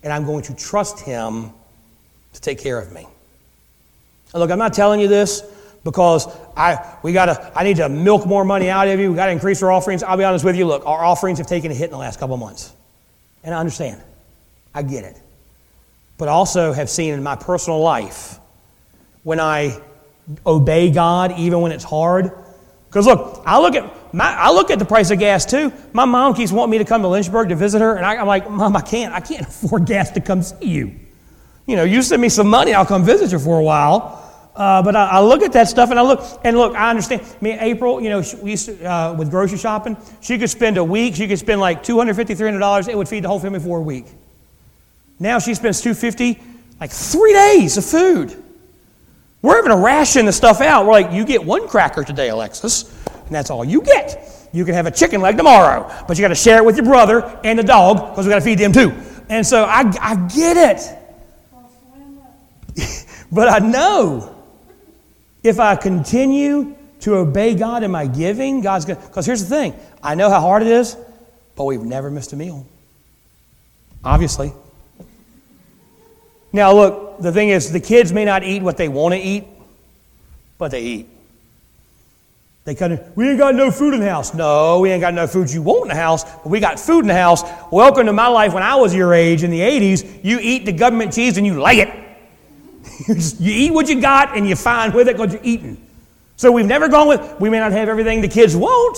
And 0.04 0.12
I'm 0.12 0.26
going 0.26 0.44
to 0.44 0.56
trust 0.56 1.00
Him 1.00 1.52
to 2.34 2.42
take 2.42 2.60
care 2.60 2.78
of 2.78 2.92
me. 2.92 3.08
And 4.34 4.42
look, 4.42 4.52
I'm 4.52 4.60
not 4.60 4.74
telling 4.74 5.00
you 5.00 5.08
this 5.08 5.44
because 5.86 6.28
I, 6.58 6.98
we 7.04 7.14
gotta, 7.14 7.52
I 7.56 7.64
need 7.64 7.78
to 7.78 7.88
milk 7.88 8.26
more 8.26 8.44
money 8.44 8.70
out 8.70 8.88
of 8.88 9.00
you. 9.00 9.12
We 9.12 9.16
got 9.16 9.28
to 9.28 9.32
increase 9.32 9.64
our 9.64 9.72
offerings. 9.72 10.04
I'll 10.04 10.18
be 10.18 10.24
honest 10.24 10.44
with 10.44 10.58
you. 10.58 10.66
Look, 10.66 10.86
our 10.86 11.06
offerings 11.06 11.38
have 11.38 11.48
taken 11.48 11.72
a 11.72 11.74
hit 11.74 11.86
in 11.86 11.92
the 11.92 11.98
last 11.98 12.20
couple 12.20 12.36
months. 12.36 12.74
And 13.44 13.56
I 13.56 13.60
understand. 13.60 14.02
I 14.74 14.82
get 14.82 15.06
it. 15.06 15.22
But 16.18 16.28
also 16.28 16.74
have 16.74 16.90
seen 16.90 17.14
in 17.14 17.24
my 17.24 17.36
personal 17.36 17.80
life 17.80 18.40
when 19.24 19.40
I 19.40 19.80
obey 20.46 20.92
God, 20.92 21.38
even 21.38 21.62
when 21.62 21.72
it's 21.72 21.84
hard. 21.84 22.32
Because 22.90 23.06
look, 23.06 23.44
I 23.46 23.60
look 23.60 23.76
at 23.76 23.95
my, 24.16 24.34
I 24.34 24.52
look 24.52 24.72
at 24.72 24.80
the 24.80 24.86
price 24.86 25.12
of 25.12 25.20
gas 25.20 25.46
too. 25.46 25.74
My 25.92 26.06
mom 26.06 26.36
keeps 26.36 26.50
wanting 26.50 26.72
me 26.72 26.78
to 26.78 26.86
come 26.86 27.02
to 27.02 27.08
Lynchburg 27.10 27.50
to 27.50 27.56
visit 27.56 27.82
her, 27.82 27.98
and 27.98 28.06
I, 28.06 28.16
am 28.16 28.28
like, 28.28 28.50
Mom, 28.50 28.74
I 28.78 28.82
can't. 28.82 29.14
I 29.14 29.20
can't 29.20 29.42
afford 29.48 29.86
gas 29.86 30.12
to 30.12 30.22
come 30.22 30.42
see 30.42 30.68
you. 30.68 30.96
You 31.68 31.76
know, 31.76 31.84
you 31.84 32.02
send 32.02 32.22
me 32.22 32.30
some 32.30 32.48
money, 32.48 32.74
I'll 32.74 32.86
come 32.86 33.04
visit 33.04 33.34
you 33.34 33.40
for 33.40 33.60
a 33.60 33.64
while. 33.64 34.22
Uh, 34.56 34.82
but 34.82 34.96
I, 34.96 35.06
I, 35.08 35.20
look 35.20 35.42
at 35.42 35.52
that 35.52 35.68
stuff 35.68 35.90
and 35.90 36.00
I 36.00 36.02
look, 36.02 36.24
and 36.46 36.56
look, 36.56 36.76
I 36.76 36.90
understand. 36.90 37.24
Mean, 37.42 37.58
April, 37.60 38.00
you 38.00 38.10
know, 38.10 38.24
we 38.42 38.52
used 38.52 38.68
to, 38.68 38.90
uh, 38.90 39.14
with 39.14 39.30
grocery 39.30 39.58
shopping, 39.58 39.98
she 40.22 40.38
could 40.38 40.50
spend 40.50 40.78
a 40.78 40.84
week, 40.84 41.16
she 41.16 41.28
could 41.28 41.40
spend 41.40 41.60
like 41.60 41.84
$250, 41.84 42.38
$300, 42.38 42.88
it 42.88 42.98
would 42.98 43.10
feed 43.10 43.26
the 43.26 43.28
whole 43.28 43.42
family 43.42 43.60
for 43.60 43.80
a 43.80 43.82
week. 43.82 44.06
Now 45.20 45.40
she 45.40 45.56
spends 45.56 45.82
250 45.82 46.42
like 46.80 46.92
three 46.92 47.34
days 47.34 47.76
of 47.76 47.84
food. 47.84 48.42
We're 49.42 49.58
having 49.58 49.72
to 49.72 49.78
ration 49.78 50.26
the 50.26 50.32
stuff 50.32 50.62
out. 50.62 50.86
We're 50.86 50.94
like, 50.94 51.12
you 51.12 51.26
get 51.26 51.44
one 51.44 51.68
cracker 51.68 52.06
today, 52.06 52.30
Alexis 52.30 52.95
and 53.26 53.36
that's 53.36 53.50
all 53.50 53.66
you 53.66 53.82
get. 53.82 54.50
You 54.54 54.66
can 54.66 54.74
have 54.74 54.86
a 54.86 54.92
chicken 54.92 55.22
leg 55.22 55.38
tomorrow, 55.38 55.92
but 56.08 56.18
you 56.18 56.22
got 56.22 56.30
to 56.30 56.36
share 56.36 56.58
it 56.58 56.66
with 56.66 56.78
your 56.78 56.86
brother 56.86 57.40
and 57.44 57.60
the 57.60 57.64
dog 57.64 58.12
because 58.12 58.26
we 58.26 58.30
got 58.30 58.40
to 58.40 58.46
feed 58.46 58.60
them 58.60 58.72
too. 58.72 58.94
And 59.30 59.46
so 59.46 59.66
I, 59.66 59.92
I 60.02 60.16
get 60.34 60.58
it. 62.78 63.06
but 63.32 63.50
I 63.50 63.60
know 63.60 64.36
if 65.44 65.60
I 65.60 65.76
continue 65.76 66.76
to 67.02 67.16
obey 67.16 67.56
God 67.56 67.84
in 67.84 67.92
my 67.92 68.08
giving, 68.08 68.62
God's 68.62 68.86
going 68.86 69.00
to. 69.00 69.08
Because 69.08 69.26
here's 69.26 69.42
the 69.44 69.50
thing 69.50 69.76
I 70.02 70.16
know 70.16 70.30
how 70.30 70.40
hard 70.40 70.62
it 70.62 70.70
is, 70.70 70.96
but 71.56 71.66
we've 71.66 71.82
never 71.82 72.10
missed 72.10 72.34
a 72.34 72.36
meal. 72.36 72.66
Obviously. 74.04 74.54
Now, 76.54 76.74
look, 76.74 77.20
the 77.20 77.34
thing 77.34 77.50
is, 77.50 77.72
the 77.72 77.82
kids 77.82 78.14
may 78.14 78.24
not 78.24 78.44
eat 78.44 78.64
what 78.64 78.78
they 78.78 78.88
want 78.88 79.14
to 79.14 79.20
eat, 79.20 79.46
but 80.58 80.72
they 80.72 80.82
eat. 80.82 81.10
They 82.66 82.74
kind 82.74 82.94
of, 82.94 83.16
we 83.16 83.30
ain't 83.30 83.38
got 83.38 83.54
no 83.54 83.70
food 83.70 83.94
in 83.94 84.00
the 84.00 84.10
house. 84.10 84.34
No, 84.34 84.80
we 84.80 84.90
ain't 84.90 85.00
got 85.00 85.14
no 85.14 85.28
food 85.28 85.52
you 85.52 85.62
want 85.62 85.84
in 85.84 85.90
the 85.90 86.02
house, 86.02 86.24
but 86.24 86.48
we 86.48 86.60
got 86.60 86.80
food 86.80 87.02
in 87.02 87.08
the 87.08 87.14
house. 87.14 87.44
Welcome 87.72 88.08
to 88.08 88.14
my 88.14 88.28
life 88.28 88.54
when 88.54 88.64
I 88.64 88.74
was 88.74 88.94
your 88.94 89.14
age 89.14 89.44
in 89.44 89.52
the 89.52 89.60
80s. 89.60 90.24
You 90.24 90.40
eat 90.42 90.66
the 90.66 90.72
government 90.72 91.14
cheese 91.14 91.38
and 91.38 91.46
you 91.46 91.60
like 91.60 91.78
it. 91.78 91.90
you, 93.08 93.16
you 93.38 93.68
eat 93.68 93.72
what 93.72 93.88
you 93.88 94.02
got 94.02 94.36
and 94.36 94.48
you're 94.48 94.58
fine 94.58 94.94
with 94.94 95.08
it 95.08 95.16
because 95.16 95.34
you're 95.34 95.44
eating. 95.44 95.78
So 96.38 96.52
we've 96.52 96.66
never 96.66 96.90
gone 96.90 97.08
with, 97.08 97.40
we 97.40 97.52
may 97.52 97.60
not 97.60 97.72
have 97.72 97.88
everything 97.88 98.22
the 98.22 98.28
kids 98.28 98.56
won't, 98.56 98.98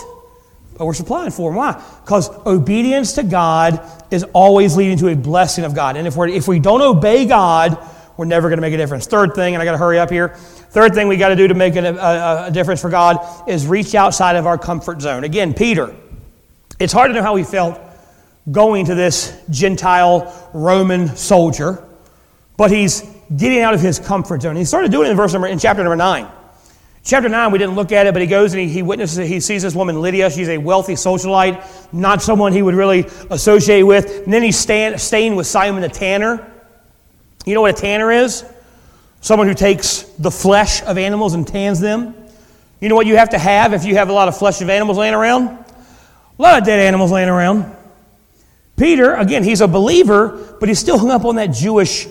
but 0.77 0.85
we're 0.85 0.93
supplying 0.93 1.31
for 1.31 1.49
them. 1.49 1.57
Why? 1.57 1.73
Because 2.05 2.29
obedience 2.47 3.15
to 3.15 3.23
God 3.23 3.85
is 4.11 4.23
always 4.31 4.77
leading 4.77 4.97
to 4.99 5.09
a 5.09 5.15
blessing 5.17 5.65
of 5.65 5.75
God. 5.75 5.97
And 5.97 6.07
if, 6.07 6.15
we're, 6.15 6.29
if 6.29 6.47
we 6.47 6.59
don't 6.59 6.81
obey 6.81 7.25
God, 7.25 7.77
we're 8.17 8.25
never 8.25 8.49
going 8.49 8.57
to 8.57 8.61
make 8.61 8.73
a 8.73 8.77
difference. 8.77 9.07
Third 9.07 9.33
thing, 9.33 9.55
and 9.55 9.61
I 9.61 9.65
got 9.65 9.73
to 9.73 9.77
hurry 9.77 9.99
up 9.99 10.09
here. 10.09 10.29
Third 10.29 10.93
thing 10.93 11.07
we 11.07 11.17
got 11.17 11.29
to 11.29 11.35
do 11.35 11.47
to 11.47 11.53
make 11.53 11.75
a, 11.75 11.95
a, 11.95 12.47
a 12.47 12.51
difference 12.51 12.81
for 12.81 12.89
God 12.89 13.47
is 13.47 13.67
reach 13.67 13.95
outside 13.95 14.35
of 14.35 14.45
our 14.45 14.57
comfort 14.57 15.01
zone. 15.01 15.23
Again, 15.23 15.53
Peter, 15.53 15.95
it's 16.79 16.93
hard 16.93 17.09
to 17.09 17.13
know 17.13 17.21
how 17.21 17.35
he 17.35 17.43
felt 17.43 17.79
going 18.51 18.85
to 18.85 18.95
this 18.95 19.39
Gentile 19.49 20.49
Roman 20.53 21.15
soldier, 21.15 21.83
but 22.55 22.71
he's 22.71 23.01
getting 23.35 23.59
out 23.59 23.73
of 23.73 23.81
his 23.81 23.99
comfort 23.99 24.41
zone. 24.41 24.55
He 24.55 24.65
started 24.65 24.91
doing 24.91 25.07
it 25.07 25.11
in 25.11 25.17
verse 25.17 25.33
number 25.33 25.47
in 25.47 25.59
chapter 25.59 25.83
number 25.83 25.95
nine. 25.95 26.27
Chapter 27.07 27.29
9, 27.29 27.53
we 27.53 27.57
didn't 27.57 27.75
look 27.75 27.93
at 27.93 28.05
it, 28.05 28.11
but 28.11 28.21
he 28.21 28.27
goes 28.27 28.51
and 28.51 28.59
he, 28.59 28.67
he 28.67 28.83
witnesses 28.83 29.17
it. 29.17 29.27
He 29.27 29.39
sees 29.39 29.61
this 29.61 29.73
woman, 29.73 30.01
Lydia. 30.01 30.29
She's 30.29 30.49
a 30.49 30.57
wealthy 30.57 30.95
socialite, 30.95 31.93
not 31.93 32.21
someone 32.21 32.51
he 32.51 32.61
would 32.61 32.75
really 32.75 33.05
associate 33.29 33.83
with. 33.83 34.23
And 34.25 34.33
then 34.33 34.43
he's 34.43 34.57
stand, 34.57 34.99
staying 34.99 35.37
with 35.37 35.47
Simon 35.47 35.81
the 35.81 35.87
tanner. 35.87 36.51
You 37.47 37.53
know 37.53 37.61
what 37.61 37.79
a 37.79 37.81
tanner 37.81 38.11
is? 38.11 38.43
Someone 39.21 39.47
who 39.47 39.53
takes 39.53 40.01
the 40.19 40.29
flesh 40.29 40.83
of 40.83 40.97
animals 40.97 41.33
and 41.33 41.47
tans 41.47 41.79
them. 41.79 42.13
You 42.81 42.89
know 42.89 42.95
what 42.95 43.07
you 43.07 43.15
have 43.15 43.29
to 43.29 43.39
have 43.39 43.71
if 43.71 43.85
you 43.85 43.95
have 43.95 44.09
a 44.09 44.13
lot 44.13 44.27
of 44.27 44.37
flesh 44.37 44.61
of 44.61 44.69
animals 44.69 44.97
laying 44.97 45.13
around? 45.13 45.47
A 45.47 46.41
lot 46.41 46.59
of 46.59 46.65
dead 46.65 46.81
animals 46.81 47.09
laying 47.09 47.29
around. 47.29 47.73
Peter, 48.75 49.15
again, 49.15 49.45
he's 49.45 49.61
a 49.61 49.67
believer, 49.67 50.57
but 50.59 50.67
he's 50.67 50.77
still 50.77 50.97
hung 50.97 51.09
up 51.09 51.23
on 51.23 51.37
that 51.37 51.47
Jewish 51.47 52.05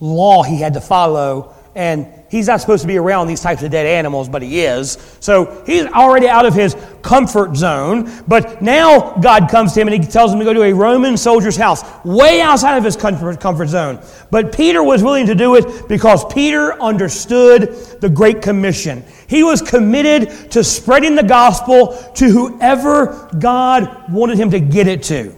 law 0.00 0.42
he 0.42 0.60
had 0.60 0.74
to 0.74 0.80
follow. 0.80 1.54
And 1.76 2.08
he's 2.32 2.46
not 2.46 2.62
supposed 2.62 2.80
to 2.80 2.88
be 2.88 2.96
around 2.96 3.26
these 3.26 3.42
types 3.42 3.62
of 3.62 3.70
dead 3.70 3.84
animals, 3.84 4.26
but 4.26 4.40
he 4.40 4.62
is. 4.62 4.96
So 5.20 5.62
he's 5.66 5.84
already 5.84 6.28
out 6.28 6.46
of 6.46 6.54
his 6.54 6.74
comfort 7.02 7.54
zone. 7.54 8.10
But 8.26 8.62
now 8.62 9.18
God 9.20 9.50
comes 9.50 9.74
to 9.74 9.82
him 9.82 9.88
and 9.88 10.02
he 10.02 10.10
tells 10.10 10.32
him 10.32 10.38
to 10.38 10.44
go 10.46 10.54
to 10.54 10.62
a 10.62 10.72
Roman 10.72 11.18
soldier's 11.18 11.58
house, 11.58 11.84
way 12.06 12.40
outside 12.40 12.78
of 12.78 12.84
his 12.84 12.96
comfort, 12.96 13.68
zone. 13.68 14.02
But 14.30 14.56
Peter 14.56 14.82
was 14.82 15.02
willing 15.02 15.26
to 15.26 15.34
do 15.34 15.56
it 15.56 15.88
because 15.88 16.24
Peter 16.32 16.80
understood 16.80 17.74
the 18.00 18.08
Great 18.08 18.40
Commission. 18.40 19.04
He 19.28 19.42
was 19.42 19.60
committed 19.60 20.50
to 20.52 20.64
spreading 20.64 21.14
the 21.14 21.22
gospel 21.22 21.98
to 22.14 22.30
whoever 22.30 23.28
God 23.38 24.10
wanted 24.10 24.38
him 24.38 24.50
to 24.52 24.60
get 24.60 24.86
it 24.86 25.02
to. 25.04 25.36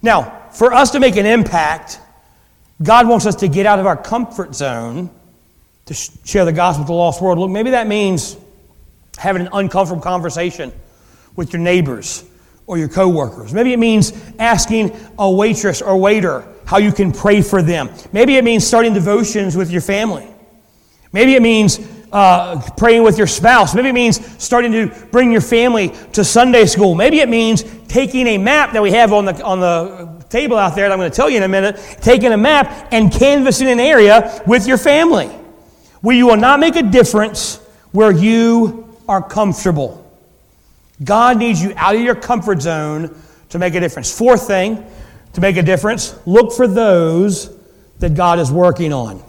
Now, 0.00 0.48
for 0.52 0.72
us 0.72 0.92
to 0.92 1.00
make 1.00 1.16
an 1.16 1.26
impact, 1.26 2.00
God 2.82 3.06
wants 3.06 3.26
us 3.26 3.36
to 3.36 3.48
get 3.48 3.66
out 3.66 3.78
of 3.78 3.84
our 3.84 3.96
comfort 3.96 4.54
zone 4.54 5.10
to 5.86 5.94
share 5.94 6.44
the 6.44 6.52
gospel 6.52 6.82
with 6.82 6.88
the 6.88 6.94
lost 6.94 7.20
world. 7.20 7.38
Look, 7.38 7.50
maybe 7.50 7.70
that 7.70 7.86
means 7.86 8.36
having 9.18 9.42
an 9.42 9.48
uncomfortable 9.52 10.02
conversation 10.02 10.72
with 11.36 11.52
your 11.52 11.60
neighbors 11.60 12.24
or 12.66 12.78
your 12.78 12.88
coworkers. 12.88 13.52
Maybe 13.52 13.72
it 13.72 13.78
means 13.78 14.12
asking 14.38 14.96
a 15.18 15.30
waitress 15.30 15.82
or 15.82 15.96
waiter 15.96 16.46
how 16.64 16.78
you 16.78 16.92
can 16.92 17.12
pray 17.12 17.42
for 17.42 17.60
them. 17.60 17.90
Maybe 18.12 18.36
it 18.36 18.44
means 18.44 18.66
starting 18.66 18.94
devotions 18.94 19.56
with 19.56 19.70
your 19.70 19.82
family. 19.82 20.26
Maybe 21.12 21.34
it 21.34 21.42
means 21.42 21.78
uh, 22.10 22.62
praying 22.76 23.02
with 23.02 23.18
your 23.18 23.26
spouse. 23.26 23.74
Maybe 23.74 23.90
it 23.90 23.94
means 23.94 24.24
starting 24.42 24.72
to 24.72 24.86
bring 25.12 25.30
your 25.30 25.42
family 25.42 25.92
to 26.12 26.24
Sunday 26.24 26.64
school. 26.64 26.94
Maybe 26.94 27.20
it 27.20 27.28
means 27.28 27.62
taking 27.86 28.26
a 28.28 28.38
map 28.38 28.72
that 28.72 28.82
we 28.82 28.92
have 28.92 29.12
on 29.12 29.26
the, 29.26 29.44
on 29.44 29.60
the 29.60 30.24
table 30.30 30.56
out 30.56 30.74
there 30.74 30.88
that 30.88 30.92
I'm 30.92 30.98
going 30.98 31.10
to 31.10 31.14
tell 31.14 31.28
you 31.28 31.36
in 31.36 31.42
a 31.42 31.48
minute, 31.48 31.76
taking 32.00 32.32
a 32.32 32.36
map 32.36 32.88
and 32.92 33.12
canvassing 33.12 33.68
an 33.68 33.80
area 33.80 34.42
with 34.46 34.66
your 34.66 34.78
family 34.78 35.30
where 36.04 36.14
you 36.14 36.26
will 36.26 36.36
not 36.36 36.60
make 36.60 36.76
a 36.76 36.82
difference 36.82 37.56
where 37.92 38.12
you 38.12 38.94
are 39.08 39.26
comfortable. 39.26 40.06
God 41.02 41.38
needs 41.38 41.62
you 41.62 41.72
out 41.76 41.94
of 41.94 42.02
your 42.02 42.14
comfort 42.14 42.60
zone 42.60 43.18
to 43.48 43.58
make 43.58 43.74
a 43.74 43.80
difference. 43.80 44.16
Fourth 44.16 44.46
thing, 44.46 44.84
to 45.32 45.40
make 45.40 45.56
a 45.56 45.62
difference, 45.62 46.14
look 46.26 46.52
for 46.52 46.68
those 46.68 47.56
that 48.00 48.14
God 48.14 48.38
is 48.38 48.52
working 48.52 48.92
on. 48.92 49.22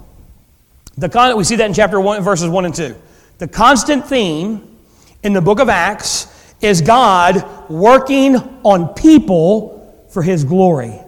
The 0.97 1.07
con- 1.07 1.37
we 1.37 1.45
see 1.45 1.55
that 1.55 1.65
in 1.65 1.73
chapter 1.73 1.97
1, 1.97 2.21
verses 2.21 2.49
1 2.49 2.65
and 2.65 2.75
2. 2.75 2.93
The 3.37 3.47
constant 3.47 4.05
theme 4.05 4.77
in 5.23 5.31
the 5.31 5.41
book 5.41 5.61
of 5.61 5.69
Acts 5.69 6.27
is 6.59 6.81
God 6.81 7.69
working 7.69 8.35
on 8.63 8.93
people 8.95 10.05
for 10.09 10.21
his 10.21 10.43
glory. 10.43 10.99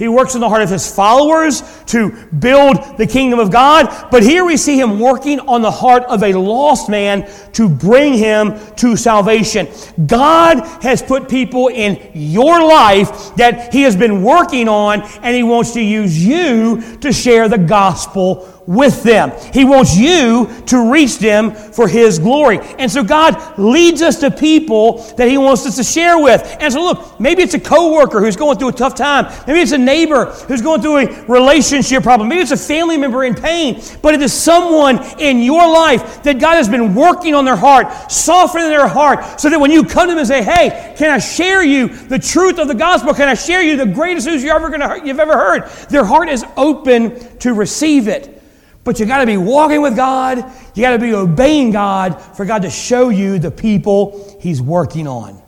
He 0.00 0.08
works 0.08 0.34
in 0.34 0.40
the 0.40 0.48
heart 0.48 0.62
of 0.62 0.70
his 0.70 0.90
followers 0.92 1.62
to 1.88 2.10
build 2.38 2.96
the 2.96 3.06
kingdom 3.06 3.38
of 3.38 3.50
God. 3.50 4.08
But 4.10 4.22
here 4.22 4.46
we 4.46 4.56
see 4.56 4.80
him 4.80 4.98
working 4.98 5.40
on 5.40 5.60
the 5.60 5.70
heart 5.70 6.04
of 6.04 6.22
a 6.22 6.32
lost 6.32 6.88
man 6.88 7.30
to 7.52 7.68
bring 7.68 8.14
him 8.14 8.58
to 8.76 8.96
salvation. 8.96 9.68
God 10.06 10.60
has 10.82 11.02
put 11.02 11.28
people 11.28 11.68
in 11.68 12.00
your 12.14 12.66
life 12.66 13.36
that 13.36 13.74
he 13.74 13.82
has 13.82 13.94
been 13.94 14.22
working 14.22 14.68
on, 14.68 15.02
and 15.22 15.36
he 15.36 15.42
wants 15.42 15.72
to 15.74 15.82
use 15.82 16.18
you 16.26 16.80
to 17.00 17.12
share 17.12 17.50
the 17.50 17.58
gospel 17.58 18.59
with 18.70 19.02
them. 19.02 19.32
He 19.52 19.64
wants 19.64 19.96
you 19.96 20.48
to 20.66 20.92
reach 20.92 21.18
them 21.18 21.50
for 21.50 21.88
His 21.88 22.20
glory. 22.20 22.60
And 22.78 22.88
so 22.88 23.02
God 23.02 23.58
leads 23.58 24.00
us 24.00 24.20
to 24.20 24.30
people 24.30 24.98
that 25.16 25.26
He 25.26 25.38
wants 25.38 25.66
us 25.66 25.74
to 25.74 25.82
share 25.82 26.22
with. 26.22 26.56
And 26.60 26.72
so 26.72 26.80
look, 26.80 27.18
maybe 27.18 27.42
it's 27.42 27.54
a 27.54 27.60
coworker 27.60 28.20
who's 28.20 28.36
going 28.36 28.58
through 28.58 28.68
a 28.68 28.72
tough 28.72 28.94
time. 28.94 29.26
Maybe 29.48 29.58
it's 29.58 29.72
a 29.72 29.78
neighbor 29.78 30.26
who's 30.26 30.62
going 30.62 30.82
through 30.82 30.98
a 30.98 31.24
relationship 31.24 32.04
problem. 32.04 32.28
Maybe 32.28 32.42
it's 32.42 32.52
a 32.52 32.56
family 32.56 32.96
member 32.96 33.24
in 33.24 33.34
pain. 33.34 33.82
But 34.02 34.14
it 34.14 34.22
is 34.22 34.32
someone 34.32 35.02
in 35.18 35.40
your 35.40 35.66
life 35.66 36.22
that 36.22 36.38
God 36.38 36.54
has 36.54 36.68
been 36.68 36.94
working 36.94 37.34
on 37.34 37.44
their 37.44 37.56
heart, 37.56 37.90
softening 38.08 38.68
their 38.68 38.86
heart, 38.86 39.40
so 39.40 39.50
that 39.50 39.58
when 39.58 39.72
you 39.72 39.82
come 39.82 40.06
to 40.06 40.12
them 40.12 40.18
and 40.18 40.28
say, 40.28 40.44
hey, 40.44 40.94
can 40.96 41.10
I 41.10 41.18
share 41.18 41.64
you 41.64 41.88
the 41.88 42.20
truth 42.20 42.60
of 42.60 42.68
the 42.68 42.76
gospel? 42.76 43.14
Can 43.14 43.28
I 43.28 43.34
share 43.34 43.62
you 43.62 43.76
the 43.76 43.86
greatest 43.86 44.28
news 44.28 44.44
you're 44.44 44.54
ever 44.54 44.70
gonna, 44.70 45.04
you've 45.04 45.18
ever 45.18 45.34
heard? 45.34 45.68
Their 45.88 46.04
heart 46.04 46.28
is 46.28 46.44
open 46.56 47.36
to 47.38 47.52
receive 47.52 48.06
it. 48.06 48.36
But 48.82 48.98
you 48.98 49.06
got 49.06 49.18
to 49.18 49.26
be 49.26 49.36
walking 49.36 49.82
with 49.82 49.94
God. 49.94 50.38
You 50.74 50.82
got 50.82 50.92
to 50.92 50.98
be 50.98 51.12
obeying 51.12 51.70
God 51.70 52.20
for 52.20 52.44
God 52.44 52.62
to 52.62 52.70
show 52.70 53.10
you 53.10 53.38
the 53.38 53.50
people 53.50 54.38
He's 54.40 54.62
working 54.62 55.06
on. 55.06 55.40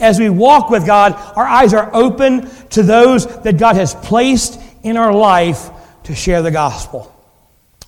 As 0.00 0.18
we 0.18 0.28
walk 0.30 0.70
with 0.70 0.86
God, 0.86 1.14
our 1.36 1.46
eyes 1.46 1.74
are 1.74 1.90
open 1.94 2.48
to 2.70 2.82
those 2.82 3.26
that 3.42 3.58
God 3.58 3.76
has 3.76 3.94
placed 3.94 4.60
in 4.82 4.96
our 4.96 5.12
life 5.12 5.70
to 6.04 6.14
share 6.14 6.42
the 6.42 6.50
gospel. 6.50 7.14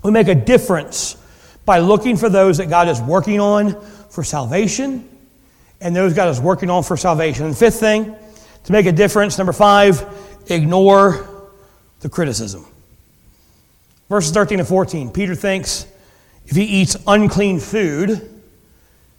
We 0.02 0.10
make 0.10 0.28
a 0.28 0.34
difference 0.34 1.16
by 1.64 1.78
looking 1.78 2.16
for 2.16 2.28
those 2.28 2.58
that 2.58 2.68
God 2.68 2.88
is 2.88 3.00
working 3.00 3.38
on 3.38 3.80
for 4.08 4.24
salvation 4.24 5.08
and 5.80 5.94
those 5.94 6.14
God 6.14 6.28
is 6.28 6.40
working 6.40 6.68
on 6.70 6.82
for 6.82 6.96
salvation. 6.96 7.46
And 7.46 7.56
fifth 7.56 7.80
thing, 7.80 8.14
to 8.64 8.72
make 8.72 8.86
a 8.86 8.92
difference, 8.92 9.38
number 9.38 9.52
five, 9.52 10.04
ignore 10.48 11.28
the 12.00 12.08
criticism. 12.08 12.66
Verses 14.10 14.32
13 14.32 14.58
and 14.58 14.68
14. 14.68 15.10
Peter 15.10 15.34
thinks 15.34 15.86
if 16.44 16.56
he 16.56 16.64
eats 16.64 16.96
unclean 17.06 17.60
food, 17.60 18.42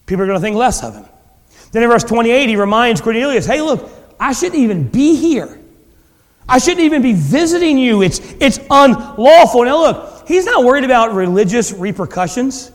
people 0.05 0.21
are 0.21 0.27
going 0.27 0.37
to 0.37 0.41
think 0.41 0.57
less 0.57 0.83
of 0.83 0.93
him. 0.93 1.05
Then 1.71 1.81
in 1.81 1.89
verse 1.89 2.03
28, 2.03 2.49
he 2.49 2.57
reminds 2.57 2.99
Cornelius, 2.99 3.45
hey, 3.45 3.61
look, 3.61 3.89
I 4.19 4.33
shouldn't 4.33 4.59
even 4.59 4.89
be 4.89 5.15
here. 5.15 5.57
I 6.47 6.57
shouldn't 6.57 6.81
even 6.81 7.01
be 7.01 7.13
visiting 7.13 7.77
you. 7.77 8.01
It's, 8.01 8.19
it's 8.41 8.59
unlawful. 8.69 9.63
Now, 9.63 9.79
look, 9.79 10.27
he's 10.27 10.45
not 10.45 10.65
worried 10.65 10.83
about 10.83 11.13
religious 11.13 11.71
repercussions. 11.71 12.71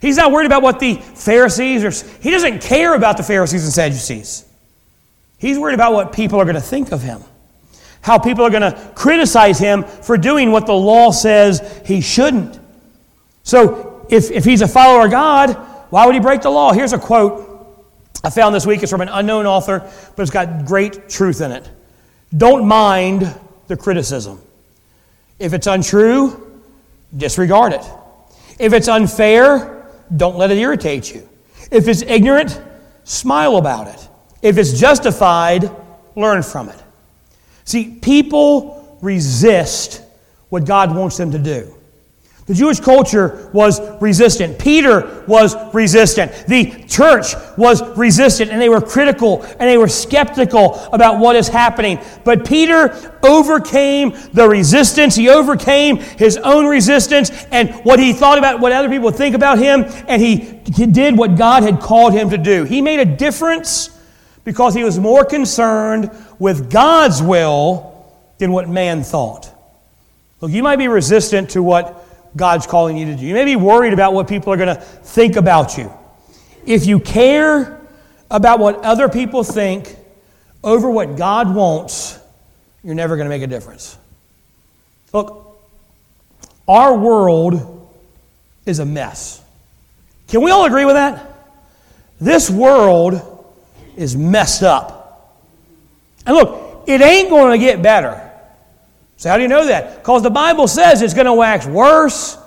He's 0.00 0.16
not 0.16 0.32
worried 0.32 0.46
about 0.46 0.62
what 0.62 0.80
the 0.80 0.96
Pharisees 0.96 1.84
or 1.84 2.06
he 2.20 2.32
doesn't 2.32 2.62
care 2.62 2.94
about 2.94 3.16
the 3.16 3.22
Pharisees 3.22 3.62
and 3.62 3.72
Sadducees. 3.72 4.44
He's 5.38 5.58
worried 5.58 5.74
about 5.74 5.92
what 5.92 6.12
people 6.12 6.40
are 6.40 6.44
going 6.44 6.56
to 6.56 6.60
think 6.60 6.90
of 6.90 7.02
him 7.02 7.22
how 8.02 8.18
people 8.18 8.44
are 8.44 8.50
going 8.50 8.62
to 8.62 8.92
criticize 8.94 9.58
him 9.58 9.84
for 9.84 10.16
doing 10.16 10.52
what 10.52 10.66
the 10.66 10.72
law 10.72 11.10
says 11.10 11.82
he 11.84 12.00
shouldn't. 12.00 12.58
So, 13.42 14.06
if, 14.08 14.30
if 14.30 14.44
he's 14.44 14.62
a 14.62 14.68
follower 14.68 15.04
of 15.04 15.10
God, 15.10 15.54
why 15.90 16.06
would 16.06 16.14
he 16.14 16.20
break 16.20 16.42
the 16.42 16.50
law? 16.50 16.72
Here's 16.72 16.92
a 16.92 16.98
quote 16.98 17.46
I 18.22 18.30
found 18.30 18.54
this 18.54 18.66
week. 18.66 18.82
It's 18.82 18.90
from 18.90 19.00
an 19.00 19.08
unknown 19.08 19.46
author, 19.46 19.80
but 20.16 20.22
it's 20.22 20.30
got 20.30 20.64
great 20.66 21.08
truth 21.08 21.40
in 21.40 21.52
it. 21.52 21.68
Don't 22.36 22.66
mind 22.66 23.34
the 23.66 23.76
criticism. 23.76 24.40
If 25.38 25.52
it's 25.52 25.66
untrue, 25.66 26.60
disregard 27.16 27.72
it. 27.72 27.84
If 28.58 28.72
it's 28.72 28.88
unfair, 28.88 29.90
don't 30.14 30.36
let 30.36 30.50
it 30.50 30.58
irritate 30.58 31.14
you. 31.14 31.28
If 31.70 31.88
it's 31.88 32.02
ignorant, 32.02 32.60
smile 33.04 33.56
about 33.56 33.88
it. 33.88 34.08
If 34.42 34.58
it's 34.58 34.78
justified, 34.78 35.70
learn 36.14 36.42
from 36.42 36.68
it. 36.68 36.79
See, 37.70 37.84
people 37.88 38.98
resist 39.00 40.02
what 40.48 40.64
God 40.64 40.92
wants 40.92 41.16
them 41.16 41.30
to 41.30 41.38
do. 41.38 41.72
The 42.46 42.54
Jewish 42.54 42.80
culture 42.80 43.48
was 43.52 43.80
resistant. 44.00 44.58
Peter 44.58 45.22
was 45.28 45.54
resistant. 45.72 46.32
The 46.48 46.82
church 46.88 47.34
was 47.56 47.80
resistant, 47.96 48.50
and 48.50 48.60
they 48.60 48.68
were 48.68 48.80
critical 48.80 49.42
and 49.44 49.60
they 49.60 49.78
were 49.78 49.86
skeptical 49.86 50.84
about 50.92 51.20
what 51.20 51.36
is 51.36 51.46
happening. 51.46 52.00
But 52.24 52.44
Peter 52.44 53.14
overcame 53.22 54.18
the 54.32 54.48
resistance. 54.48 55.14
He 55.14 55.28
overcame 55.28 55.98
his 55.98 56.38
own 56.38 56.66
resistance 56.66 57.30
and 57.52 57.72
what 57.84 58.00
he 58.00 58.12
thought 58.12 58.36
about 58.36 58.58
what 58.58 58.72
other 58.72 58.88
people 58.88 59.12
think 59.12 59.36
about 59.36 59.60
him, 59.60 59.84
and 60.08 60.20
he 60.20 60.60
did 60.86 61.16
what 61.16 61.36
God 61.38 61.62
had 61.62 61.78
called 61.78 62.14
him 62.14 62.30
to 62.30 62.38
do. 62.38 62.64
He 62.64 62.82
made 62.82 62.98
a 62.98 63.04
difference 63.04 63.96
because 64.42 64.74
he 64.74 64.82
was 64.82 64.98
more 64.98 65.24
concerned 65.24 66.10
with 66.40 66.72
God's 66.72 67.22
will 67.22 68.10
than 68.38 68.50
what 68.50 68.68
man 68.68 69.04
thought. 69.04 69.52
Look, 70.40 70.50
you 70.50 70.64
might 70.64 70.76
be 70.76 70.88
resistant 70.88 71.50
to 71.50 71.62
what 71.62 72.04
God's 72.34 72.66
calling 72.66 72.96
you 72.96 73.06
to 73.06 73.14
do. 73.14 73.24
You 73.24 73.34
may 73.34 73.44
be 73.44 73.56
worried 73.56 73.92
about 73.92 74.14
what 74.14 74.26
people 74.26 74.52
are 74.52 74.56
going 74.56 74.74
to 74.74 74.80
think 74.80 75.36
about 75.36 75.78
you. 75.78 75.92
If 76.66 76.86
you 76.86 76.98
care 76.98 77.80
about 78.30 78.58
what 78.58 78.76
other 78.76 79.08
people 79.08 79.44
think 79.44 79.94
over 80.64 80.90
what 80.90 81.16
God 81.16 81.54
wants, 81.54 82.18
you're 82.82 82.94
never 82.94 83.16
going 83.16 83.26
to 83.26 83.30
make 83.30 83.42
a 83.42 83.46
difference. 83.46 83.98
Look, 85.12 85.58
our 86.66 86.96
world 86.96 87.90
is 88.64 88.78
a 88.78 88.86
mess. 88.86 89.42
Can 90.28 90.42
we 90.42 90.50
all 90.50 90.64
agree 90.64 90.84
with 90.84 90.94
that? 90.94 91.26
This 92.20 92.48
world 92.48 93.20
is 93.96 94.16
messed 94.16 94.62
up. 94.62 94.99
And 96.26 96.36
look, 96.36 96.84
it 96.86 97.00
ain't 97.00 97.30
going 97.30 97.58
to 97.58 97.64
get 97.64 97.82
better. 97.82 98.30
So, 99.16 99.28
how 99.28 99.36
do 99.36 99.42
you 99.42 99.48
know 99.48 99.66
that? 99.66 99.98
Because 99.98 100.22
the 100.22 100.30
Bible 100.30 100.66
says 100.66 101.02
it's 101.02 101.14
going 101.14 101.26
to 101.26 101.34
wax 101.34 101.66
worse 101.66 102.38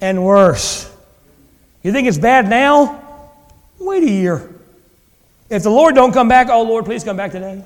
and 0.00 0.24
worse. 0.24 0.92
You 1.82 1.92
think 1.92 2.08
it's 2.08 2.18
bad 2.18 2.48
now? 2.48 3.02
Wait 3.78 4.02
a 4.02 4.10
year. 4.10 4.52
If 5.48 5.62
the 5.62 5.70
Lord 5.70 5.94
don't 5.94 6.12
come 6.12 6.28
back, 6.28 6.48
oh 6.48 6.62
Lord, 6.62 6.84
please 6.84 7.04
come 7.04 7.16
back 7.16 7.30
today. 7.30 7.62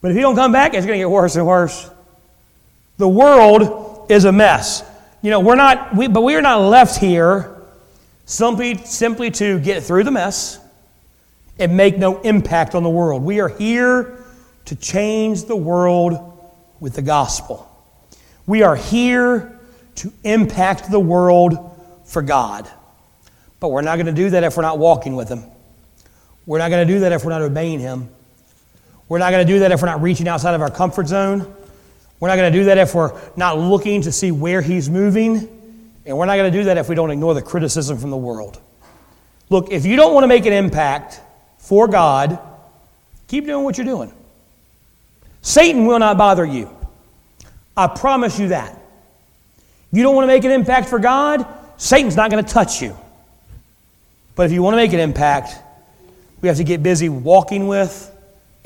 But 0.00 0.12
if 0.12 0.16
He 0.16 0.20
don't 0.20 0.36
come 0.36 0.52
back, 0.52 0.74
it's 0.74 0.86
going 0.86 0.98
to 0.98 1.02
get 1.02 1.10
worse 1.10 1.34
and 1.34 1.46
worse. 1.46 1.90
The 2.98 3.08
world 3.08 4.06
is 4.10 4.24
a 4.24 4.32
mess. 4.32 4.84
You 5.22 5.30
know, 5.30 5.40
we're 5.40 5.56
not, 5.56 5.94
we, 5.96 6.06
but 6.06 6.22
we 6.22 6.36
are 6.36 6.42
not 6.42 6.60
left 6.60 7.00
here 7.00 7.56
simply, 8.26 8.76
simply 8.76 9.30
to 9.32 9.58
get 9.58 9.82
through 9.82 10.04
the 10.04 10.10
mess 10.12 10.60
and 11.58 11.76
make 11.76 11.98
no 11.98 12.20
impact 12.20 12.76
on 12.76 12.84
the 12.84 12.90
world. 12.90 13.24
We 13.24 13.40
are 13.40 13.48
here 13.48 14.24
to 14.68 14.76
change 14.76 15.44
the 15.44 15.56
world 15.56 16.38
with 16.78 16.92
the 16.92 17.00
gospel. 17.00 17.66
We 18.46 18.62
are 18.62 18.76
here 18.76 19.58
to 19.96 20.12
impact 20.24 20.90
the 20.90 21.00
world 21.00 21.56
for 22.04 22.20
God. 22.20 22.68
But 23.60 23.68
we're 23.68 23.80
not 23.80 23.96
going 23.96 24.06
to 24.06 24.12
do 24.12 24.28
that 24.30 24.44
if 24.44 24.58
we're 24.58 24.62
not 24.62 24.78
walking 24.78 25.16
with 25.16 25.30
Him. 25.30 25.42
We're 26.44 26.58
not 26.58 26.68
going 26.68 26.86
to 26.86 26.92
do 26.94 27.00
that 27.00 27.12
if 27.12 27.24
we're 27.24 27.30
not 27.30 27.40
obeying 27.40 27.80
Him. 27.80 28.10
We're 29.08 29.18
not 29.18 29.30
going 29.30 29.46
to 29.46 29.50
do 29.50 29.60
that 29.60 29.72
if 29.72 29.80
we're 29.80 29.88
not 29.88 30.02
reaching 30.02 30.28
outside 30.28 30.54
of 30.54 30.60
our 30.60 30.70
comfort 30.70 31.08
zone. 31.08 31.50
We're 32.20 32.28
not 32.28 32.36
going 32.36 32.52
to 32.52 32.58
do 32.58 32.66
that 32.66 32.76
if 32.76 32.94
we're 32.94 33.18
not 33.36 33.58
looking 33.58 34.02
to 34.02 34.12
see 34.12 34.32
where 34.32 34.60
He's 34.60 34.90
moving. 34.90 35.48
And 36.04 36.18
we're 36.18 36.26
not 36.26 36.36
going 36.36 36.52
to 36.52 36.58
do 36.58 36.64
that 36.64 36.76
if 36.76 36.90
we 36.90 36.94
don't 36.94 37.10
ignore 37.10 37.32
the 37.32 37.40
criticism 37.40 37.96
from 37.96 38.10
the 38.10 38.18
world. 38.18 38.60
Look, 39.48 39.72
if 39.72 39.86
you 39.86 39.96
don't 39.96 40.12
want 40.12 40.24
to 40.24 40.28
make 40.28 40.44
an 40.44 40.52
impact 40.52 41.22
for 41.56 41.88
God, 41.88 42.38
keep 43.28 43.46
doing 43.46 43.64
what 43.64 43.78
you're 43.78 43.86
doing. 43.86 44.12
Satan 45.48 45.86
will 45.86 45.98
not 45.98 46.18
bother 46.18 46.44
you. 46.44 46.68
I 47.74 47.86
promise 47.86 48.38
you 48.38 48.48
that. 48.48 48.78
You 49.90 50.02
don't 50.02 50.14
want 50.14 50.24
to 50.24 50.26
make 50.26 50.44
an 50.44 50.50
impact 50.50 50.90
for 50.90 50.98
God, 50.98 51.46
Satan's 51.78 52.16
not 52.16 52.30
going 52.30 52.44
to 52.44 52.52
touch 52.52 52.82
you. 52.82 52.94
But 54.36 54.44
if 54.44 54.52
you 54.52 54.62
want 54.62 54.74
to 54.74 54.76
make 54.76 54.92
an 54.92 55.00
impact, 55.00 55.56
we 56.42 56.48
have 56.48 56.58
to 56.58 56.64
get 56.64 56.82
busy 56.82 57.08
walking 57.08 57.66
with 57.66 58.14